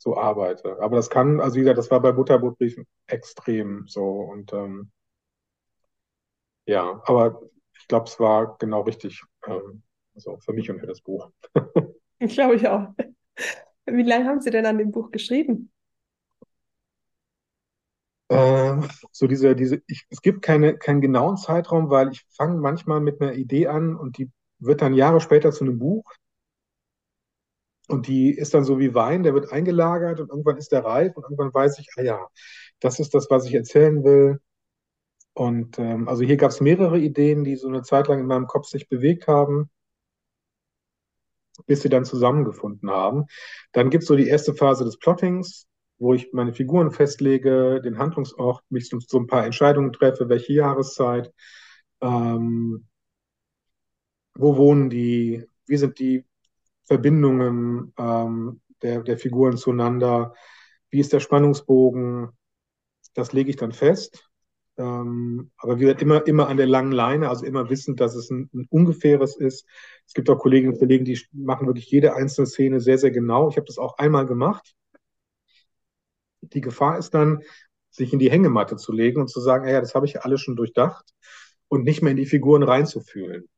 So 0.00 0.16
arbeite. 0.16 0.80
Aber 0.80 0.96
das 0.96 1.10
kann, 1.10 1.40
also 1.40 1.56
wie 1.56 1.60
gesagt, 1.60 1.78
das 1.78 1.90
war 1.90 2.00
bei 2.00 2.12
Butterbrotbriefen 2.12 2.86
extrem 3.06 3.84
so 3.86 4.04
und 4.20 4.52
ähm, 4.52 4.90
ja, 6.66 7.02
aber 7.04 7.42
ich 7.78 7.86
glaube, 7.86 8.06
es 8.06 8.18
war 8.18 8.56
genau 8.58 8.82
richtig. 8.82 9.22
Ähm, 9.46 9.82
also 10.14 10.38
für 10.38 10.52
mich 10.52 10.70
und 10.70 10.80
für 10.80 10.86
das 10.86 11.00
Buch. 11.00 11.30
Ich 12.22 12.34
glaube 12.34 12.54
ich 12.56 12.68
auch. 12.68 12.88
Wie 13.86 14.02
lange 14.02 14.26
haben 14.26 14.42
Sie 14.42 14.50
denn 14.50 14.66
an 14.66 14.76
dem 14.76 14.90
Buch 14.90 15.10
geschrieben? 15.10 15.72
Ähm, 18.28 18.88
so 19.10 19.26
diese, 19.26 19.56
diese, 19.56 19.82
ich, 19.86 20.06
es 20.10 20.22
gibt 20.22 20.42
keine, 20.42 20.76
keinen 20.76 21.00
genauen 21.00 21.36
Zeitraum, 21.36 21.90
weil 21.90 22.12
ich 22.12 22.24
fange 22.30 22.60
manchmal 22.60 23.00
mit 23.00 23.20
einer 23.20 23.32
Idee 23.32 23.68
an 23.68 23.96
und 23.96 24.18
die 24.18 24.30
wird 24.58 24.82
dann 24.82 24.94
Jahre 24.94 25.20
später 25.20 25.50
zu 25.50 25.64
einem 25.64 25.78
Buch. 25.78 26.04
Und 27.90 28.06
die 28.06 28.30
ist 28.30 28.54
dann 28.54 28.64
so 28.64 28.78
wie 28.78 28.94
Wein, 28.94 29.22
der 29.22 29.34
wird 29.34 29.52
eingelagert 29.52 30.20
und 30.20 30.30
irgendwann 30.30 30.58
ist 30.58 30.72
der 30.72 30.84
reif 30.84 31.16
und 31.16 31.24
irgendwann 31.24 31.52
weiß 31.52 31.78
ich, 31.78 31.88
ah 31.96 32.02
ja, 32.02 32.28
das 32.80 33.00
ist 33.00 33.14
das, 33.14 33.28
was 33.30 33.46
ich 33.46 33.54
erzählen 33.54 34.04
will. 34.04 34.40
Und 35.34 35.78
ähm, 35.78 36.08
also 36.08 36.22
hier 36.22 36.36
gab 36.36 36.50
es 36.50 36.60
mehrere 36.60 36.98
Ideen, 36.98 37.44
die 37.44 37.56
so 37.56 37.68
eine 37.68 37.82
Zeit 37.82 38.08
lang 38.08 38.20
in 38.20 38.26
meinem 38.26 38.46
Kopf 38.46 38.68
sich 38.68 38.88
bewegt 38.88 39.26
haben 39.26 39.70
bis 41.66 41.82
sie 41.82 41.88
dann 41.88 42.04
zusammengefunden 42.04 42.90
haben. 42.90 43.26
Dann 43.72 43.90
gibt 43.90 44.02
es 44.02 44.08
so 44.08 44.16
die 44.16 44.28
erste 44.28 44.54
Phase 44.54 44.84
des 44.84 44.98
Plottings, 44.98 45.66
wo 45.98 46.14
ich 46.14 46.32
meine 46.32 46.52
Figuren 46.52 46.90
festlege, 46.90 47.80
den 47.82 47.98
Handlungsort, 47.98 48.62
mich 48.70 48.88
so, 48.88 48.98
so 49.00 49.18
ein 49.18 49.26
paar 49.26 49.44
Entscheidungen 49.44 49.92
treffe, 49.92 50.28
welche 50.28 50.54
Jahreszeit, 50.54 51.32
ähm, 52.00 52.86
wo 54.34 54.56
wohnen 54.56 54.88
die, 54.90 55.44
wie 55.66 55.76
sind 55.76 55.98
die 55.98 56.24
Verbindungen 56.90 57.92
ähm, 57.98 58.60
der, 58.82 59.02
der 59.04 59.16
Figuren 59.16 59.56
zueinander, 59.56 60.34
wie 60.90 60.98
ist 60.98 61.12
der 61.12 61.20
Spannungsbogen, 61.20 62.30
das 63.14 63.32
lege 63.32 63.50
ich 63.50 63.56
dann 63.56 63.70
fest. 63.70 64.28
Ähm, 64.76 65.52
aber 65.56 65.78
wir 65.78 65.86
werden 65.86 66.00
immer, 66.00 66.26
immer 66.26 66.48
an 66.48 66.56
der 66.56 66.66
langen 66.66 66.90
Leine, 66.90 67.28
also 67.28 67.46
immer 67.46 67.70
wissend, 67.70 68.00
dass 68.00 68.16
es 68.16 68.28
ein, 68.30 68.50
ein, 68.52 68.66
ungefähres 68.70 69.36
ist. 69.36 69.68
Es 70.04 70.14
gibt 70.14 70.28
auch 70.30 70.38
Kolleginnen 70.38 70.72
und 70.72 70.80
Kollegen, 70.80 71.04
die 71.04 71.20
machen 71.32 71.68
wirklich 71.68 71.88
jede 71.88 72.16
einzelne 72.16 72.48
Szene 72.48 72.80
sehr, 72.80 72.98
sehr 72.98 73.12
genau. 73.12 73.48
Ich 73.50 73.56
habe 73.56 73.66
das 73.66 73.78
auch 73.78 73.96
einmal 73.98 74.26
gemacht. 74.26 74.74
Die 76.40 76.60
Gefahr 76.60 76.98
ist 76.98 77.14
dann, 77.14 77.44
sich 77.90 78.12
in 78.12 78.18
die 78.18 78.32
Hängematte 78.32 78.74
zu 78.76 78.90
legen 78.90 79.20
und 79.20 79.28
zu 79.28 79.40
sagen, 79.40 79.68
ja, 79.68 79.80
das 79.80 79.94
habe 79.94 80.06
ich 80.06 80.14
ja 80.14 80.22
alles 80.22 80.40
schon 80.40 80.56
durchdacht 80.56 81.14
und 81.68 81.84
nicht 81.84 82.02
mehr 82.02 82.10
in 82.10 82.16
die 82.16 82.26
Figuren 82.26 82.64
reinzufühlen. 82.64 83.48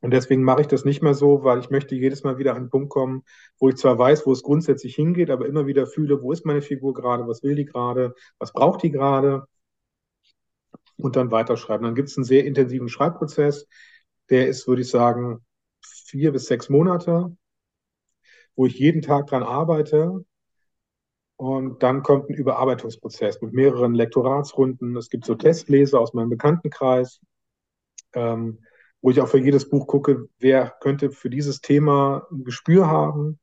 Und 0.00 0.12
deswegen 0.12 0.44
mache 0.44 0.60
ich 0.60 0.68
das 0.68 0.84
nicht 0.84 1.02
mehr 1.02 1.14
so, 1.14 1.42
weil 1.42 1.58
ich 1.58 1.70
möchte 1.70 1.94
jedes 1.96 2.22
Mal 2.22 2.38
wieder 2.38 2.52
an 2.52 2.58
einen 2.58 2.70
Punkt 2.70 2.90
kommen, 2.90 3.24
wo 3.58 3.68
ich 3.68 3.76
zwar 3.76 3.98
weiß, 3.98 4.26
wo 4.26 4.32
es 4.32 4.42
grundsätzlich 4.42 4.94
hingeht, 4.94 5.30
aber 5.30 5.46
immer 5.46 5.66
wieder 5.66 5.86
fühle, 5.86 6.22
wo 6.22 6.32
ist 6.32 6.46
meine 6.46 6.62
Figur 6.62 6.94
gerade, 6.94 7.26
was 7.26 7.42
will 7.42 7.56
die 7.56 7.64
gerade, 7.64 8.14
was 8.38 8.52
braucht 8.52 8.82
die 8.82 8.90
gerade 8.90 9.46
und 10.98 11.16
dann 11.16 11.30
weiterschreiben. 11.30 11.84
Dann 11.84 11.94
gibt 11.94 12.08
es 12.08 12.16
einen 12.16 12.24
sehr 12.24 12.44
intensiven 12.44 12.88
Schreibprozess, 12.88 13.66
der 14.30 14.48
ist, 14.48 14.68
würde 14.68 14.82
ich 14.82 14.90
sagen, 14.90 15.44
vier 15.80 16.32
bis 16.32 16.46
sechs 16.46 16.68
Monate, 16.68 17.36
wo 18.54 18.66
ich 18.66 18.78
jeden 18.78 19.02
Tag 19.02 19.26
dran 19.26 19.42
arbeite. 19.42 20.24
Und 21.36 21.82
dann 21.84 22.02
kommt 22.02 22.28
ein 22.28 22.34
Überarbeitungsprozess 22.34 23.40
mit 23.42 23.52
mehreren 23.52 23.94
Lektoratsrunden. 23.94 24.96
Es 24.96 25.08
gibt 25.08 25.24
so 25.24 25.36
Testleser 25.36 26.00
aus 26.00 26.12
meinem 26.12 26.30
Bekanntenkreis. 26.30 27.20
Ähm, 28.12 28.58
wo 29.00 29.10
ich 29.10 29.20
auch 29.20 29.28
für 29.28 29.38
jedes 29.38 29.68
Buch 29.68 29.86
gucke, 29.86 30.28
wer 30.38 30.74
könnte 30.80 31.10
für 31.10 31.30
dieses 31.30 31.60
Thema 31.60 32.26
ein 32.30 32.44
Gespür 32.44 32.88
haben. 32.88 33.38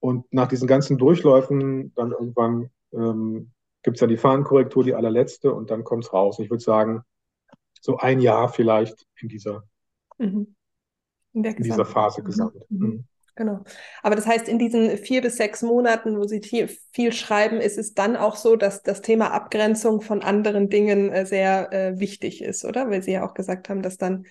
Und 0.00 0.32
nach 0.32 0.48
diesen 0.48 0.68
ganzen 0.68 0.98
Durchläufen 0.98 1.92
dann 1.94 2.12
irgendwann 2.12 2.70
ähm, 2.92 3.52
gibt 3.82 3.96
es 3.96 4.00
dann 4.00 4.08
die 4.08 4.16
Fahnenkorrektur, 4.16 4.84
die 4.84 4.94
allerletzte, 4.94 5.52
und 5.52 5.70
dann 5.70 5.84
kommt 5.84 6.04
es 6.04 6.12
raus. 6.12 6.38
Ich 6.38 6.50
würde 6.50 6.62
sagen, 6.62 7.02
so 7.80 7.98
ein 7.98 8.20
Jahr 8.20 8.48
vielleicht 8.48 9.06
in 9.20 9.28
dieser, 9.28 9.64
mhm. 10.18 10.54
in, 11.32 11.44
in 11.44 11.62
dieser 11.62 11.84
Phase 11.84 12.20
mhm. 12.20 12.24
gesammelt. 12.24 12.70
Mhm. 12.70 12.86
mhm. 12.86 13.04
Genau. 13.38 13.62
Aber 14.02 14.16
das 14.16 14.26
heißt, 14.26 14.48
in 14.48 14.58
diesen 14.58 14.96
vier 14.96 15.20
bis 15.20 15.36
sechs 15.36 15.60
Monaten, 15.60 16.16
wo 16.16 16.24
Sie 16.24 16.40
viel 16.40 17.12
schreiben, 17.12 17.60
ist 17.60 17.76
es 17.76 17.92
dann 17.92 18.16
auch 18.16 18.34
so, 18.34 18.56
dass 18.56 18.82
das 18.82 19.02
Thema 19.02 19.30
Abgrenzung 19.30 20.00
von 20.00 20.22
anderen 20.22 20.70
Dingen 20.70 21.12
äh, 21.12 21.26
sehr 21.26 21.70
äh, 21.70 22.00
wichtig 22.00 22.42
ist, 22.42 22.64
oder? 22.64 22.88
Weil 22.88 23.02
Sie 23.02 23.12
ja 23.12 23.28
auch 23.28 23.34
gesagt 23.34 23.68
haben, 23.68 23.82
dass 23.82 23.98
dann 23.98 24.24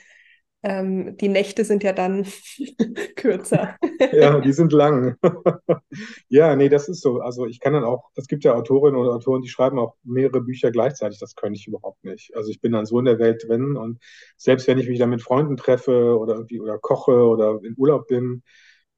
ähm, 0.65 1.15
die 1.17 1.30
Nächte 1.30 1.63
sind 1.63 1.84
ja 1.84 1.93
dann 1.93 2.25
kürzer. 3.15 3.75
ja, 4.12 4.39
die 4.39 4.51
sind 4.51 4.73
lang. 4.73 5.15
ja, 6.28 6.56
nee, 6.56 6.69
das 6.69 6.89
ist 6.89 7.01
so. 7.01 7.19
Also 7.19 7.45
ich 7.45 7.60
kann 7.60 7.73
dann 7.73 7.84
auch, 7.84 8.10
es 8.15 8.28
gibt 8.28 8.43
ja 8.43 8.56
Autorinnen 8.56 8.99
und 8.99 9.08
Autoren, 9.08 9.43
die 9.43 9.47
schreiben 9.47 9.78
auch 9.78 9.95
mehrere 10.04 10.41
Bücher 10.41 10.71
gleichzeitig. 10.71 11.19
Das 11.19 11.36
könnte 11.36 11.60
ich 11.60 11.67
überhaupt 11.67 12.04
nicht. 12.04 12.36
Also 12.36 12.49
ich 12.49 12.62
bin 12.62 12.71
dann 12.71 12.88
so 12.88 12.97
in 12.97 13.06
der 13.06 13.19
Welt 13.19 13.45
drin 13.47 13.78
und 13.78 13.99
selbst 14.38 14.67
wenn 14.67 14.80
ich 14.80 14.89
mich 14.89 14.97
dann 14.97 15.12
mit 15.12 15.21
Freunden 15.21 15.56
treffe 15.56 16.17
oder 16.17 16.34
irgendwie 16.34 16.60
oder 16.60 16.80
koche 16.80 17.28
oder 17.28 17.60
in 17.63 17.75
Urlaub 17.78 18.08
bin, 18.08 18.41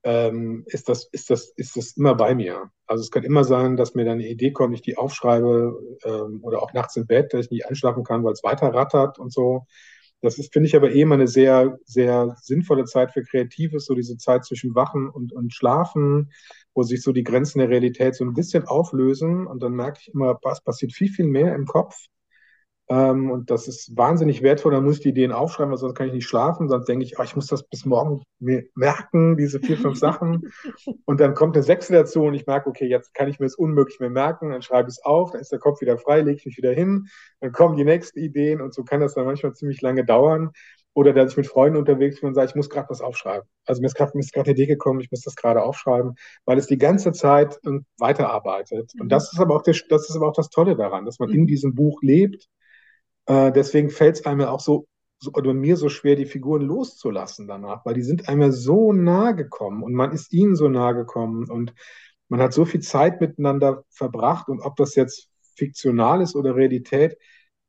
ähm, 0.03 0.63
ist, 0.67 0.88
das, 0.88 1.10
ist, 1.12 1.30
das, 1.30 1.49
ist 1.58 1.75
das 1.75 1.97
immer 1.97 2.15
bei 2.15 2.34
mir. 2.34 2.71
Also 2.86 3.01
es 3.01 3.12
kann 3.12 3.23
immer 3.23 3.43
sein, 3.43 3.75
dass 3.75 3.93
mir 3.93 4.06
dann 4.06 4.19
eine 4.19 4.30
Idee 4.30 4.53
kommt, 4.53 4.73
ich 4.73 4.82
die 4.82 4.97
aufschreibe 4.97 5.77
ähm, 6.06 6.39
oder 6.43 6.62
auch 6.63 6.71
nachts 6.71 6.95
im 6.95 7.08
Bett, 7.08 7.34
dass 7.34 7.47
ich 7.47 7.51
nicht 7.51 7.65
einschlafen 7.67 8.06
kann, 8.06 8.23
weil 8.23 8.32
es 8.32 8.43
weiter 8.43 8.73
rattert 8.73 9.19
und 9.19 9.34
so. 9.34 9.65
Das 10.21 10.39
ist, 10.39 10.51
finde 10.51 10.67
ich, 10.67 10.75
aber 10.75 10.91
eh 10.91 11.01
immer 11.01 11.15
eine 11.15 11.27
sehr, 11.27 11.77
sehr 11.86 12.36
sinnvolle 12.41 12.86
Zeit 12.86 13.12
für 13.12 13.23
Kreatives, 13.23 13.86
so 13.86 13.93
diese 13.93 14.17
Zeit 14.17 14.45
zwischen 14.45 14.73
Wachen 14.73 15.10
und, 15.10 15.32
und 15.32 15.53
Schlafen, 15.53 16.32
wo 16.73 16.84
sich 16.84 17.01
so 17.03 17.12
die 17.12 17.23
Grenzen 17.23 17.60
der 17.60 17.69
Realität 17.69 18.15
so 18.15 18.23
ein 18.25 18.34
bisschen 18.34 18.65
auflösen. 18.65 19.45
Und 19.45 19.62
dann 19.62 19.73
merke 19.73 19.99
ich 20.01 20.13
immer, 20.13 20.39
was 20.41 20.62
passiert 20.63 20.93
viel, 20.93 21.10
viel 21.10 21.27
mehr 21.27 21.53
im 21.56 21.65
Kopf. 21.65 21.95
Ähm, 22.89 23.32
und 23.32 23.52
das 23.52 23.67
ist 23.67 23.97
wahnsinnig 23.97 24.41
wertvoll. 24.41 24.71
Da 24.71 24.80
muss 24.80 24.97
ich 24.97 25.02
die 25.02 25.10
Ideen 25.10 25.34
aufschreiben, 25.34 25.71
weil 25.71 25.78
sonst 25.78 25.95
kann 25.95 26.08
ich 26.08 26.13
nicht 26.13 26.28
schlafen. 26.28 26.69
Sonst 26.69 26.88
denke 26.88 27.04
ich, 27.04 27.19
oh, 27.19 27.23
ich 27.23 27.36
muss 27.36 27.47
das 27.47 27.63
bis 27.63 27.86
morgen 27.86 28.23
mir 28.39 28.63
merken, 28.76 29.36
diese 29.36 29.60
vier, 29.60 29.78
fünf 29.78 29.97
Sachen. 29.97 30.50
Und 31.06 31.19
dann 31.19 31.34
kommt 31.34 31.56
eine 31.56 31.63
Sechste 31.63 31.93
dazu 31.93 32.23
und 32.23 32.34
ich 32.34 32.45
merke, 32.47 32.69
okay, 32.69 32.86
jetzt 32.86 33.13
kann 33.13 33.28
ich 33.28 33.39
mir 33.39 33.45
das 33.45 33.56
unmöglich 33.56 34.00
mehr 34.00 34.10
merken. 34.10 34.52
Dann 34.52 34.62
schreibe 34.62 34.89
ich 34.89 34.97
es 34.97 35.04
auf, 35.04 35.32
dann 35.32 35.41
ist 35.41 35.52
der 35.52 35.60
Kopf 35.60 35.82
wieder 35.82 35.97
frei, 35.97 36.21
lege 36.21 36.38
ich 36.38 36.45
mich 36.45 36.58
wieder 36.58 36.71
hin. 36.71 37.08
Dann 37.41 37.52
kommen 37.52 37.76
die 37.76 37.84
nächsten 37.84 38.19
Ideen 38.19 38.62
und 38.62 38.73
so 38.73 38.84
kann 38.84 39.02
das 39.02 39.15
dann 39.15 39.26
manchmal 39.26 39.54
ziemlich 39.54 39.82
lange 39.82 40.06
dauern. 40.06 40.52
Oder 40.93 41.13
dass 41.13 41.32
ich 41.32 41.38
mit 41.38 41.47
Freunden 41.47 41.78
unterwegs 41.78 42.21
bin 42.21 42.30
und 42.30 42.36
sage, 42.36 42.50
ich 42.50 42.56
muss 42.56 42.69
gerade 42.69 42.89
was 42.89 43.02
aufschreiben. 43.02 43.47
Also 43.65 43.82
mir 43.82 43.88
ist 43.88 43.95
gerade 43.95 44.13
eine 44.13 44.52
Idee 44.52 44.65
gekommen, 44.65 45.00
ich 45.00 45.12
muss 45.12 45.21
das 45.21 45.36
gerade 45.36 45.62
aufschreiben, 45.62 46.15
weil 46.45 46.58
es 46.58 46.65
die 46.65 46.80
ganze 46.80 47.12
Zeit 47.12 47.60
weiterarbeitet. 48.00 48.93
Und 49.00 49.06
mhm. 49.06 49.10
das 49.10 49.32
ist 49.32 49.39
aber 49.39 49.56
auch, 49.56 49.62
der, 49.62 49.76
das, 49.89 50.10
ist 50.10 50.15
aber 50.15 50.30
auch 50.30 50.34
das 50.34 50.50
Tolle 50.50 50.76
daran, 50.76 51.06
dass 51.06 51.19
man 51.19 51.30
in 51.30 51.45
diesem 51.45 51.76
Buch 51.76 52.02
lebt 52.02 52.47
äh, 53.27 53.51
deswegen 53.51 53.89
fällt 53.89 54.15
es 54.15 54.25
einem 54.25 54.41
auch 54.47 54.59
so, 54.59 54.87
so, 55.19 55.31
oder 55.33 55.53
mir 55.53 55.77
so 55.77 55.89
schwer, 55.89 56.15
die 56.15 56.25
Figuren 56.25 56.61
loszulassen 56.61 57.47
danach, 57.47 57.85
weil 57.85 57.93
die 57.93 58.03
sind 58.03 58.27
einem 58.27 58.51
so 58.51 58.93
nahe 58.93 59.35
gekommen 59.35 59.83
und 59.83 59.93
man 59.93 60.11
ist 60.11 60.33
ihnen 60.33 60.55
so 60.55 60.69
nahe 60.69 60.95
gekommen 60.95 61.49
und 61.49 61.73
man 62.29 62.41
hat 62.41 62.53
so 62.53 62.65
viel 62.65 62.81
Zeit 62.81 63.21
miteinander 63.21 63.83
verbracht 63.89 64.49
und 64.49 64.61
ob 64.61 64.75
das 64.75 64.95
jetzt 64.95 65.29
fiktional 65.55 66.21
ist 66.21 66.35
oder 66.35 66.55
Realität, 66.55 67.17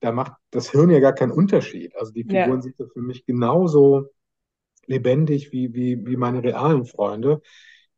da 0.01 0.13
macht 0.13 0.33
das 0.51 0.71
Hirn 0.71 0.91
ja 0.91 1.01
gar 1.01 1.15
keinen 1.15 1.33
Unterschied. 1.33 1.95
Also 1.97 2.13
die 2.13 2.23
Figuren 2.23 2.57
ja. 2.57 2.61
sind 2.61 2.77
für 2.77 3.01
mich 3.01 3.25
genauso 3.25 4.09
lebendig 4.87 5.53
wie, 5.53 5.75
wie, 5.75 6.05
wie 6.07 6.17
meine 6.17 6.43
realen 6.43 6.87
Freunde. 6.87 7.41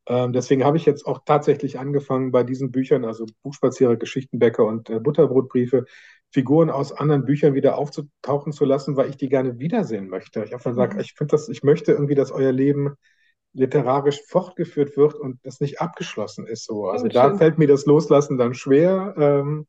Ähm, 0.07 0.33
deswegen 0.33 0.65
habe 0.65 0.77
ich 0.77 0.87
jetzt 0.87 1.07
auch 1.07 1.21
tatsächlich 1.25 1.79
angefangen 1.79 2.33
bei 2.33 2.43
diesen 2.43 2.71
Büchern, 2.71 3.05
also 3.05 3.27
Buchspazierer, 3.43 3.97
Geschichtenbäcker 3.97 4.65
und 4.65 4.91
äh, 4.91 4.99
Butterbrotbriefe, 4.99 5.85
Figuren 6.33 6.71
aus 6.71 6.93
anderen 6.93 7.25
Büchern 7.25 7.55
wieder 7.55 7.77
aufzutauchen 7.77 8.53
zu 8.53 8.65
lassen, 8.65 8.97
weil 8.97 9.11
ich 9.11 9.17
die 9.17 9.29
gerne 9.29 9.59
wiedersehen 9.59 10.09
möchte. 10.09 10.45
Ich 10.45 10.53
habe 10.53 10.63
gesagt, 10.63 10.95
mhm. 10.95 11.01
ich 11.01 11.15
finde 11.15 11.33
das, 11.33 11.49
ich 11.49 11.63
möchte 11.63 11.93
irgendwie, 11.93 12.15
dass 12.15 12.31
euer 12.31 12.53
Leben 12.53 12.95
literarisch 13.53 14.21
fortgeführt 14.29 14.97
wird 14.97 15.15
und 15.15 15.41
das 15.45 15.61
nicht 15.61 15.81
abgeschlossen 15.81 16.47
ist 16.47 16.65
so. 16.65 16.87
Also 16.87 17.07
oh, 17.07 17.09
da 17.09 17.37
fällt 17.37 17.59
mir 17.59 17.67
das 17.67 17.85
Loslassen 17.85 18.39
dann 18.39 18.55
schwer 18.55 19.15
ähm, 19.19 19.67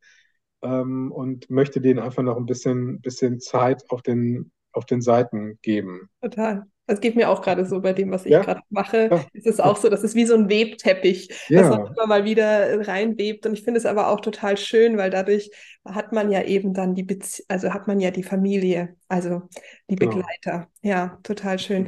ähm, 0.61 1.11
und 1.11 1.49
möchte 1.49 1.81
denen 1.81 1.99
einfach 1.99 2.23
noch 2.23 2.37
ein 2.37 2.45
bisschen, 2.45 3.01
bisschen 3.01 3.39
Zeit 3.39 3.83
auf 3.89 4.03
den, 4.03 4.51
auf 4.71 4.85
den 4.85 5.01
Seiten 5.01 5.57
geben. 5.63 6.09
Total. 6.21 6.65
Das 6.91 6.99
geht 6.99 7.15
mir 7.15 7.29
auch 7.29 7.41
gerade 7.41 7.65
so 7.65 7.79
bei 7.79 7.93
dem, 7.93 8.11
was 8.11 8.25
ich 8.25 8.33
ja? 8.33 8.41
gerade 8.41 8.59
mache. 8.69 9.07
Ja. 9.09 9.25
Es 9.33 9.45
ist 9.45 9.63
auch 9.63 9.77
so, 9.77 9.87
das 9.87 10.03
ist 10.03 10.13
wie 10.13 10.25
so 10.25 10.35
ein 10.35 10.49
Webteppich, 10.49 11.29
ja. 11.47 11.61
dass 11.61 11.69
man 11.69 11.87
immer 11.87 12.05
mal 12.05 12.25
wieder 12.25 12.85
reinwebt. 12.85 13.45
Und 13.45 13.53
ich 13.53 13.63
finde 13.63 13.77
es 13.77 13.85
aber 13.85 14.09
auch 14.09 14.19
total 14.19 14.57
schön, 14.57 14.97
weil 14.97 15.09
dadurch 15.09 15.51
hat 15.85 16.11
man 16.11 16.31
ja 16.31 16.43
eben 16.43 16.73
dann 16.73 16.93
die 16.93 17.03
Bezie 17.03 17.45
also 17.47 17.73
hat 17.73 17.87
man 17.87 18.01
ja 18.01 18.11
die 18.11 18.23
Familie, 18.23 18.97
also 19.07 19.43
die 19.89 19.95
genau. 19.95 20.17
Begleiter. 20.17 20.67
Ja, 20.81 21.17
total 21.23 21.59
schön. 21.59 21.87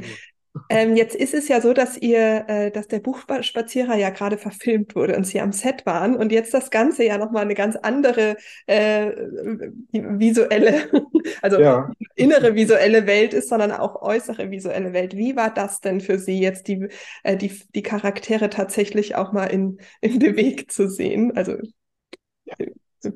Ähm, 0.68 0.94
jetzt 0.94 1.16
ist 1.16 1.34
es 1.34 1.48
ja 1.48 1.60
so, 1.60 1.72
dass 1.72 1.96
ihr, 1.96 2.44
äh, 2.48 2.70
dass 2.70 2.86
der 2.86 3.00
Buchspazierer 3.00 3.96
ja 3.96 4.10
gerade 4.10 4.38
verfilmt 4.38 4.94
wurde 4.94 5.16
und 5.16 5.24
sie 5.24 5.40
am 5.40 5.52
Set 5.52 5.84
waren 5.84 6.14
und 6.14 6.30
jetzt 6.30 6.54
das 6.54 6.70
Ganze 6.70 7.04
ja 7.04 7.18
nochmal 7.18 7.42
eine 7.42 7.54
ganz 7.54 7.76
andere 7.76 8.36
äh, 8.66 9.10
visuelle, 9.92 10.88
also 11.42 11.58
ja. 11.60 11.90
innere 12.14 12.54
visuelle 12.54 13.06
Welt 13.06 13.34
ist, 13.34 13.48
sondern 13.48 13.72
auch 13.72 14.00
äußere 14.00 14.50
visuelle 14.50 14.92
Welt. 14.92 15.16
Wie 15.16 15.34
war 15.34 15.52
das 15.52 15.80
denn 15.80 16.00
für 16.00 16.18
Sie 16.18 16.38
jetzt, 16.38 16.68
die, 16.68 16.88
äh, 17.24 17.36
die, 17.36 17.52
die 17.74 17.82
Charaktere 17.82 18.48
tatsächlich 18.48 19.16
auch 19.16 19.32
mal 19.32 19.46
in, 19.46 19.78
in 20.00 20.20
Weg 20.20 20.70
zu 20.70 20.88
sehen? 20.88 21.36
Also 21.36 21.56
ja. 22.44 22.54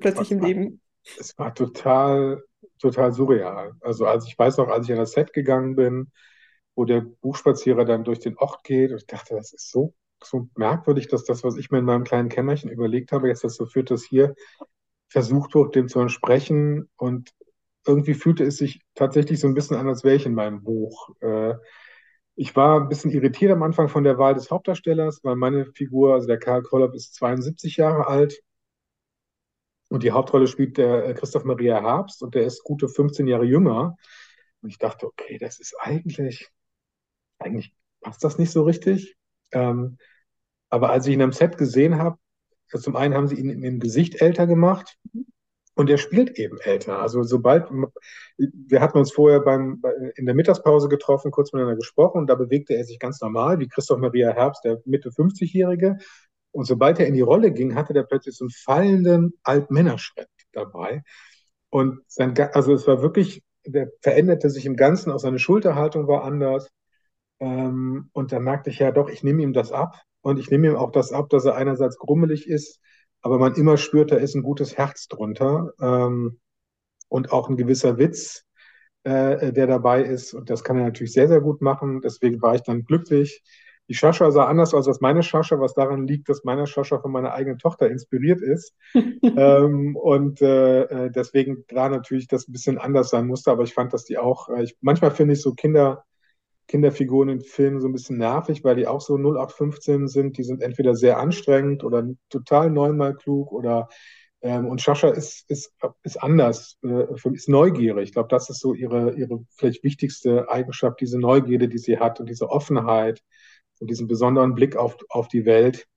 plötzlich 0.00 0.32
im 0.32 0.40
Leben. 0.40 0.80
Es 1.18 1.38
war 1.38 1.54
total, 1.54 2.42
total 2.80 3.12
surreal. 3.12 3.74
Also 3.80 4.06
als 4.06 4.26
ich 4.26 4.36
weiß 4.36 4.56
noch, 4.56 4.68
als 4.68 4.86
ich 4.86 4.92
an 4.92 4.98
das 4.98 5.12
Set 5.12 5.32
gegangen 5.32 5.76
bin, 5.76 6.10
wo 6.78 6.84
der 6.84 7.00
Buchspazierer 7.00 7.84
dann 7.84 8.04
durch 8.04 8.20
den 8.20 8.38
Ort 8.38 8.62
geht. 8.62 8.92
Und 8.92 8.98
ich 8.98 9.06
dachte, 9.08 9.34
das 9.34 9.52
ist 9.52 9.68
so, 9.72 9.94
so 10.22 10.48
merkwürdig, 10.54 11.08
dass 11.08 11.24
das, 11.24 11.42
was 11.42 11.56
ich 11.56 11.72
mir 11.72 11.78
in 11.78 11.84
meinem 11.84 12.04
kleinen 12.04 12.28
Kämmerchen 12.28 12.70
überlegt 12.70 13.10
habe, 13.10 13.26
jetzt 13.26 13.42
dazu 13.42 13.66
führt, 13.66 13.90
dass 13.90 14.04
hier 14.04 14.36
versucht 15.08 15.56
wird, 15.56 15.74
dem 15.74 15.88
zu 15.88 15.98
entsprechen. 15.98 16.88
Und 16.96 17.30
irgendwie 17.84 18.14
fühlte 18.14 18.44
es 18.44 18.58
sich 18.58 18.80
tatsächlich 18.94 19.40
so 19.40 19.48
ein 19.48 19.54
bisschen 19.54 19.76
an, 19.76 19.88
als 19.88 20.04
wäre 20.04 20.14
ich 20.14 20.24
in 20.24 20.34
meinem 20.34 20.62
Buch. 20.62 21.10
Äh, 21.18 21.54
ich 22.36 22.54
war 22.54 22.80
ein 22.80 22.88
bisschen 22.88 23.10
irritiert 23.10 23.50
am 23.50 23.64
Anfang 23.64 23.88
von 23.88 24.04
der 24.04 24.18
Wahl 24.18 24.34
des 24.34 24.52
Hauptdarstellers, 24.52 25.24
weil 25.24 25.34
meine 25.34 25.66
Figur, 25.72 26.14
also 26.14 26.28
der 26.28 26.38
Karl 26.38 26.62
Kollab, 26.62 26.94
ist 26.94 27.16
72 27.16 27.76
Jahre 27.76 28.06
alt. 28.06 28.40
Und 29.88 30.04
die 30.04 30.12
Hauptrolle 30.12 30.46
spielt 30.46 30.78
der 30.78 31.06
äh, 31.06 31.14
Christoph 31.14 31.42
Maria 31.42 31.82
Herbst 31.82 32.22
und 32.22 32.36
der 32.36 32.44
ist 32.44 32.62
gute 32.62 32.88
15 32.88 33.26
Jahre 33.26 33.46
jünger. 33.46 33.96
Und 34.62 34.68
ich 34.68 34.78
dachte, 34.78 35.06
okay, 35.06 35.38
das 35.38 35.58
ist 35.58 35.74
eigentlich 35.80 36.52
eigentlich 37.38 37.74
passt 38.00 38.22
das 38.24 38.38
nicht 38.38 38.50
so 38.50 38.62
richtig. 38.62 39.16
Ähm, 39.52 39.98
aber 40.70 40.90
als 40.90 41.06
ich 41.06 41.14
ihn 41.14 41.22
am 41.22 41.32
Set 41.32 41.58
gesehen 41.58 41.98
habe, 41.98 42.18
zum 42.74 42.96
einen 42.96 43.14
haben 43.14 43.28
sie 43.28 43.36
ihn 43.36 43.62
im 43.62 43.80
Gesicht 43.80 44.20
älter 44.20 44.46
gemacht 44.46 44.98
und 45.74 45.88
er 45.88 45.96
spielt 45.96 46.38
eben 46.38 46.58
älter. 46.60 46.98
Also 47.00 47.22
sobald, 47.22 47.68
wir 48.36 48.80
hatten 48.80 48.98
uns 48.98 49.12
vorher 49.12 49.40
beim, 49.40 49.80
in 50.16 50.26
der 50.26 50.34
Mittagspause 50.34 50.88
getroffen, 50.88 51.30
kurz 51.30 51.52
miteinander 51.52 51.76
gesprochen 51.76 52.18
und 52.18 52.26
da 52.26 52.34
bewegte 52.34 52.74
er 52.74 52.84
sich 52.84 52.98
ganz 52.98 53.20
normal, 53.20 53.58
wie 53.60 53.68
Christoph 53.68 54.00
Maria 54.00 54.32
Herbst, 54.32 54.64
der 54.64 54.82
Mitte 54.84 55.10
50-Jährige. 55.10 55.98
Und 56.50 56.64
sobald 56.64 56.98
er 56.98 57.06
in 57.06 57.14
die 57.14 57.20
Rolle 57.20 57.52
ging, 57.52 57.74
hatte 57.74 57.92
der 57.92 58.02
plötzlich 58.02 58.36
so 58.36 58.44
einen 58.44 58.50
fallenden 58.50 59.34
Altmännerschritt 59.44 60.28
dabei. 60.52 61.02
Und 61.70 62.00
sein, 62.08 62.36
also 62.52 62.72
es 62.72 62.86
war 62.86 63.00
wirklich, 63.00 63.42
der 63.64 63.90
veränderte 64.00 64.50
sich 64.50 64.66
im 64.66 64.76
Ganzen, 64.76 65.12
auch 65.12 65.20
seine 65.20 65.38
Schulterhaltung 65.38 66.08
war 66.08 66.24
anders. 66.24 66.68
Ähm, 67.40 68.10
und 68.12 68.32
da 68.32 68.40
merkte 68.40 68.70
ich 68.70 68.78
ja 68.78 68.92
doch, 68.92 69.08
ich 69.08 69.22
nehme 69.22 69.42
ihm 69.42 69.52
das 69.52 69.72
ab. 69.72 70.02
Und 70.20 70.38
ich 70.38 70.50
nehme 70.50 70.68
ihm 70.68 70.76
auch 70.76 70.90
das 70.90 71.12
ab, 71.12 71.28
dass 71.30 71.44
er 71.44 71.54
einerseits 71.54 71.96
grummelig 71.98 72.48
ist, 72.48 72.80
aber 73.22 73.38
man 73.38 73.54
immer 73.54 73.76
spürt, 73.76 74.12
da 74.12 74.16
ist 74.16 74.34
ein 74.34 74.42
gutes 74.42 74.76
Herz 74.76 75.08
drunter 75.08 75.72
ähm, 75.80 76.38
und 77.08 77.32
auch 77.32 77.48
ein 77.48 77.56
gewisser 77.56 77.98
Witz, 77.98 78.44
äh, 79.04 79.52
der 79.52 79.66
dabei 79.66 80.02
ist. 80.02 80.34
Und 80.34 80.50
das 80.50 80.64
kann 80.64 80.76
er 80.76 80.84
natürlich 80.84 81.12
sehr, 81.12 81.28
sehr 81.28 81.40
gut 81.40 81.62
machen. 81.62 82.00
Deswegen 82.00 82.42
war 82.42 82.54
ich 82.54 82.62
dann 82.62 82.84
glücklich. 82.84 83.42
Die 83.88 83.94
Schascha 83.94 84.30
sah 84.30 84.44
anders 84.44 84.74
aus 84.74 84.86
als 84.86 85.00
meine 85.00 85.22
Schascha, 85.22 85.58
was 85.58 85.72
daran 85.72 86.06
liegt, 86.06 86.28
dass 86.28 86.44
meine 86.44 86.66
Schascha 86.66 87.00
von 87.00 87.10
meiner 87.10 87.32
eigenen 87.32 87.58
Tochter 87.58 87.88
inspiriert 87.88 88.42
ist. 88.42 88.74
ähm, 88.94 89.96
und 89.96 90.42
äh, 90.42 90.82
äh, 90.82 91.10
deswegen 91.10 91.64
da 91.68 91.88
natürlich 91.88 92.28
das 92.28 92.48
ein 92.48 92.52
bisschen 92.52 92.76
anders 92.78 93.08
sein 93.08 93.26
musste. 93.26 93.50
Aber 93.50 93.62
ich 93.62 93.72
fand, 93.72 93.94
dass 93.94 94.04
die 94.04 94.18
auch, 94.18 94.50
äh, 94.50 94.64
ich, 94.64 94.76
manchmal 94.82 95.10
finde 95.10 95.34
ich 95.34 95.40
so 95.40 95.54
Kinder, 95.54 96.04
Kinderfiguren 96.68 97.30
in 97.30 97.40
Filmen 97.40 97.80
so 97.80 97.88
ein 97.88 97.92
bisschen 97.92 98.18
nervig, 98.18 98.62
weil 98.62 98.76
die 98.76 98.86
auch 98.86 99.00
so 99.00 99.16
0815 99.16 100.06
sind. 100.06 100.38
Die 100.38 100.44
sind 100.44 100.62
entweder 100.62 100.94
sehr 100.94 101.18
anstrengend 101.18 101.82
oder 101.82 102.06
total 102.28 102.70
neunmal 102.70 103.14
klug 103.14 103.52
oder 103.52 103.88
ähm, 104.40 104.66
und 104.66 104.80
Sascha 104.80 105.08
ist, 105.08 105.50
ist, 105.50 105.72
ist 106.04 106.22
anders, 106.22 106.78
äh, 106.84 107.06
ist 107.32 107.48
neugierig. 107.48 108.04
Ich 108.04 108.12
glaube, 108.12 108.28
das 108.28 108.48
ist 108.50 108.60
so 108.60 108.72
ihre, 108.72 109.14
ihre 109.14 109.44
vielleicht 109.56 109.82
wichtigste 109.82 110.48
Eigenschaft, 110.48 111.00
diese 111.00 111.18
Neugierde, 111.18 111.68
die 111.68 111.78
sie 111.78 111.98
hat 111.98 112.20
und 112.20 112.28
diese 112.28 112.48
Offenheit 112.48 113.20
und 113.80 113.90
diesen 113.90 114.06
besonderen 114.06 114.54
Blick 114.54 114.76
auf, 114.76 114.96
auf 115.08 115.28
die 115.28 115.44
Welt. 115.44 115.88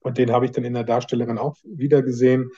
Und 0.00 0.18
den 0.18 0.32
habe 0.32 0.44
ich 0.44 0.50
dann 0.52 0.64
in 0.64 0.74
der 0.74 0.84
Darstellerin 0.84 1.38
auch 1.38 1.56
wieder 1.62 2.02
gesehen. 2.02 2.50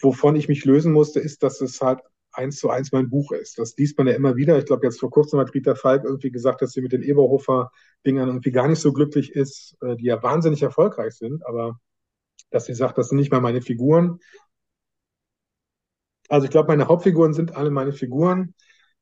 Wovon 0.00 0.34
ich 0.36 0.48
mich 0.48 0.64
lösen 0.64 0.92
musste, 0.92 1.20
ist, 1.20 1.42
dass 1.42 1.60
es 1.60 1.80
halt 1.80 2.00
eins 2.34 2.58
zu 2.58 2.70
eins 2.70 2.92
mein 2.92 3.10
Buch 3.10 3.32
ist. 3.32 3.58
Das 3.58 3.76
liest 3.76 3.98
man 3.98 4.06
ja 4.06 4.14
immer 4.14 4.36
wieder. 4.36 4.58
Ich 4.58 4.66
glaube, 4.66 4.86
jetzt 4.86 5.00
vor 5.00 5.10
kurzem 5.10 5.38
hat 5.40 5.54
Rita 5.54 5.74
Falk 5.74 6.04
irgendwie 6.04 6.30
gesagt, 6.30 6.62
dass 6.62 6.72
sie 6.72 6.82
mit 6.82 6.92
den 6.92 7.02
Eberhofer-Dingern 7.02 8.28
irgendwie 8.28 8.52
gar 8.52 8.68
nicht 8.68 8.80
so 8.80 8.92
glücklich 8.92 9.34
ist, 9.34 9.76
äh, 9.82 9.96
die 9.96 10.06
ja 10.06 10.22
wahnsinnig 10.22 10.62
erfolgreich 10.62 11.14
sind, 11.14 11.44
aber 11.46 11.78
dass 12.50 12.66
sie 12.66 12.74
sagt, 12.74 12.98
das 12.98 13.08
sind 13.08 13.18
nicht 13.18 13.32
mal 13.32 13.40
meine 13.40 13.62
Figuren. 13.62 14.20
Also 16.28 16.44
ich 16.44 16.50
glaube, 16.50 16.68
meine 16.68 16.88
Hauptfiguren 16.88 17.34
sind 17.34 17.56
alle 17.56 17.70
meine 17.70 17.92
Figuren. 17.92 18.54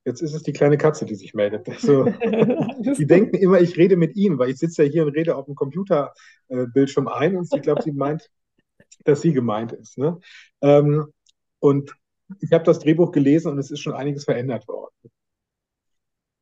Jetzt 0.04 0.20
ist 0.20 0.34
es 0.34 0.42
die 0.42 0.52
kleine 0.52 0.78
Katze, 0.78 1.04
die 1.04 1.14
sich 1.14 1.34
meldet. 1.34 1.68
Also, 1.68 2.04
die 2.98 3.06
denken 3.06 3.36
immer, 3.36 3.60
ich 3.60 3.76
rede 3.76 3.96
mit 3.96 4.16
ihnen, 4.16 4.38
weil 4.38 4.50
ich 4.50 4.58
sitze 4.58 4.84
ja 4.84 4.90
hier 4.90 5.06
und 5.06 5.12
rede 5.12 5.36
auf 5.36 5.46
dem 5.46 5.54
Computerbildschirm 5.54 7.06
ein 7.08 7.36
und 7.36 7.48
sie 7.48 7.60
glaubt, 7.60 7.84
sie 7.84 7.92
meint, 7.92 8.28
dass 9.04 9.20
sie 9.20 9.32
gemeint 9.32 9.72
ist. 9.72 9.98
Ne? 9.98 10.18
Ähm, 10.60 11.06
und 11.60 11.94
ich 12.40 12.52
habe 12.52 12.64
das 12.64 12.78
Drehbuch 12.78 13.12
gelesen 13.12 13.52
und 13.52 13.58
es 13.58 13.70
ist 13.70 13.80
schon 13.80 13.94
einiges 13.94 14.24
verändert 14.24 14.66
worden. 14.68 14.94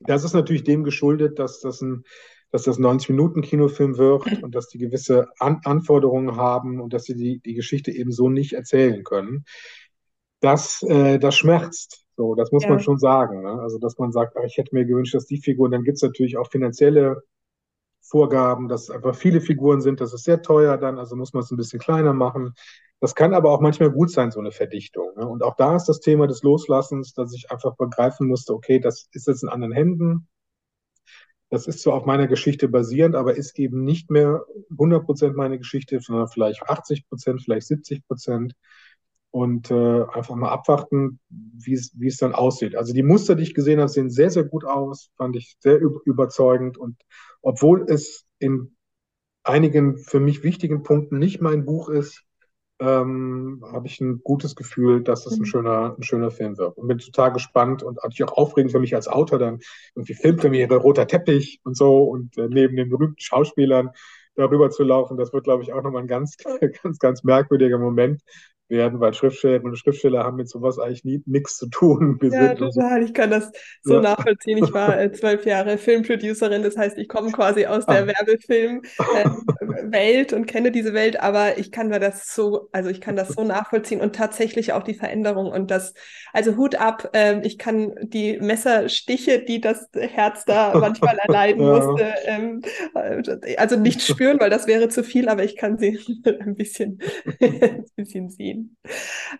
Das 0.00 0.24
ist 0.24 0.32
natürlich 0.32 0.64
dem 0.64 0.84
geschuldet, 0.84 1.38
dass 1.38 1.60
das 1.60 1.82
ein, 1.82 2.04
dass 2.50 2.62
das 2.62 2.78
90-Minuten-Kinofilm 2.78 3.98
wird 3.98 4.42
und 4.42 4.54
dass 4.54 4.68
die 4.68 4.78
gewisse 4.78 5.28
An 5.38 5.60
Anforderungen 5.64 6.36
haben 6.36 6.80
und 6.80 6.92
dass 6.92 7.04
sie 7.04 7.14
die, 7.14 7.40
die 7.40 7.54
Geschichte 7.54 7.92
eben 7.92 8.10
so 8.10 8.28
nicht 8.28 8.54
erzählen 8.54 9.04
können. 9.04 9.44
Das, 10.40 10.82
äh, 10.82 11.18
das 11.18 11.36
schmerzt. 11.36 12.06
So, 12.16 12.34
das 12.34 12.50
muss 12.50 12.64
ja. 12.64 12.70
man 12.70 12.80
schon 12.80 12.98
sagen. 12.98 13.42
Ne? 13.42 13.60
Also, 13.60 13.78
dass 13.78 13.98
man 13.98 14.10
sagt, 14.10 14.36
ach, 14.36 14.44
ich 14.44 14.56
hätte 14.56 14.74
mir 14.74 14.84
gewünscht, 14.84 15.14
dass 15.14 15.26
die 15.26 15.40
Figuren, 15.40 15.70
dann 15.70 15.84
gibt 15.84 15.96
es 15.96 16.02
natürlich 16.02 16.36
auch 16.38 16.50
finanzielle 16.50 17.22
Vorgaben, 18.02 18.68
dass 18.68 18.84
es 18.84 18.90
einfach 18.90 19.14
viele 19.14 19.40
Figuren 19.40 19.80
sind, 19.80 20.00
das 20.00 20.12
ist 20.12 20.24
sehr 20.24 20.42
teuer 20.42 20.76
dann, 20.78 20.98
also 20.98 21.14
muss 21.14 21.32
man 21.32 21.44
es 21.44 21.50
ein 21.50 21.56
bisschen 21.56 21.78
kleiner 21.78 22.12
machen. 22.12 22.54
Das 23.00 23.14
kann 23.14 23.34
aber 23.34 23.50
auch 23.50 23.60
manchmal 23.60 23.90
gut 23.90 24.10
sein, 24.10 24.30
so 24.30 24.40
eine 24.40 24.52
Verdichtung. 24.52 25.12
Ne? 25.16 25.26
Und 25.26 25.42
auch 25.42 25.56
da 25.56 25.74
ist 25.74 25.86
das 25.86 26.00
Thema 26.00 26.26
des 26.26 26.42
Loslassens, 26.42 27.14
dass 27.14 27.34
ich 27.34 27.50
einfach 27.50 27.74
begreifen 27.76 28.28
musste, 28.28 28.54
okay, 28.54 28.78
das 28.78 29.08
ist 29.12 29.26
jetzt 29.26 29.42
in 29.42 29.48
anderen 29.48 29.72
Händen. 29.72 30.28
Das 31.48 31.66
ist 31.66 31.80
zwar 31.80 31.94
auf 31.94 32.04
meiner 32.04 32.28
Geschichte 32.28 32.68
basierend, 32.68 33.16
aber 33.16 33.34
ist 33.34 33.58
eben 33.58 33.84
nicht 33.84 34.10
mehr 34.10 34.44
100 34.72 35.04
Prozent 35.04 35.34
meine 35.34 35.58
Geschichte, 35.58 35.98
sondern 36.00 36.28
vielleicht 36.28 36.62
80 36.62 37.08
Prozent, 37.08 37.42
vielleicht 37.42 37.66
70 37.66 38.06
Prozent 38.06 38.54
und 39.30 39.70
äh, 39.70 40.04
einfach 40.04 40.34
mal 40.36 40.50
abwarten, 40.50 41.20
wie 41.28 41.74
es 41.74 42.16
dann 42.18 42.34
aussieht. 42.34 42.76
Also 42.76 42.92
die 42.92 43.02
Muster, 43.02 43.34
die 43.34 43.44
ich 43.44 43.54
gesehen 43.54 43.80
habe, 43.80 43.88
sehen 43.88 44.10
sehr, 44.10 44.30
sehr 44.30 44.44
gut 44.44 44.64
aus, 44.64 45.10
fand 45.16 45.36
ich 45.36 45.56
sehr 45.60 45.80
überzeugend. 45.80 46.78
Und 46.78 46.96
obwohl 47.40 47.84
es 47.88 48.26
in 48.38 48.76
einigen 49.42 49.98
für 49.98 50.20
mich 50.20 50.42
wichtigen 50.42 50.82
Punkten 50.82 51.18
nicht 51.18 51.40
mein 51.40 51.64
Buch 51.64 51.88
ist, 51.88 52.24
ähm, 52.80 53.62
habe 53.72 53.86
ich 53.86 54.00
ein 54.00 54.22
gutes 54.24 54.56
Gefühl, 54.56 55.02
dass 55.02 55.26
es 55.26 55.34
ein 55.34 55.40
mhm. 55.40 55.44
schöner, 55.44 55.96
ein 55.98 56.02
schöner 56.02 56.30
Film 56.30 56.56
wird. 56.56 56.76
Und 56.76 56.88
bin 56.88 56.98
total 56.98 57.32
gespannt 57.32 57.82
und 57.82 57.96
natürlich 58.02 58.24
auch 58.24 58.36
aufregend 58.36 58.72
für 58.72 58.80
mich 58.80 58.94
als 58.94 59.06
Autor 59.06 59.38
dann 59.38 59.60
irgendwie 59.94 60.14
Filmpremiere, 60.14 60.76
roter 60.76 61.06
Teppich 61.06 61.60
und 61.64 61.76
so 61.76 62.04
und 62.04 62.38
äh, 62.38 62.48
neben 62.48 62.76
den 62.76 62.88
berühmten 62.88 63.20
Schauspielern 63.20 63.90
darüber 64.34 64.70
zu 64.70 64.82
laufen. 64.82 65.18
Das 65.18 65.32
wird, 65.32 65.44
glaube 65.44 65.62
ich, 65.62 65.72
auch 65.72 65.82
nochmal 65.82 66.02
ein 66.02 66.08
ganz, 66.08 66.36
ganz, 66.82 66.98
ganz 66.98 67.22
merkwürdiger 67.22 67.78
Moment 67.78 68.22
werden, 68.70 69.00
weil 69.00 69.12
Schriftsteller 69.14 69.64
und 69.64 69.76
Schriftsteller 69.76 70.24
haben 70.24 70.36
mit 70.36 70.48
sowas 70.48 70.78
eigentlich 70.78 71.04
nie 71.04 71.22
nichts 71.26 71.56
zu 71.56 71.68
tun. 71.68 72.18
Wir 72.20 72.30
ja, 72.30 72.54
total. 72.54 73.02
Ich 73.02 73.12
kann 73.12 73.30
das 73.30 73.50
so 73.82 73.94
ja. 73.94 74.00
nachvollziehen. 74.00 74.58
Ich 74.58 74.72
war 74.72 74.98
äh, 74.98 75.12
zwölf 75.20 75.44
Jahre 75.44 75.78
Filmproducerin, 75.78 76.62
das 76.62 76.76
heißt, 76.76 76.98
ich 76.98 77.08
komme 77.08 77.32
quasi 77.32 77.66
aus 77.66 77.86
der 77.86 78.04
ah. 78.04 78.06
Werbefilmwelt 78.06 78.92
äh, 80.32 80.34
und 80.34 80.46
kenne 80.46 80.70
diese 80.70 80.94
Welt, 80.94 81.20
aber 81.20 81.58
ich 81.58 81.72
kann 81.72 81.88
mir 81.88 82.00
das 82.00 82.34
so, 82.34 82.68
also 82.72 82.90
ich 82.90 83.00
kann 83.00 83.16
das 83.16 83.30
so 83.30 83.44
nachvollziehen 83.44 84.00
und 84.00 84.14
tatsächlich 84.14 84.72
auch 84.72 84.84
die 84.84 84.94
Veränderung 84.94 85.50
und 85.50 85.70
das, 85.70 85.94
also 86.32 86.56
Hut 86.56 86.76
ab, 86.76 87.10
äh, 87.12 87.40
ich 87.46 87.58
kann 87.58 87.94
die 88.02 88.38
Messerstiche, 88.40 89.44
die 89.44 89.60
das 89.60 89.88
Herz 89.94 90.44
da 90.44 90.76
manchmal 90.78 91.18
erleiden 91.26 91.62
ja. 91.62 91.76
musste, 91.76 92.14
ähm, 92.26 92.62
äh, 92.94 93.56
also 93.56 93.76
nicht 93.76 94.02
spüren, 94.02 94.38
weil 94.40 94.50
das 94.50 94.66
wäre 94.66 94.88
zu 94.88 95.02
viel, 95.02 95.28
aber 95.28 95.44
ich 95.44 95.56
kann 95.56 95.78
sie 95.78 95.98
ein 96.40 96.54
bisschen, 96.54 97.00
ein 97.40 97.84
bisschen 97.96 98.30
sehen. 98.30 98.59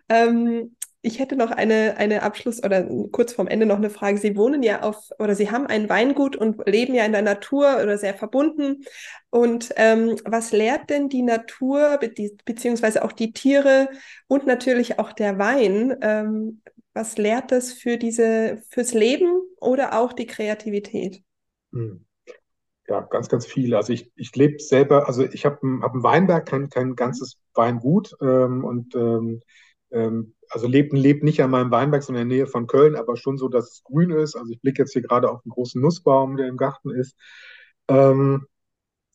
Ähm, 0.09 0.77
ich 1.03 1.19
hätte 1.19 1.35
noch 1.35 1.51
eine, 1.51 1.97
eine 1.97 2.23
Abschluss- 2.23 2.63
oder 2.63 2.87
kurz 3.11 3.33
vorm 3.33 3.49
Ende 3.49 3.65
noch 3.65 3.79
eine 3.79 3.89
Frage. 3.89 4.19
Sie 4.19 4.37
wohnen 4.37 4.63
ja 4.63 4.83
auf, 4.83 5.11
oder 5.19 5.35
Sie 5.35 5.51
haben 5.51 5.67
ein 5.67 5.89
Weingut 5.89 6.37
und 6.37 6.67
leben 6.69 6.95
ja 6.95 7.05
in 7.07 7.13
der 7.13 7.23
Natur 7.23 7.81
oder 7.83 7.97
sehr 7.97 8.15
verbunden. 8.15 8.85
Und 9.31 9.73
ähm, 9.77 10.17
was 10.25 10.53
lehrt 10.53 10.91
denn 10.91 11.09
die 11.09 11.23
Natur, 11.23 11.99
be 11.99 12.13
beziehungsweise 12.45 13.03
auch 13.03 13.13
die 13.13 13.33
Tiere 13.33 13.89
und 14.29 14.47
natürlich 14.47 14.99
auch 14.99 15.13
der 15.13 15.39
Wein? 15.39 15.97
Ähm, 16.03 16.61
was 16.93 17.17
lehrt 17.17 17.51
das 17.51 17.73
für 17.73 17.97
diese, 17.97 18.63
fürs 18.69 18.93
Leben 18.93 19.31
oder 19.59 19.99
auch 19.99 20.13
die 20.13 20.27
Kreativität? 20.27 21.23
Hm 21.73 22.05
ja, 22.91 23.03
ganz, 23.03 23.29
ganz 23.29 23.47
viel. 23.47 23.75
Also 23.77 23.93
ich, 23.93 24.11
ich 24.17 24.35
lebe 24.35 24.59
selber, 24.59 25.07
also 25.07 25.23
ich 25.25 25.47
habe 25.47 25.59
hab 25.81 25.93
einen 25.93 26.03
Weinberg, 26.03 26.45
kein, 26.47 26.69
kein 26.69 26.97
ganzes 26.97 27.39
Weingut 27.55 28.17
ähm, 28.21 28.65
und 28.65 28.97
ähm, 28.97 29.41
ähm, 29.93 30.35
also 30.49 30.67
lebt 30.67 30.93
lebt 30.93 31.23
nicht 31.23 31.41
an 31.43 31.51
meinem 31.51 31.71
Weinberg, 31.71 32.03
sondern 32.03 32.25
in 32.25 32.29
der 32.31 32.39
Nähe 32.39 32.47
von 32.49 32.67
Köln, 32.67 32.97
aber 32.97 33.17
schon 33.17 33.39
so, 33.39 33.49
dass 33.49 33.71
es 33.71 33.85
grün 33.85 34.11
ist. 34.11 34.35
Also 34.35 34.53
ich 34.53 34.61
blicke 34.61 34.83
jetzt 34.83 34.93
hier 34.93 35.03
gerade 35.03 35.31
auf 35.31 35.41
einen 35.45 35.53
großen 35.53 35.81
Nussbaum, 35.81 36.37
der 36.37 36.49
im 36.49 36.57
Garten 36.57 36.91
ist. 36.91 37.17
Ähm, 37.89 38.47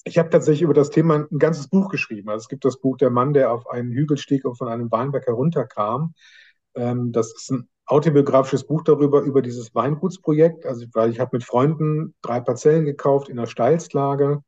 ich 0.05 0.17
habe 0.19 0.29
tatsächlich 0.29 0.61
über 0.61 0.73
das 0.73 0.89
Thema 0.89 1.27
ein 1.29 1.39
ganzes 1.39 1.67
Buch 1.67 1.89
geschrieben. 1.89 2.29
Also 2.29 2.43
es 2.43 2.49
gibt 2.49 2.63
das 2.63 2.79
Buch 2.79 2.95
Der 2.97 3.09
Mann, 3.09 3.33
der 3.33 3.51
auf 3.51 3.67
einen 3.67 3.91
Hügel 3.91 4.17
stieg 4.17 4.45
und 4.45 4.55
von 4.57 4.69
einem 4.69 4.89
Weinberg 4.91 5.27
herunterkam. 5.27 6.13
Ähm, 6.75 7.11
das 7.11 7.33
ist 7.33 7.51
ein 7.51 7.67
autobiografisches 7.87 8.65
Buch 8.65 8.83
darüber, 8.83 9.21
über 9.21 9.41
dieses 9.41 9.73
Weingutsprojekt. 9.75 10.65
Also, 10.65 10.85
weil 10.93 11.11
ich 11.11 11.19
habe 11.19 11.31
mit 11.33 11.43
Freunden 11.43 12.15
drei 12.21 12.39
Parzellen 12.39 12.85
gekauft 12.85 13.29
in 13.29 13.37
der 13.37 13.45
Steilslage 13.45 14.41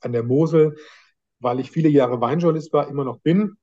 an 0.00 0.12
der 0.12 0.22
Mosel, 0.22 0.76
weil 1.40 1.60
ich 1.60 1.70
viele 1.70 1.88
Jahre 1.88 2.20
Weinjournalist 2.20 2.72
war, 2.72 2.88
immer 2.88 3.04
noch 3.04 3.20
bin 3.20 3.56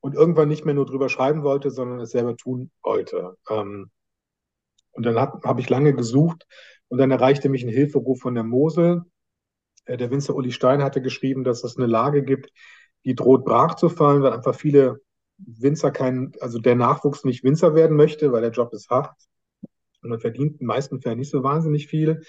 und 0.00 0.14
irgendwann 0.14 0.48
nicht 0.48 0.64
mehr 0.64 0.74
nur 0.74 0.86
drüber 0.86 1.08
schreiben 1.08 1.42
wollte, 1.42 1.70
sondern 1.70 2.00
es 2.00 2.10
selber 2.10 2.36
tun 2.36 2.70
wollte. 2.82 3.36
Ähm, 3.50 3.90
und 4.92 5.06
dann 5.06 5.16
habe 5.16 5.40
hab 5.46 5.58
ich 5.58 5.68
lange 5.68 5.94
gesucht 5.94 6.46
und 6.88 6.98
dann 6.98 7.10
erreichte 7.10 7.48
mich 7.48 7.64
ein 7.64 7.68
Hilferuf 7.68 8.20
von 8.20 8.34
der 8.34 8.44
Mosel. 8.44 9.02
Äh, 9.84 9.96
der 9.96 10.10
Winzer 10.10 10.34
Uli 10.34 10.52
Stein 10.52 10.82
hatte 10.82 11.02
geschrieben, 11.02 11.44
dass 11.44 11.64
es 11.64 11.76
eine 11.76 11.86
Lage 11.86 12.22
gibt, 12.22 12.52
die 13.04 13.14
droht 13.14 13.44
brach 13.44 13.74
zu 13.74 13.88
fallen, 13.88 14.22
weil 14.22 14.32
einfach 14.32 14.54
viele 14.54 15.00
Winzer 15.38 15.90
kein, 15.90 16.32
also 16.40 16.58
der 16.58 16.74
Nachwuchs 16.74 17.24
nicht 17.24 17.44
Winzer 17.44 17.74
werden 17.74 17.96
möchte, 17.96 18.32
weil 18.32 18.42
der 18.42 18.50
Job 18.50 18.72
ist 18.72 18.90
hart 18.90 19.14
und 20.02 20.10
man 20.10 20.20
verdient 20.20 20.60
in 20.60 20.66
meisten 20.66 21.00
Fällen 21.00 21.18
nicht 21.18 21.30
so 21.30 21.42
wahnsinnig 21.42 21.86
viel. 21.86 22.22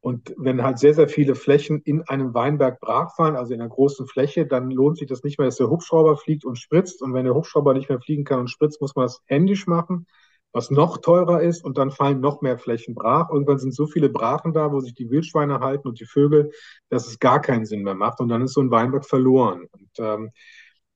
Und 0.00 0.34
wenn 0.36 0.64
halt 0.64 0.80
sehr, 0.80 0.94
sehr 0.94 1.08
viele 1.08 1.36
Flächen 1.36 1.80
in 1.84 2.02
einem 2.02 2.34
Weinberg 2.34 2.80
brach 2.80 3.14
fallen, 3.14 3.36
also 3.36 3.54
in 3.54 3.60
einer 3.60 3.70
großen 3.70 4.08
Fläche, 4.08 4.46
dann 4.46 4.68
lohnt 4.68 4.98
sich 4.98 5.06
das 5.06 5.22
nicht 5.22 5.38
mehr, 5.38 5.46
dass 5.46 5.58
der 5.58 5.70
Hubschrauber 5.70 6.16
fliegt 6.16 6.44
und 6.44 6.58
spritzt. 6.58 7.02
Und 7.02 7.14
wenn 7.14 7.24
der 7.24 7.34
Hubschrauber 7.34 7.72
nicht 7.72 7.88
mehr 7.88 8.00
fliegen 8.00 8.24
kann 8.24 8.40
und 8.40 8.50
spritzt, 8.50 8.80
muss 8.80 8.96
man 8.96 9.04
das 9.04 9.22
händisch 9.26 9.68
machen, 9.68 10.08
was 10.52 10.72
noch 10.72 10.98
teurer 10.98 11.40
ist. 11.40 11.64
Und 11.64 11.78
dann 11.78 11.92
fallen 11.92 12.18
noch 12.18 12.42
mehr 12.42 12.58
Flächen 12.58 12.96
brach. 12.96 13.30
Irgendwann 13.30 13.60
sind 13.60 13.76
so 13.76 13.86
viele 13.86 14.08
Brachen 14.08 14.52
da, 14.52 14.72
wo 14.72 14.80
sich 14.80 14.94
die 14.94 15.08
Wildschweine 15.08 15.60
halten 15.60 15.86
und 15.86 16.00
die 16.00 16.06
Vögel, 16.06 16.50
dass 16.88 17.06
es 17.06 17.20
gar 17.20 17.40
keinen 17.40 17.64
Sinn 17.64 17.84
mehr 17.84 17.94
macht. 17.94 18.18
Und 18.18 18.28
dann 18.28 18.42
ist 18.42 18.54
so 18.54 18.60
ein 18.60 18.72
Weinberg 18.72 19.06
verloren. 19.06 19.68
Und 19.70 19.90
ähm, 19.98 20.32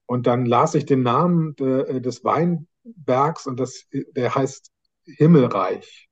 und 0.06 0.26
dann 0.26 0.46
las 0.46 0.74
ich 0.74 0.86
den 0.86 1.02
Namen 1.02 1.54
de, 1.56 1.96
äh, 1.96 2.00
des 2.00 2.24
Wein, 2.24 2.68
Bergs 2.84 3.46
und 3.46 3.58
das, 3.58 3.86
der 3.92 4.34
heißt 4.34 4.70
Himmelreich. 5.04 6.08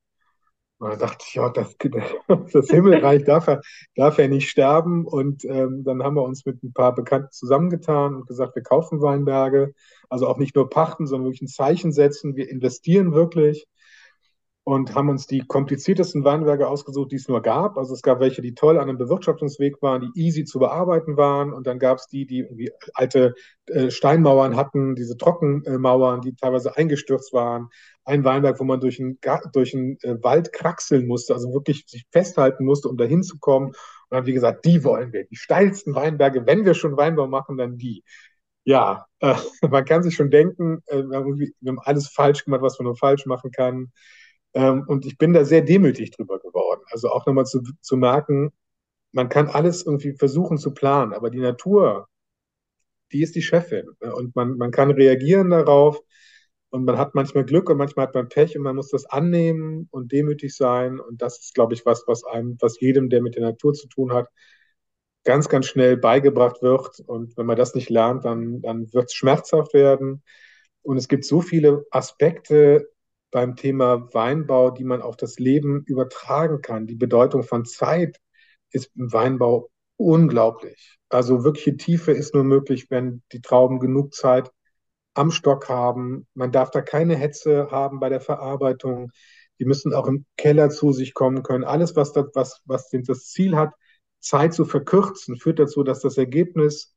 Und 0.78 0.90
da 0.90 0.96
dachte 0.96 1.24
ich, 1.26 1.34
ja, 1.34 1.48
das, 1.50 1.76
das 2.52 2.68
Himmelreich 2.68 3.24
darf 3.24 3.46
er, 3.46 3.60
darf 3.94 4.18
er 4.18 4.28
nicht 4.28 4.50
sterben. 4.50 5.06
Und 5.06 5.44
ähm, 5.44 5.84
dann 5.84 6.02
haben 6.02 6.16
wir 6.16 6.22
uns 6.22 6.44
mit 6.44 6.62
ein 6.62 6.72
paar 6.72 6.94
Bekannten 6.94 7.30
zusammengetan 7.30 8.16
und 8.16 8.26
gesagt, 8.26 8.56
wir 8.56 8.62
kaufen 8.62 9.00
Weinberge. 9.00 9.72
Also 10.10 10.26
auch 10.28 10.36
nicht 10.36 10.56
nur 10.56 10.68
pachten, 10.68 11.06
sondern 11.06 11.26
wirklich 11.26 11.42
ein 11.42 11.48
Zeichen 11.48 11.92
setzen. 11.92 12.36
Wir 12.36 12.50
investieren 12.50 13.12
wirklich 13.12 13.66
und 14.66 14.94
haben 14.94 15.10
uns 15.10 15.26
die 15.26 15.40
kompliziertesten 15.40 16.24
Weinberge 16.24 16.66
ausgesucht, 16.66 17.12
die 17.12 17.16
es 17.16 17.28
nur 17.28 17.42
gab. 17.42 17.76
Also 17.76 17.92
es 17.92 18.00
gab 18.00 18.20
welche, 18.20 18.40
die 18.40 18.54
toll 18.54 18.78
an 18.78 18.88
einem 18.88 18.96
Bewirtschaftungsweg 18.96 19.82
waren, 19.82 20.00
die 20.00 20.20
easy 20.20 20.44
zu 20.44 20.58
bearbeiten 20.58 21.18
waren. 21.18 21.52
Und 21.52 21.66
dann 21.66 21.78
gab 21.78 21.98
es 21.98 22.06
die, 22.06 22.26
die 22.26 22.38
irgendwie 22.40 22.72
alte 22.94 23.34
äh, 23.66 23.90
Steinmauern 23.90 24.56
hatten, 24.56 24.94
diese 24.94 25.18
Trockenmauern, 25.18 26.22
die 26.22 26.34
teilweise 26.34 26.78
eingestürzt 26.78 27.34
waren. 27.34 27.68
Ein 28.06 28.24
Weinberg, 28.24 28.58
wo 28.58 28.64
man 28.64 28.80
durch 28.80 28.98
einen, 28.98 29.18
durch 29.52 29.74
einen 29.74 29.98
äh, 30.00 30.16
Wald 30.22 30.50
kraxeln 30.54 31.06
musste, 31.06 31.34
also 31.34 31.52
wirklich 31.52 31.84
sich 31.86 32.06
festhalten 32.10 32.64
musste, 32.64 32.88
um 32.88 32.96
da 32.96 33.04
hinzukommen. 33.04 33.68
Und 33.68 33.76
dann, 34.08 34.24
wie 34.24 34.32
gesagt, 34.32 34.64
die 34.64 34.82
wollen 34.82 35.12
wir. 35.12 35.26
Die 35.26 35.36
steilsten 35.36 35.94
Weinberge, 35.94 36.46
wenn 36.46 36.64
wir 36.64 36.72
schon 36.72 36.96
Weinbau 36.96 37.26
machen, 37.26 37.58
dann 37.58 37.76
die. 37.76 38.02
Ja, 38.64 39.04
äh, 39.20 39.34
man 39.68 39.84
kann 39.84 40.02
sich 40.02 40.14
schon 40.14 40.30
denken, 40.30 40.82
äh, 40.86 41.02
haben 41.12 41.38
wir 41.38 41.50
haben 41.66 41.80
alles 41.80 42.08
falsch 42.08 42.46
gemacht, 42.46 42.62
was 42.62 42.78
man 42.78 42.86
nur 42.86 42.96
falsch 42.96 43.26
machen 43.26 43.50
kann. 43.50 43.92
Ähm, 44.54 44.84
und 44.86 45.06
ich 45.06 45.18
bin 45.18 45.32
da 45.32 45.44
sehr 45.44 45.62
demütig 45.62 46.10
drüber 46.12 46.38
geworden. 46.38 46.82
Also 46.90 47.10
auch 47.10 47.26
nochmal 47.26 47.46
zu, 47.46 47.62
zu 47.80 47.96
merken, 47.96 48.52
man 49.12 49.28
kann 49.28 49.48
alles 49.48 49.86
irgendwie 49.86 50.14
versuchen 50.14 50.58
zu 50.58 50.72
planen, 50.74 51.12
aber 51.12 51.30
die 51.30 51.40
Natur, 51.40 52.08
die 53.12 53.22
ist 53.22 53.34
die 53.36 53.42
Chefin. 53.42 53.86
Ne? 54.00 54.14
Und 54.14 54.34
man, 54.36 54.56
man 54.56 54.70
kann 54.70 54.90
reagieren 54.90 55.50
darauf. 55.50 56.00
Und 56.70 56.84
man 56.86 56.98
hat 56.98 57.14
manchmal 57.14 57.44
Glück 57.44 57.70
und 57.70 57.76
manchmal 57.76 58.08
hat 58.08 58.14
man 58.16 58.28
Pech 58.28 58.56
und 58.56 58.64
man 58.64 58.74
muss 58.74 58.90
das 58.90 59.06
annehmen 59.06 59.86
und 59.92 60.10
demütig 60.10 60.56
sein. 60.56 60.98
Und 60.98 61.22
das 61.22 61.38
ist, 61.38 61.54
glaube 61.54 61.74
ich, 61.74 61.86
was, 61.86 62.02
was 62.08 62.24
einem, 62.24 62.56
was 62.60 62.80
jedem, 62.80 63.10
der 63.10 63.22
mit 63.22 63.36
der 63.36 63.44
Natur 63.44 63.74
zu 63.74 63.86
tun 63.86 64.12
hat, 64.12 64.28
ganz, 65.24 65.48
ganz 65.48 65.66
schnell 65.66 65.96
beigebracht 65.96 66.62
wird. 66.62 66.98
Und 67.06 67.36
wenn 67.36 67.46
man 67.46 67.56
das 67.56 67.76
nicht 67.76 67.90
lernt, 67.90 68.24
dann, 68.24 68.60
dann 68.62 68.92
wird 68.92 69.04
es 69.06 69.14
schmerzhaft 69.14 69.72
werden. 69.72 70.24
Und 70.82 70.96
es 70.96 71.06
gibt 71.08 71.24
so 71.24 71.40
viele 71.40 71.86
Aspekte 71.90 72.88
beim 73.34 73.56
Thema 73.56 74.14
Weinbau, 74.14 74.70
die 74.70 74.84
man 74.84 75.02
auf 75.02 75.16
das 75.16 75.40
Leben 75.40 75.82
übertragen 75.86 76.62
kann. 76.62 76.86
Die 76.86 76.94
Bedeutung 76.94 77.42
von 77.42 77.64
Zeit 77.64 78.20
ist 78.70 78.92
im 78.94 79.12
Weinbau 79.12 79.70
unglaublich. 79.96 80.98
Also 81.08 81.42
wirkliche 81.42 81.76
Tiefe 81.76 82.12
ist 82.12 82.32
nur 82.32 82.44
möglich, 82.44 82.86
wenn 82.90 83.24
die 83.32 83.40
Trauben 83.40 83.80
genug 83.80 84.14
Zeit 84.14 84.52
am 85.14 85.32
Stock 85.32 85.68
haben. 85.68 86.28
Man 86.34 86.52
darf 86.52 86.70
da 86.70 86.80
keine 86.80 87.16
Hetze 87.16 87.72
haben 87.72 87.98
bei 87.98 88.08
der 88.08 88.20
Verarbeitung. 88.20 89.10
Die 89.58 89.64
müssen 89.64 89.92
auch 89.92 90.06
im 90.06 90.26
Keller 90.36 90.70
zu 90.70 90.92
sich 90.92 91.12
kommen 91.12 91.42
können. 91.42 91.64
Alles, 91.64 91.96
was 91.96 92.12
das, 92.12 92.26
was, 92.34 92.62
was 92.66 92.88
das 92.92 93.30
Ziel 93.30 93.56
hat, 93.56 93.72
Zeit 94.20 94.54
zu 94.54 94.64
verkürzen, 94.64 95.36
führt 95.36 95.58
dazu, 95.58 95.82
dass 95.82 95.98
das 95.98 96.18
Ergebnis 96.18 96.94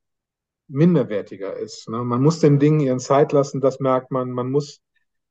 minderwertiger 0.67 1.57
ist. 1.57 1.89
Ne? 1.89 2.03
Man 2.03 2.21
muss 2.21 2.39
den 2.41 2.59
Dingen 2.59 2.79
ihren 2.79 2.99
Zeit 2.99 3.31
lassen, 3.31 3.59
das 3.59 3.79
merkt 3.79 4.11
man. 4.11 4.29
Man 4.29 4.51
muss 4.51 4.81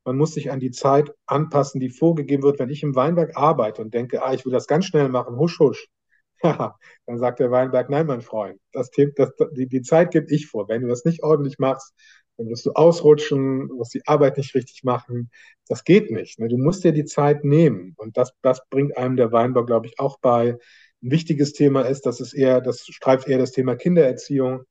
man 0.07 0.17
muss 0.17 0.35
sich 0.35 0.53
an 0.53 0.61
die 0.61 0.71
Zeit 0.71 1.13
anpassen, 1.27 1.81
die 1.81 1.91
vorgegeben 1.91 2.45
wird. 2.45 2.61
Wenn 2.61 2.71
ich 2.71 2.83
im 2.85 2.95
Weinberg 2.95 3.37
arbeite 3.37 3.83
und 3.83 3.93
denke, 3.93 4.23
ah, 4.23 4.33
ich 4.33 4.47
will 4.47 4.53
das 4.53 4.69
ganz 4.69 4.87
schnell 4.87 5.09
machen, 5.09 5.37
husch, 5.37 5.59
husch, 5.59 5.89
ja, 6.43 6.77
dann 7.07 7.19
sagt 7.19 7.41
der 7.41 7.51
Weinberg, 7.51 7.91
nein, 7.91 8.07
mein 8.07 8.21
Freund, 8.21 8.61
das, 8.73 8.91
das, 9.17 9.33
die, 9.53 9.67
die 9.67 9.83
Zeit 9.83 10.13
gebe 10.13 10.33
ich 10.33 10.47
vor. 10.47 10.69
Wenn 10.69 10.83
du 10.83 10.89
das 10.89 11.05
nicht 11.05 11.25
ordentlich 11.25 11.59
machst, 11.59 11.93
dann 12.37 12.49
wirst 12.49 12.67
du 12.67 12.73
ausrutschen, 12.73 13.69
wirst 13.71 13.95
die 13.95 14.07
Arbeit 14.07 14.37
nicht 14.37 14.55
richtig 14.55 14.85
machen. 14.85 15.31
Das 15.69 15.83
geht 15.83 16.11
nicht. 16.11 16.39
Ne? 16.39 16.49
Du 16.49 16.59
musst 16.59 16.85
dir 16.85 16.93
die 16.93 17.05
Zeit 17.05 17.45
nehmen. 17.45 17.95
Und 17.97 18.17
das, 18.17 18.33
das 18.43 18.61
bringt 18.71 18.97
einem 18.97 19.17
der 19.17 19.33
Weinbau, 19.33 19.65
glaube 19.65 19.87
ich, 19.87 19.99
auch 19.99 20.19
bei. 20.21 20.57
Ein 21.03 21.11
wichtiges 21.11 21.53
Thema 21.53 21.83
ist, 21.83 22.07
das 22.07 22.21
ist 22.21 22.33
eher, 22.33 22.61
das 22.61 22.87
streift 22.87 23.27
eher 23.29 23.39
das 23.39 23.53
Thema 23.53 23.75
Kindererziehung. 23.75 24.63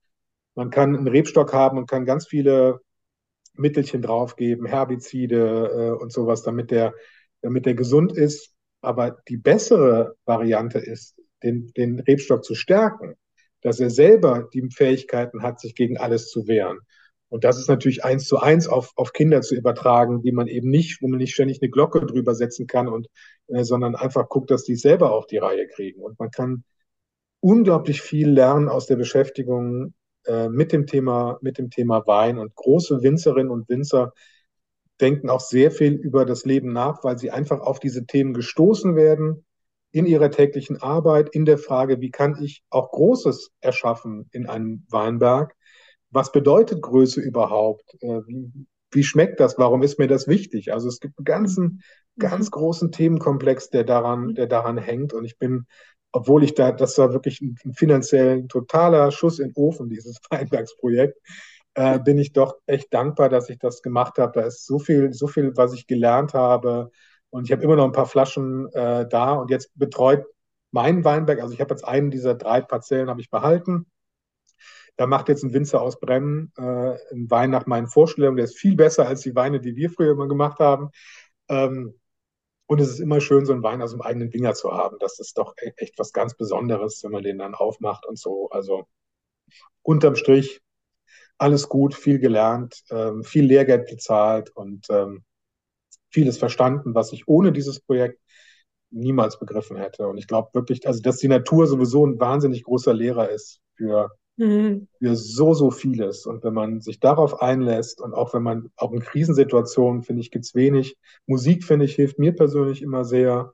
Man 0.55 0.69
kann 0.69 0.95
einen 0.95 1.07
Rebstock 1.07 1.51
haben 1.53 1.77
und 1.77 1.89
kann 1.89 2.05
ganz 2.05 2.27
viele 2.27 2.79
Mittelchen 3.57 4.01
draufgeben, 4.01 4.65
Herbizide 4.65 5.95
äh, 5.97 6.01
und 6.01 6.11
sowas, 6.11 6.43
damit 6.43 6.71
der, 6.71 6.93
damit 7.41 7.65
der 7.65 7.75
gesund 7.75 8.11
ist. 8.13 8.53
Aber 8.81 9.17
die 9.27 9.37
bessere 9.37 10.15
Variante 10.25 10.79
ist, 10.79 11.15
den, 11.43 11.71
den 11.75 11.99
Rebstock 11.99 12.43
zu 12.43 12.55
stärken, 12.55 13.15
dass 13.61 13.79
er 13.79 13.89
selber 13.89 14.47
die 14.53 14.69
Fähigkeiten 14.69 15.41
hat, 15.41 15.59
sich 15.59 15.75
gegen 15.75 15.97
alles 15.97 16.29
zu 16.29 16.47
wehren. 16.47 16.79
Und 17.29 17.43
das 17.43 17.57
ist 17.57 17.67
natürlich 17.67 18.03
eins 18.05 18.27
zu 18.27 18.37
eins 18.37 18.67
auf, 18.67 18.91
auf 18.95 19.11
Kinder 19.11 19.41
zu 19.41 19.55
übertragen, 19.55 20.21
die 20.21 20.31
man 20.31 20.47
eben 20.47 20.69
nicht, 20.69 21.01
wo 21.01 21.07
man 21.07 21.17
nicht 21.17 21.33
ständig 21.33 21.61
eine 21.61 21.71
Glocke 21.71 22.05
drüber 22.05 22.35
setzen 22.35 22.67
kann 22.67 22.87
und, 22.87 23.07
äh, 23.47 23.63
sondern 23.63 23.95
einfach 23.95 24.29
guckt, 24.29 24.51
dass 24.51 24.63
die 24.63 24.75
selber 24.75 25.13
auch 25.13 25.25
die 25.25 25.37
Reihe 25.37 25.67
kriegen. 25.67 26.01
Und 26.01 26.19
man 26.19 26.31
kann 26.31 26.63
unglaublich 27.39 28.01
viel 28.01 28.29
lernen 28.29 28.69
aus 28.69 28.85
der 28.85 28.95
Beschäftigung 28.95 29.93
äh, 30.28 30.49
mit 30.49 30.71
dem 30.71 30.86
Thema, 30.88 31.38
mit 31.41 31.57
dem 31.57 31.69
Thema 31.69 32.05
Wein. 32.07 32.38
Und 32.38 32.55
große 32.55 33.01
Winzerinnen 33.01 33.51
und 33.51 33.69
Winzer 33.69 34.13
denken 35.01 35.30
auch 35.30 35.41
sehr 35.41 35.71
viel 35.71 35.93
über 35.93 36.26
das 36.26 36.45
Leben 36.45 36.71
nach, 36.73 37.03
weil 37.03 37.17
sie 37.17 37.32
einfach 37.32 37.59
auf 37.59 37.80
diese 37.80 38.05
Themen 38.05 38.34
gestoßen 38.34 38.95
werden 38.95 39.45
in 39.91 40.05
ihrer 40.05 40.30
täglichen 40.32 40.82
Arbeit, 40.82 41.30
in 41.30 41.45
der 41.45 41.57
Frage, 41.57 42.01
wie 42.01 42.11
kann 42.11 42.41
ich 42.41 42.63
auch 42.69 42.91
Großes 42.91 43.51
erschaffen 43.61 44.28
in 44.32 44.45
einem 44.45 44.86
Weinberg? 44.89 45.55
Was 46.11 46.32
bedeutet 46.32 46.82
Größe 46.82 47.21
überhaupt? 47.21 47.95
Äh, 48.01 48.21
wie, 48.28 48.67
wie 48.91 49.03
schmeckt 49.03 49.39
das? 49.39 49.57
Warum 49.57 49.84
ist 49.84 49.99
mir 49.99 50.07
das 50.07 50.28
wichtig? 50.28 50.73
Also 50.73 50.88
es 50.88 50.99
gibt 50.99 51.17
einen 51.17 51.26
ganzen, 51.26 51.82
ganz 52.19 52.51
großen 52.51 52.91
Themenkomplex, 52.91 53.69
der 53.69 53.84
daran, 53.84 54.36
der 54.36 54.47
daran 54.47 54.78
hängt. 54.78 55.13
Und 55.13 55.26
ich 55.26 55.38
bin 55.38 55.65
obwohl 56.16 56.45
ich 56.45 56.53
da, 56.53 56.72
das 56.72 56.97
war 56.97 57.11
wirklich 57.11 57.41
ein, 57.41 57.57
ein 57.66 57.74
finanziell 57.74 58.47
totaler 58.47 59.11
Schuss 59.11 59.39
in 59.39 59.49
den 59.49 59.55
Ofen, 59.55 59.89
dieses 59.89 60.18
Weinbergsprojekt, 60.30 61.20
äh, 61.74 61.99
bin 61.99 62.18
ich 62.18 62.32
doch 62.32 62.55
echt 62.68 62.93
dankbar, 62.93 63.28
dass 63.28 63.49
ich 63.49 63.59
das 63.59 63.82
gemacht 63.82 64.18
habe. 64.18 64.32
Da 64.39 64.47
ist 64.47 64.66
so 64.66 64.80
viel, 64.80 65.11
so 65.13 65.28
viel, 65.28 65.57
was 65.57 65.74
ich 65.74 65.88
gelernt 65.88 66.34
habe. 66.34 66.89
Und 67.32 67.45
ich 67.45 67.51
habe 67.51 67.63
immer 67.63 67.76
noch 67.76 67.84
ein 67.84 67.91
paar 67.91 68.05
Flaschen 68.05 68.72
äh, 68.74 69.05
da 69.09 69.34
und 69.34 69.49
jetzt 69.51 69.78
betreut 69.78 70.26
mein 70.72 71.03
Weinberg, 71.03 71.41
also 71.41 71.53
ich 71.53 71.59
habe 71.59 71.74
jetzt 71.74 71.86
einen 71.86 72.11
dieser 72.11 72.36
drei 72.36 72.61
Parzellen 72.61 73.09
habe 73.09 73.20
ich 73.20 73.30
behalten. 73.30 73.86
Da 74.95 75.07
macht 75.07 75.28
jetzt 75.28 75.43
ein 75.43 75.53
Winzer 75.53 75.82
aus 75.82 75.99
Bremen 75.99 76.53
äh, 76.57 76.61
einen 76.61 77.30
Wein 77.30 77.49
nach 77.49 77.66
meinen 77.66 77.88
Vorstellungen. 77.88 78.38
Der 78.38 78.45
ist 78.45 78.57
viel 78.57 78.78
besser 78.78 79.05
als 79.05 79.22
die 79.22 79.36
Weine, 79.36 79.59
die 79.59 79.76
wir 79.76 79.89
früher 79.89 80.13
immer 80.13 80.30
gemacht 80.30 80.59
haben. 80.59 80.91
Ähm, 81.49 81.93
und 82.68 82.82
es 82.82 82.89
ist 82.89 82.99
immer 82.99 83.22
schön, 83.22 83.45
so 83.45 83.53
einen 83.53 83.63
Wein 83.63 83.82
aus 83.82 83.91
dem 83.91 84.01
eigenen 84.01 84.32
Finger 84.32 84.53
zu 84.53 84.72
haben. 84.72 84.97
Das 84.99 85.20
ist 85.20 85.38
doch 85.38 85.55
e-, 85.61 85.74
echt 85.78 85.99
was 85.99 86.13
ganz 86.13 86.36
Besonderes, 86.36 87.01
wenn 87.03 87.11
man 87.11 87.24
den 87.24 87.38
dann 87.38 87.55
aufmacht 87.55 88.05
und 88.05 88.18
so. 88.18 88.49
Also 88.49 88.86
unterm 89.84 90.16
Strich 90.16 90.61
alles 91.38 91.70
gut, 91.70 91.93
viel 91.93 92.20
gelernt, 92.20 92.84
ähm, 92.89 93.24
viel 93.24 93.45
Lehrgeld 93.45 93.88
bezahlt 93.88 94.49
und 94.55 94.88
ähm, 94.89 95.24
vieles 96.09 96.38
verstanden, 96.38 96.95
was 96.95 97.11
ich 97.11 97.28
ohne 97.28 97.51
dieses 97.51 97.82
Projekt 97.82 98.20
niemals 98.89 99.38
begriffen 99.38 99.78
hätte. 99.78 100.07
Und 100.07 100.18
ich 100.18 100.28
glaube 100.28 100.49
wirklich, 100.53 100.88
also 100.88 101.01
dass 101.01 101.18
die 101.18 101.28
Natur 101.28 101.68
sowieso 101.68 102.05
ein 102.05 102.20
wahnsinnig 102.20 102.63
großer 102.63 102.93
Lehrer 102.93 103.30
ist 103.30 103.59
für 103.76 104.11
mhm. 104.38 104.88
für 104.99 105.15
so, 105.15 105.53
so 105.53 105.71
vieles. 105.71 106.25
Und 106.25 106.43
wenn 106.43 106.53
man 106.53 106.81
sich 106.81 106.99
darauf 106.99 107.41
einlässt 107.41 108.01
und 108.01 108.13
auch 108.13 108.33
wenn 108.33 108.43
man, 108.43 108.71
auch 108.75 108.91
in 108.91 108.99
Krisensituationen, 109.01 110.03
finde 110.03 110.21
ich, 110.21 110.31
gibt 110.31 110.45
es 110.45 110.55
wenig. 110.55 110.97
Musik, 111.25 111.63
finde 111.63 111.86
ich, 111.86 111.95
hilft 111.95 112.19
mir 112.19 112.33
persönlich 112.36 112.81
immer 112.81 113.05
sehr. 113.05 113.53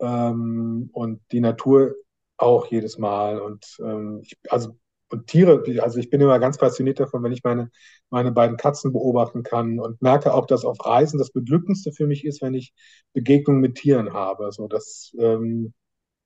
Ähm, 0.00 0.90
und 0.92 1.20
die 1.32 1.40
Natur 1.40 1.94
auch 2.36 2.66
jedes 2.66 2.98
Mal. 2.98 3.40
Und 3.40 3.76
ähm, 3.80 4.20
ich, 4.22 4.36
also 4.48 4.76
und 5.10 5.26
Tiere, 5.28 5.62
also 5.80 5.98
ich 5.98 6.10
bin 6.10 6.20
immer 6.20 6.38
ganz 6.38 6.58
fasziniert 6.58 6.98
davon, 7.00 7.22
wenn 7.22 7.32
ich 7.32 7.44
meine, 7.44 7.70
meine 8.10 8.32
beiden 8.32 8.56
Katzen 8.56 8.92
beobachten 8.92 9.42
kann 9.42 9.78
und 9.78 10.02
merke 10.02 10.34
auch, 10.34 10.46
dass 10.46 10.64
auf 10.64 10.84
Reisen 10.84 11.18
das 11.18 11.30
Beglückendste 11.30 11.92
für 11.92 12.06
mich 12.06 12.24
ist, 12.24 12.42
wenn 12.42 12.54
ich 12.54 12.72
Begegnungen 13.12 13.60
mit 13.60 13.76
Tieren 13.76 14.12
habe. 14.12 14.50
So, 14.52 14.66
das 14.66 15.14
ähm, 15.18 15.72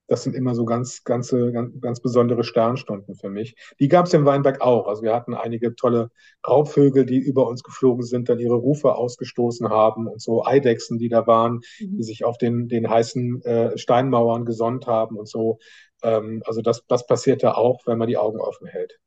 das 0.09 0.23
sind 0.23 0.35
immer 0.35 0.55
so 0.55 0.65
ganz, 0.65 1.05
ganze, 1.05 1.53
ganz, 1.53 1.81
ganz 1.81 2.01
besondere 2.01 2.43
Sternstunden 2.43 3.15
für 3.15 3.29
mich. 3.29 3.55
Die 3.79 3.89
gab 3.89 4.07
es 4.07 4.15
im 4.15 4.25
Weinberg 4.25 4.61
auch. 4.61 4.89
Also 4.89 5.03
wir 5.03 5.15
hatten 5.15 5.35
einige 5.35 5.77
tolle 5.77 6.11
Raubvögel, 6.47 7.07
die 7.07 7.19
über 7.19 7.47
uns 7.47 7.63
geflogen 7.63 8.03
sind, 8.03 8.29
dann 8.29 8.41
ihre 8.41 8.57
Rufe 8.57 8.95
ausgestoßen 8.95 9.69
haben 9.69 10.09
und 10.09 10.21
so 10.21 10.45
Eidechsen, 10.45 10.99
die 10.99 11.09
da 11.09 11.27
waren, 11.27 11.61
mhm. 11.79 11.99
die 11.99 12.03
sich 12.03 12.25
auf 12.25 12.39
den, 12.39 12.69
den 12.69 12.89
heißen 12.89 13.43
äh, 13.43 13.79
Steinmauern 13.79 14.45
gesonnt 14.45 14.87
haben 14.87 15.17
und 15.17 15.29
so. 15.29 15.59
Ähm, 16.03 16.43
also 16.47 16.63
das, 16.63 16.85
das 16.87 17.07
passiert 17.07 17.43
da 17.43 17.53
auch, 17.53 17.87
wenn 17.87 17.99
man 17.99 18.09
die 18.09 18.17
Augen 18.17 18.41
offen 18.41 18.67
hält. 18.67 18.99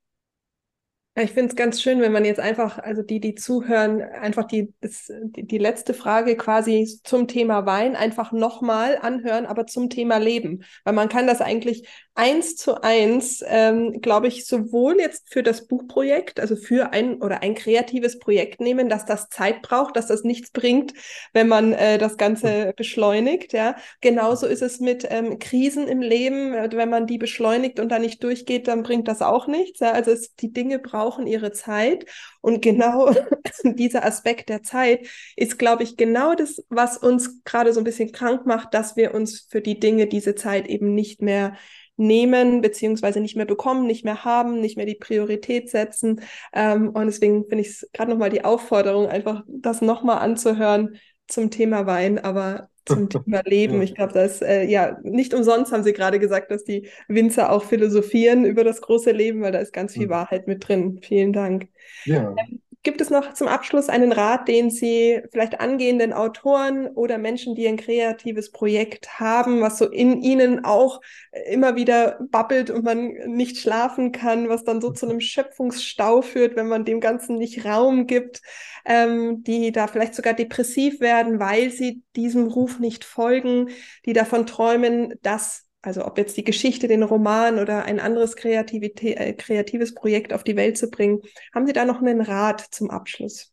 Ich 1.15 1.31
finde 1.31 1.49
es 1.49 1.57
ganz 1.57 1.81
schön, 1.81 1.99
wenn 1.99 2.13
man 2.13 2.23
jetzt 2.23 2.39
einfach, 2.39 2.79
also 2.79 3.01
die, 3.01 3.19
die 3.19 3.35
zuhören, 3.35 4.01
einfach 4.01 4.45
die, 4.45 4.73
das, 4.79 5.11
die, 5.23 5.45
die, 5.45 5.57
letzte 5.57 5.93
Frage 5.93 6.37
quasi 6.37 6.99
zum 7.03 7.27
Thema 7.27 7.65
Wein 7.65 7.97
einfach 7.97 8.31
nochmal 8.31 8.97
anhören, 9.01 9.45
aber 9.45 9.67
zum 9.67 9.89
Thema 9.89 10.17
Leben. 10.17 10.63
Weil 10.85 10.93
man 10.93 11.09
kann 11.09 11.27
das 11.27 11.41
eigentlich 11.41 11.85
eins 12.15 12.55
zu 12.55 12.81
eins, 12.81 13.43
ähm, 13.45 13.99
glaube 13.99 14.27
ich, 14.27 14.45
sowohl 14.45 14.99
jetzt 14.99 15.33
für 15.33 15.43
das 15.43 15.67
Buchprojekt, 15.67 16.39
also 16.39 16.55
für 16.55 16.93
ein 16.93 17.21
oder 17.21 17.41
ein 17.41 17.55
kreatives 17.55 18.17
Projekt 18.17 18.61
nehmen, 18.61 18.87
dass 18.87 19.05
das 19.05 19.27
Zeit 19.27 19.61
braucht, 19.63 19.97
dass 19.97 20.07
das 20.07 20.23
nichts 20.23 20.51
bringt, 20.51 20.93
wenn 21.33 21.49
man 21.49 21.73
äh, 21.73 21.97
das 21.97 22.15
Ganze 22.15 22.73
beschleunigt. 22.77 23.51
Ja, 23.51 23.75
genauso 23.99 24.47
ist 24.47 24.61
es 24.61 24.79
mit 24.79 25.05
ähm, 25.09 25.39
Krisen 25.39 25.89
im 25.89 26.01
Leben. 26.01 26.53
Wenn 26.53 26.89
man 26.89 27.05
die 27.05 27.17
beschleunigt 27.17 27.81
und 27.81 27.89
da 27.89 27.99
nicht 27.99 28.23
durchgeht, 28.23 28.69
dann 28.69 28.83
bringt 28.83 29.09
das 29.09 29.21
auch 29.21 29.47
nichts. 29.47 29.81
Ja? 29.81 29.91
Also 29.91 30.11
es, 30.11 30.35
die 30.35 30.53
Dinge 30.53 30.79
brauchen 30.79 31.00
brauchen 31.01 31.27
ihre 31.27 31.51
Zeit. 31.51 32.05
Und 32.41 32.61
genau 32.61 33.11
dieser 33.63 34.05
Aspekt 34.05 34.49
der 34.49 34.63
Zeit 34.63 35.07
ist, 35.35 35.57
glaube 35.57 35.83
ich, 35.83 35.97
genau 35.97 36.35
das, 36.35 36.63
was 36.69 36.97
uns 36.97 37.43
gerade 37.43 37.73
so 37.73 37.79
ein 37.79 37.83
bisschen 37.83 38.11
krank 38.11 38.45
macht, 38.45 38.73
dass 38.73 38.95
wir 38.95 39.13
uns 39.13 39.47
für 39.49 39.61
die 39.61 39.79
Dinge 39.79 40.07
diese 40.07 40.35
Zeit 40.35 40.67
eben 40.67 40.93
nicht 40.93 41.21
mehr 41.21 41.55
nehmen, 41.97 42.61
beziehungsweise 42.61 43.19
nicht 43.19 43.35
mehr 43.35 43.45
bekommen, 43.45 43.85
nicht 43.85 44.05
mehr 44.05 44.23
haben, 44.23 44.59
nicht 44.59 44.77
mehr 44.77 44.85
die 44.85 44.95
Priorität 44.95 45.69
setzen. 45.69 46.21
Ähm, 46.53 46.89
und 46.89 47.05
deswegen 47.05 47.45
finde 47.47 47.61
ich 47.61 47.69
es 47.69 47.89
gerade 47.93 48.11
nochmal 48.11 48.29
die 48.29 48.43
Aufforderung, 48.43 49.07
einfach 49.07 49.43
das 49.47 49.81
nochmal 49.81 50.19
anzuhören 50.19 50.97
zum 51.27 51.51
Thema 51.51 51.85
Wein, 51.85 52.19
aber 52.19 52.70
zum 52.85 53.09
Thema 53.09 53.41
Leben. 53.45 53.81
Ich 53.81 53.95
glaube, 53.95 54.13
das 54.13 54.41
äh, 54.41 54.63
ja 54.63 54.97
nicht 55.03 55.33
umsonst 55.33 55.71
haben 55.71 55.83
Sie 55.83 55.93
gerade 55.93 56.19
gesagt, 56.19 56.51
dass 56.51 56.63
die 56.63 56.87
Winzer 57.07 57.51
auch 57.51 57.63
philosophieren 57.63 58.45
über 58.45 58.63
das 58.63 58.81
große 58.81 59.11
Leben, 59.11 59.41
weil 59.41 59.51
da 59.51 59.59
ist 59.59 59.73
ganz 59.73 59.93
viel 59.93 60.07
mhm. 60.07 60.11
Wahrheit 60.11 60.47
mit 60.47 60.67
drin. 60.67 60.99
Vielen 61.01 61.33
Dank. 61.33 61.67
Ja. 62.05 62.35
Ähm, 62.37 62.61
Gibt 62.83 62.99
es 62.99 63.11
noch 63.11 63.33
zum 63.33 63.47
Abschluss 63.47 63.89
einen 63.89 64.11
Rat, 64.11 64.47
den 64.47 64.71
Sie 64.71 65.21
vielleicht 65.31 65.59
angehenden 65.59 66.13
Autoren 66.13 66.87
oder 66.87 67.19
Menschen, 67.19 67.53
die 67.53 67.67
ein 67.67 67.77
kreatives 67.77 68.51
Projekt 68.51 69.19
haben, 69.19 69.61
was 69.61 69.77
so 69.77 69.87
in 69.87 70.19
ihnen 70.21 70.65
auch 70.65 70.99
immer 71.45 71.75
wieder 71.75 72.19
babbelt 72.31 72.71
und 72.71 72.83
man 72.83 73.11
nicht 73.27 73.57
schlafen 73.57 74.11
kann, 74.11 74.49
was 74.49 74.63
dann 74.63 74.81
so 74.81 74.91
zu 74.91 75.07
einem 75.07 75.19
Schöpfungsstau 75.19 76.23
führt, 76.23 76.55
wenn 76.55 76.67
man 76.67 76.83
dem 76.83 77.01
Ganzen 77.01 77.37
nicht 77.37 77.65
Raum 77.65 78.07
gibt, 78.07 78.41
ähm, 78.85 79.43
die 79.43 79.71
da 79.71 79.85
vielleicht 79.85 80.15
sogar 80.15 80.33
depressiv 80.33 81.01
werden, 81.01 81.39
weil 81.39 81.69
sie 81.69 82.01
diesem 82.15 82.47
Ruf 82.47 82.79
nicht 82.79 83.05
folgen, 83.05 83.69
die 84.07 84.13
davon 84.13 84.47
träumen, 84.47 85.13
dass 85.21 85.67
also 85.81 86.05
ob 86.05 86.17
jetzt 86.17 86.37
die 86.37 86.43
Geschichte, 86.43 86.87
den 86.87 87.03
Roman 87.03 87.59
oder 87.59 87.85
ein 87.85 87.99
anderes 87.99 88.35
äh, 88.35 89.33
kreatives 89.33 89.93
Projekt 89.93 90.33
auf 90.33 90.43
die 90.43 90.55
Welt 90.55 90.77
zu 90.77 90.89
bringen. 90.89 91.21
Haben 91.53 91.67
Sie 91.67 91.73
da 91.73 91.85
noch 91.85 92.01
einen 92.01 92.21
Rat 92.21 92.61
zum 92.71 92.89
Abschluss? 92.89 93.51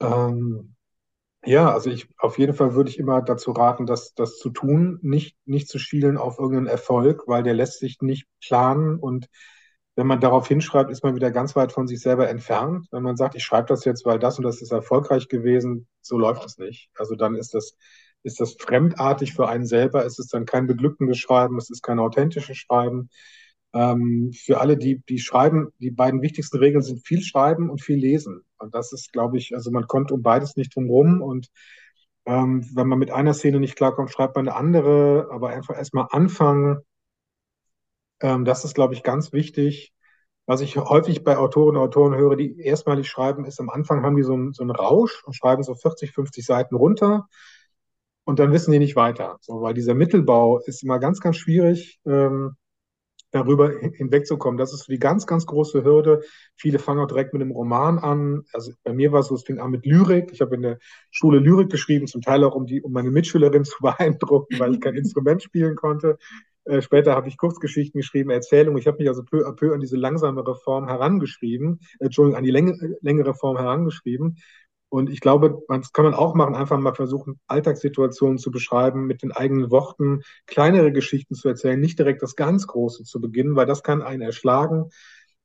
Ähm, 0.00 0.74
ja, 1.44 1.72
also 1.72 1.90
ich 1.90 2.08
auf 2.18 2.38
jeden 2.38 2.54
Fall 2.54 2.74
würde 2.74 2.90
ich 2.90 2.98
immer 2.98 3.22
dazu 3.22 3.52
raten, 3.52 3.86
das, 3.86 4.14
das 4.14 4.38
zu 4.38 4.50
tun, 4.50 4.98
nicht, 5.02 5.36
nicht 5.44 5.68
zu 5.68 5.78
schielen 5.78 6.16
auf 6.16 6.38
irgendeinen 6.38 6.68
Erfolg, 6.68 7.24
weil 7.26 7.42
der 7.42 7.54
lässt 7.54 7.78
sich 7.78 8.00
nicht 8.00 8.26
planen 8.40 8.98
und 8.98 9.28
wenn 9.94 10.06
man 10.06 10.20
darauf 10.20 10.48
hinschreibt, 10.48 10.90
ist 10.90 11.04
man 11.04 11.14
wieder 11.14 11.30
ganz 11.30 11.54
weit 11.54 11.72
von 11.72 11.86
sich 11.86 12.00
selber 12.00 12.28
entfernt. 12.28 12.86
Wenn 12.92 13.02
man 13.02 13.16
sagt, 13.16 13.34
ich 13.34 13.44
schreibe 13.44 13.68
das 13.68 13.84
jetzt, 13.84 14.06
weil 14.06 14.18
das 14.18 14.38
und 14.38 14.44
das 14.44 14.62
ist 14.62 14.72
erfolgreich 14.72 15.28
gewesen, 15.28 15.86
so 16.00 16.16
läuft 16.16 16.44
es 16.46 16.56
nicht. 16.56 16.88
Also 16.96 17.14
dann 17.14 17.34
ist 17.34 17.52
das 17.54 17.76
ist 18.22 18.40
das 18.40 18.54
fremdartig 18.54 19.34
für 19.34 19.48
einen 19.48 19.66
selber, 19.66 20.04
es 20.04 20.18
ist 20.18 20.32
dann 20.34 20.46
kein 20.46 20.66
beglückendes 20.66 21.18
Schreiben, 21.18 21.58
es 21.58 21.70
ist 21.70 21.82
kein 21.82 21.98
authentisches 21.98 22.56
Schreiben. 22.56 23.10
Ähm, 23.74 24.32
für 24.32 24.60
alle, 24.60 24.76
die, 24.76 25.02
die 25.08 25.18
schreiben, 25.18 25.68
die 25.78 25.90
beiden 25.90 26.22
wichtigsten 26.22 26.58
Regeln 26.58 26.82
sind 26.82 27.06
viel 27.06 27.22
schreiben 27.22 27.70
und 27.70 27.82
viel 27.82 27.96
lesen. 27.98 28.42
Und 28.58 28.74
das 28.74 28.92
ist, 28.92 29.12
glaube 29.12 29.38
ich, 29.38 29.54
also 29.54 29.70
man 29.70 29.86
kommt 29.86 30.12
um 30.12 30.22
beides 30.22 30.56
nicht 30.56 30.74
drum 30.74 30.88
rum. 30.88 31.22
Und 31.22 31.48
ähm, 32.26 32.64
wenn 32.74 32.86
man 32.88 32.98
mit 32.98 33.10
einer 33.10 33.34
Szene 33.34 33.60
nicht 33.60 33.76
klarkommt, 33.76 34.10
schreibt 34.10 34.36
man 34.36 34.48
eine 34.48 34.56
andere, 34.56 35.28
aber 35.32 35.48
einfach 35.50 35.76
erstmal 35.76 36.06
anfangen. 36.10 36.80
Ähm, 38.20 38.44
das 38.44 38.64
ist, 38.64 38.74
glaube 38.74 38.94
ich, 38.94 39.02
ganz 39.02 39.32
wichtig. 39.32 39.92
Was 40.46 40.60
ich 40.60 40.76
häufig 40.76 41.24
bei 41.24 41.36
Autoren 41.38 41.76
und 41.76 41.82
Autoren 41.82 42.16
höre, 42.16 42.36
die 42.36 42.58
erstmalig 42.60 43.08
schreiben, 43.08 43.44
ist 43.44 43.60
am 43.60 43.70
Anfang 43.70 44.02
haben 44.04 44.16
die 44.16 44.22
so 44.24 44.36
so 44.52 44.62
einen 44.62 44.72
Rausch 44.72 45.22
und 45.24 45.34
schreiben 45.34 45.62
so 45.62 45.74
40, 45.74 46.12
50 46.12 46.44
Seiten 46.44 46.74
runter 46.74 47.28
und 48.24 48.38
dann 48.38 48.52
wissen 48.52 48.72
die 48.72 48.78
nicht 48.78 48.96
weiter. 48.96 49.38
So, 49.40 49.62
weil 49.62 49.74
dieser 49.74 49.94
Mittelbau 49.94 50.58
ist 50.60 50.82
immer 50.82 50.98
ganz, 50.98 51.20
ganz 51.20 51.36
schwierig, 51.36 52.00
ähm, 52.06 52.56
darüber 53.32 53.70
hinwegzukommen. 53.70 54.58
Das 54.58 54.72
ist 54.72 54.88
die 54.88 54.98
ganz, 54.98 55.26
ganz 55.26 55.46
große 55.46 55.82
Hürde. 55.84 56.20
Viele 56.54 56.78
fangen 56.78 57.00
auch 57.00 57.06
direkt 57.06 57.32
mit 57.32 57.42
einem 57.42 57.50
Roman 57.50 57.98
an. 57.98 58.42
Also 58.52 58.72
bei 58.84 58.92
mir 58.92 59.10
war 59.10 59.20
es 59.20 59.28
so, 59.28 59.34
es 59.34 59.42
fing 59.42 59.58
an 59.58 59.70
mit 59.70 59.86
Lyrik. 59.86 60.30
Ich 60.32 60.40
habe 60.40 60.54
in 60.54 60.62
der 60.62 60.78
Schule 61.10 61.38
Lyrik 61.38 61.70
geschrieben, 61.70 62.06
zum 62.06 62.20
Teil 62.20 62.44
auch 62.44 62.54
um 62.54 62.66
die, 62.66 62.82
um 62.82 62.92
meine 62.92 63.10
Mitschülerin 63.10 63.64
zu 63.64 63.76
beeindrucken, 63.80 64.58
weil 64.60 64.74
ich 64.74 64.80
kein 64.80 64.94
Instrument 64.94 65.42
spielen 65.42 65.76
konnte. 65.76 66.18
Äh, 66.64 66.82
später 66.82 67.14
habe 67.14 67.28
ich 67.28 67.38
Kurzgeschichten 67.38 68.00
geschrieben, 68.00 68.30
Erzählungen. 68.30 68.78
Ich 68.78 68.86
habe 68.86 68.98
mich 68.98 69.08
also 69.08 69.24
peu 69.24 69.46
à 69.46 69.52
peu 69.52 69.72
an 69.72 69.80
diese 69.80 69.96
langsamere 69.96 70.54
Form 70.54 70.86
herangeschrieben, 70.86 71.80
äh, 71.98 72.04
Entschuldigung, 72.04 72.36
an 72.36 72.44
die 72.44 72.50
Länge, 72.50 72.96
längere 73.00 73.34
Form 73.34 73.56
herangeschrieben. 73.56 74.36
Und 74.92 75.08
ich 75.08 75.20
glaube, 75.20 75.62
das 75.68 75.94
kann 75.94 76.04
man 76.04 76.12
auch 76.12 76.34
machen, 76.34 76.54
einfach 76.54 76.78
mal 76.78 76.94
versuchen, 76.94 77.40
Alltagssituationen 77.46 78.36
zu 78.36 78.50
beschreiben, 78.50 79.06
mit 79.06 79.22
den 79.22 79.32
eigenen 79.32 79.70
Worten 79.70 80.20
kleinere 80.44 80.92
Geschichten 80.92 81.34
zu 81.34 81.48
erzählen, 81.48 81.80
nicht 81.80 81.98
direkt 81.98 82.20
das 82.20 82.36
ganz 82.36 82.66
Große 82.66 83.02
zu 83.04 83.18
beginnen, 83.18 83.56
weil 83.56 83.64
das 83.64 83.82
kann 83.82 84.02
einen 84.02 84.20
erschlagen. 84.20 84.90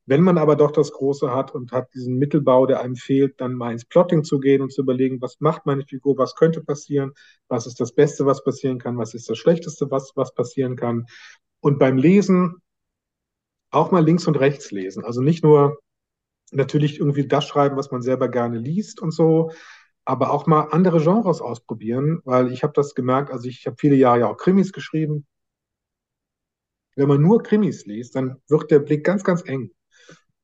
Wenn 0.05 0.21
man 0.21 0.37
aber 0.37 0.57
doch 0.57 0.71
das 0.71 0.91
Große 0.91 1.33
hat 1.33 1.55
und 1.55 1.71
hat 1.71 1.93
diesen 1.93 2.17
Mittelbau, 2.17 2.65
der 2.65 2.81
einem 2.81 2.97
fehlt, 2.97 3.39
dann 3.39 3.53
mal 3.53 3.71
ins 3.71 3.85
Plotting 3.85 4.25
zu 4.25 4.39
gehen 4.41 4.61
und 4.61 4.73
zu 4.73 4.81
überlegen, 4.81 5.21
was 5.21 5.39
macht 5.39 5.65
meine 5.65 5.85
Figur, 5.85 6.17
was 6.17 6.35
könnte 6.35 6.61
passieren, 6.61 7.13
was 7.47 7.67
ist 7.67 7.79
das 7.79 7.93
Beste, 7.93 8.25
was 8.25 8.43
passieren 8.43 8.79
kann, 8.79 8.97
was 8.97 9.13
ist 9.13 9.29
das 9.29 9.37
Schlechteste, 9.37 9.89
was, 9.89 10.11
was 10.15 10.33
passieren 10.33 10.75
kann. 10.75 11.05
Und 11.61 11.79
beim 11.79 11.95
Lesen 11.95 12.57
auch 13.71 13.91
mal 13.91 14.03
links 14.03 14.27
und 14.27 14.37
rechts 14.37 14.71
lesen. 14.71 15.05
Also 15.05 15.21
nicht 15.21 15.41
nur 15.41 15.79
natürlich 16.51 16.99
irgendwie 16.99 17.27
das 17.27 17.45
schreiben, 17.45 17.77
was 17.77 17.91
man 17.91 18.01
selber 18.01 18.29
gerne 18.29 18.57
liest 18.57 19.01
und 19.01 19.11
so, 19.11 19.51
aber 20.05 20.31
auch 20.31 20.47
mal 20.47 20.69
andere 20.71 21.01
Genres 21.01 21.41
ausprobieren, 21.41 22.21
weil 22.23 22.51
ich 22.51 22.63
habe 22.63 22.73
das 22.73 22.95
gemerkt, 22.95 23.31
also 23.31 23.47
ich 23.49 23.65
habe 23.67 23.75
viele 23.79 23.95
Jahre 23.95 24.21
ja 24.21 24.27
auch 24.27 24.37
Krimis 24.37 24.71
geschrieben. 24.71 25.25
Wenn 26.95 27.09
man 27.09 27.21
nur 27.21 27.43
Krimis 27.43 27.85
liest, 27.85 28.15
dann 28.15 28.41
wird 28.47 28.71
der 28.71 28.79
Blick 28.79 29.03
ganz, 29.03 29.23
ganz 29.23 29.43
eng. 29.47 29.71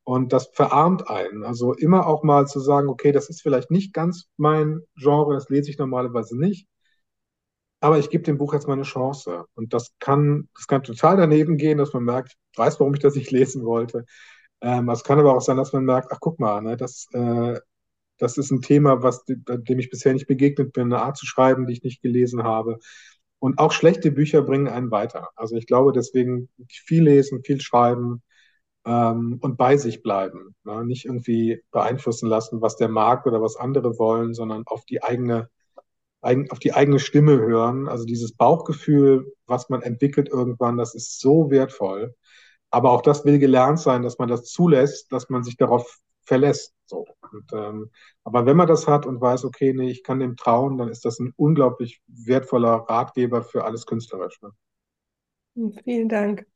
Und 0.04 0.34
das 0.34 0.50
verarmt 0.54 1.08
einen. 1.08 1.44
Also 1.44 1.74
immer 1.74 2.08
auch 2.08 2.24
mal 2.24 2.46
zu 2.46 2.60
sagen, 2.60 2.90
okay, 2.90 3.12
das 3.12 3.30
ist 3.30 3.42
vielleicht 3.42 3.72
nicht 3.72 3.94
ganz 3.94 4.28
mein 4.38 4.82
Genre, 4.96 5.34
das 5.34 5.50
lese 5.50 5.72
ich 5.72 5.78
normalerweise 5.78 6.38
nicht. 6.38 6.68
Aber 7.80 8.00
ich 8.00 8.10
gebe 8.10 8.24
dem 8.24 8.38
Buch 8.38 8.54
jetzt 8.54 8.68
mal 8.68 8.74
eine 8.74 8.84
Chance. 8.84 9.46
Und 9.56 9.74
das 9.74 9.94
kann, 10.00 10.50
das 10.56 10.68
kann 10.68 10.84
total 10.84 11.18
daneben 11.18 11.58
gehen, 11.58 11.78
dass 11.78 11.94
man 11.94 12.04
merkt, 12.04 12.36
ich 12.52 12.58
weiß, 12.58 12.80
warum 12.80 12.94
ich 12.94 13.00
das 13.02 13.16
nicht 13.16 13.32
lesen 13.32 13.66
wollte. 13.66 14.06
Ähm, 14.64 14.90
es 14.90 15.04
kann 15.04 15.20
aber 15.20 15.36
auch 15.36 15.42
sein, 15.42 15.58
dass 15.58 15.74
man 15.74 15.84
merkt, 15.86 16.12
ach 16.12 16.20
guck 16.22 16.40
mal, 16.40 16.62
ne, 16.62 16.78
das, 16.78 17.08
äh, 17.14 17.60
das 18.18 18.38
ist 18.38 18.52
ein 18.52 18.62
Thema, 18.62 19.04
was, 19.04 19.26
dem 19.28 19.80
ich 19.80 19.90
bisher 19.90 20.14
nicht 20.14 20.28
begegnet 20.28 20.74
bin, 20.74 20.86
eine 20.94 21.02
Art 21.02 21.18
zu 21.18 21.26
schreiben, 21.26 21.68
die 21.68 21.74
ich 21.74 21.84
nicht 21.84 22.02
gelesen 22.02 22.44
habe. 22.44 22.80
Und 23.40 23.60
auch 23.60 23.74
schlechte 23.74 24.12
Bücher 24.12 24.42
bringen 24.42 24.70
einen 24.70 24.92
weiter. 24.92 25.30
Also 25.36 25.58
ich 25.58 25.68
glaube 25.68 25.92
deswegen 25.92 26.50
viel 26.70 27.04
lesen, 27.04 27.44
viel 27.44 27.60
schreiben 27.60 28.24
ähm, 28.86 29.40
und 29.42 29.58
bei 29.58 29.76
sich 29.78 30.02
bleiben. 30.02 30.56
Ne? 30.64 30.86
Nicht 30.86 31.06
irgendwie 31.06 31.62
beeinflussen 31.72 32.30
lassen, 32.30 32.62
was 32.62 32.78
der 32.78 32.90
Markt 32.90 33.28
oder 33.28 33.42
was 33.42 33.58
andere 33.58 34.00
wollen, 34.00 34.34
sondern 34.34 34.64
auf 34.66 34.86
die 34.86 35.04
eigene, 35.04 35.50
auf 36.22 36.60
die 36.60 36.74
eigene 36.74 37.00
Stimme 37.00 37.38
hören. 37.38 37.90
Also 37.90 38.06
dieses 38.06 38.34
Bauchgefühl, 38.34 39.34
was 39.46 39.70
man 39.70 39.82
entwickelt 39.82 40.30
irgendwann, 40.30 40.78
das 40.78 40.96
ist 40.96 41.20
so 41.20 41.52
wertvoll. 41.52 42.16
Aber 42.74 42.90
auch 42.90 43.04
das 43.04 43.24
will 43.24 43.38
gelernt 43.38 43.80
sein, 43.80 44.02
dass 44.02 44.18
man 44.18 44.30
das 44.30 44.46
zulässt, 44.46 45.12
dass 45.12 45.30
man 45.30 45.44
sich 45.44 45.58
darauf 45.58 46.00
verlässt. 46.24 46.74
So. 46.86 47.06
Und, 47.32 47.54
ähm, 47.54 47.92
aber 48.24 48.48
wenn 48.48 48.58
man 48.58 48.68
das 48.68 48.88
hat 48.88 49.06
und 49.06 49.22
weiß, 49.22 49.46
okay, 49.46 49.74
nee, 49.74 49.92
ich 49.92 50.02
kann 50.04 50.20
dem 50.20 50.36
trauen, 50.38 50.80
dann 50.80 50.90
ist 50.90 51.06
das 51.06 51.20
ein 51.20 51.34
unglaublich 51.36 52.02
wertvoller 52.08 52.86
Ratgeber 52.90 53.44
für 53.44 53.64
alles 53.64 53.86
Künstlerische. 53.86 54.54
Vielen 55.84 56.10
Dank. 56.10 56.48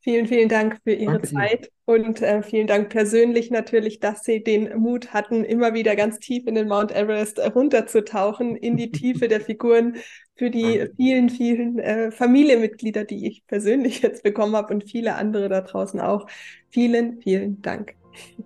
Vielen, 0.00 0.26
vielen 0.26 0.48
Dank 0.48 0.78
für 0.84 0.92
Ihre 0.92 1.14
Danke 1.14 1.28
Zeit 1.28 1.70
Ihnen. 1.86 2.06
und 2.06 2.22
äh, 2.22 2.42
vielen 2.42 2.68
Dank 2.68 2.88
persönlich 2.88 3.50
natürlich, 3.50 3.98
dass 3.98 4.22
Sie 4.22 4.44
den 4.44 4.78
Mut 4.78 5.12
hatten, 5.12 5.44
immer 5.44 5.74
wieder 5.74 5.96
ganz 5.96 6.20
tief 6.20 6.46
in 6.46 6.54
den 6.54 6.68
Mount 6.68 6.92
Everest 6.92 7.40
runterzutauchen, 7.54 8.54
in 8.56 8.76
die 8.76 8.92
Tiefe 8.92 9.26
der 9.26 9.40
Figuren, 9.40 9.96
für 10.36 10.50
die 10.50 10.78
Danke. 10.78 10.92
vielen, 10.96 11.30
vielen 11.30 11.78
äh, 11.80 12.12
Familienmitglieder, 12.12 13.04
die 13.04 13.26
ich 13.26 13.44
persönlich 13.48 14.00
jetzt 14.02 14.22
bekommen 14.22 14.54
habe 14.54 14.72
und 14.72 14.88
viele 14.88 15.16
andere 15.16 15.48
da 15.48 15.62
draußen 15.62 16.00
auch. 16.00 16.28
Vielen, 16.70 17.20
vielen 17.20 17.60
Dank. 17.60 17.94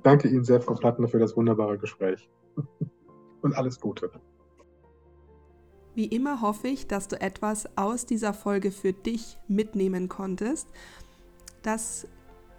Danke 0.02 0.28
Ihnen 0.28 0.44
sehr, 0.44 0.60
Frau 0.62 0.74
Plattner, 0.74 1.06
für 1.06 1.18
das 1.18 1.36
wunderbare 1.36 1.76
Gespräch 1.76 2.30
und 3.42 3.54
alles 3.54 3.78
Gute. 3.78 4.10
Wie 5.94 6.06
immer 6.06 6.40
hoffe 6.40 6.68
ich, 6.68 6.86
dass 6.86 7.08
du 7.08 7.20
etwas 7.20 7.68
aus 7.76 8.06
dieser 8.06 8.32
Folge 8.32 8.70
für 8.70 8.94
dich 8.94 9.36
mitnehmen 9.46 10.08
konntest 10.08 10.68
dass 11.62 12.06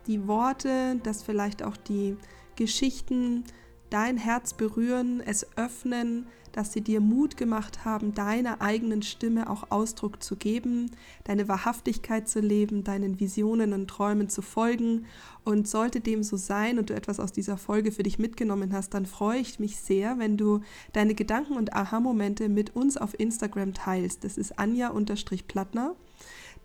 die 0.08 0.28
Worte, 0.28 1.00
dass 1.04 1.24
vielleicht 1.24 1.64
auch 1.64 1.78
die 1.78 2.18
Geschichten 2.56 3.44
dein 3.90 4.18
Herz 4.18 4.54
berühren, 4.54 5.22
es 5.22 5.46
öffnen, 5.56 6.26
dass 6.52 6.72
sie 6.72 6.82
dir 6.82 7.02
Mut 7.02 7.36
gemacht 7.36 7.84
haben, 7.84 8.14
deiner 8.14 8.62
eigenen 8.62 9.02
Stimme 9.02 9.50
auch 9.50 9.72
Ausdruck 9.72 10.24
zu 10.24 10.36
geben, 10.36 10.92
deine 11.26 11.48
Wahrhaftigkeit 11.48 12.30
zu 12.30 12.40
leben, 12.40 12.84
deinen 12.84 13.20
Visionen 13.20 13.74
und 13.74 13.88
Träumen 13.88 14.30
zu 14.30 14.42
folgen. 14.42 15.06
Und 15.44 15.68
sollte 15.68 16.00
dem 16.00 16.24
so 16.24 16.38
sein 16.38 16.80
und 16.80 16.90
du 16.90 16.96
etwas 16.96 17.20
aus 17.20 17.34
dieser 17.34 17.58
Folge 17.58 17.92
für 17.92 18.04
dich 18.04 18.18
mitgenommen 18.18 18.72
hast, 18.72 18.94
dann 18.94 19.06
freue 19.06 19.40
ich 19.40 19.60
mich 19.60 19.78
sehr, 19.78 20.20
wenn 20.20 20.38
du 20.38 20.62
deine 20.94 21.16
Gedanken 21.16 21.58
und 21.58 21.74
Aha-Momente 21.74 22.50
mit 22.50 22.76
uns 22.76 22.98
auf 22.98 23.20
Instagram 23.20 23.74
teilst. 23.74 24.24
Das 24.24 24.38
ist 24.38 24.58
Anja-Plattner, 24.58 25.96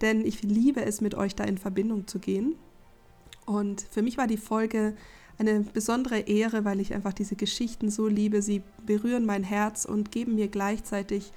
denn 0.01 0.25
ich 0.25 0.43
liebe 0.43 0.85
es, 0.85 1.01
mit 1.01 1.15
euch 1.15 1.35
da 1.35 1.45
in 1.45 1.59
Verbindung 1.59 2.07
zu 2.07 2.19
gehen. 2.19 2.57
Und 3.47 3.87
für 3.91 4.03
mich 4.03 4.19
war 4.19 4.27
die 4.27 4.37
Folge 4.37 4.95
eine 5.39 5.61
besondere 5.61 6.21
Ehre, 6.21 6.65
weil 6.65 6.81
ich 6.81 6.95
einfach 6.95 7.13
diese 7.13 7.37
Geschichten 7.37 7.91
so 7.91 8.09
liebe. 8.09 8.43
Sie 8.43 8.63
berühren 8.85 9.25
mein 9.25 9.45
Herz 9.45 9.85
und 9.85 10.11
geben 10.11 10.35
mir 10.35 10.49
gleichzeitig 10.49 11.33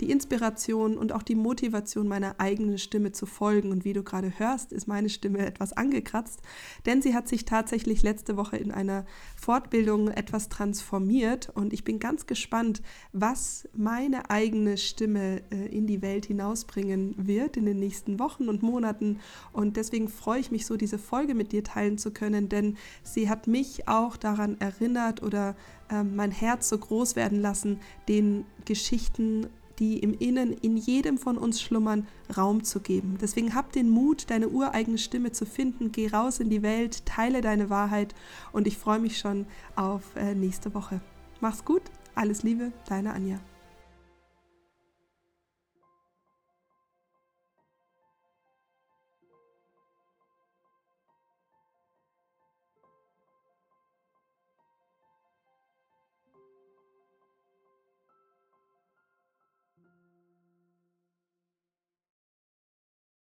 die 0.00 0.10
Inspiration 0.10 0.98
und 0.98 1.12
auch 1.12 1.22
die 1.22 1.34
Motivation, 1.34 2.08
meiner 2.08 2.36
eigenen 2.38 2.78
Stimme 2.78 3.12
zu 3.12 3.26
folgen. 3.26 3.70
Und 3.70 3.84
wie 3.84 3.92
du 3.92 4.02
gerade 4.02 4.38
hörst, 4.38 4.72
ist 4.72 4.86
meine 4.86 5.08
Stimme 5.08 5.38
etwas 5.38 5.72
angekratzt, 5.72 6.40
denn 6.84 7.02
sie 7.02 7.14
hat 7.14 7.28
sich 7.28 7.44
tatsächlich 7.44 8.02
letzte 8.02 8.36
Woche 8.36 8.56
in 8.56 8.70
einer 8.70 9.06
Fortbildung 9.36 10.08
etwas 10.08 10.48
transformiert. 10.48 11.50
Und 11.54 11.72
ich 11.72 11.84
bin 11.84 11.98
ganz 11.98 12.26
gespannt, 12.26 12.82
was 13.12 13.68
meine 13.74 14.30
eigene 14.30 14.76
Stimme 14.76 15.42
äh, 15.50 15.66
in 15.66 15.86
die 15.86 16.02
Welt 16.02 16.26
hinausbringen 16.26 17.14
wird 17.16 17.56
in 17.56 17.66
den 17.66 17.78
nächsten 17.78 18.18
Wochen 18.18 18.48
und 18.48 18.62
Monaten. 18.62 19.20
Und 19.52 19.76
deswegen 19.76 20.08
freue 20.08 20.40
ich 20.40 20.50
mich 20.50 20.66
so, 20.66 20.76
diese 20.76 20.98
Folge 20.98 21.34
mit 21.34 21.52
dir 21.52 21.64
teilen 21.64 21.98
zu 21.98 22.10
können, 22.10 22.48
denn 22.48 22.76
sie 23.02 23.28
hat 23.28 23.46
mich 23.46 23.88
auch 23.88 24.16
daran 24.16 24.60
erinnert 24.60 25.22
oder 25.22 25.56
äh, 25.90 26.02
mein 26.02 26.30
Herz 26.30 26.68
so 26.68 26.78
groß 26.78 27.16
werden 27.16 27.40
lassen, 27.40 27.80
den 28.08 28.44
Geschichten 28.64 29.46
die 29.78 29.98
im 29.98 30.14
Innen 30.14 30.52
in 30.52 30.76
jedem 30.76 31.18
von 31.18 31.38
uns 31.38 31.60
schlummern, 31.60 32.06
Raum 32.36 32.64
zu 32.64 32.80
geben. 32.80 33.18
Deswegen 33.20 33.54
hab 33.54 33.72
den 33.72 33.88
Mut, 33.90 34.30
deine 34.30 34.48
ureigene 34.48 34.98
Stimme 34.98 35.32
zu 35.32 35.46
finden. 35.46 35.92
Geh 35.92 36.08
raus 36.08 36.40
in 36.40 36.50
die 36.50 36.62
Welt, 36.62 37.06
teile 37.06 37.40
deine 37.40 37.70
Wahrheit 37.70 38.14
und 38.52 38.66
ich 38.66 38.78
freue 38.78 38.98
mich 38.98 39.18
schon 39.18 39.46
auf 39.74 40.16
äh, 40.16 40.34
nächste 40.34 40.74
Woche. 40.74 41.00
Mach's 41.40 41.64
gut, 41.64 41.82
alles 42.14 42.42
Liebe, 42.42 42.72
deine 42.88 43.12
Anja. 43.12 43.40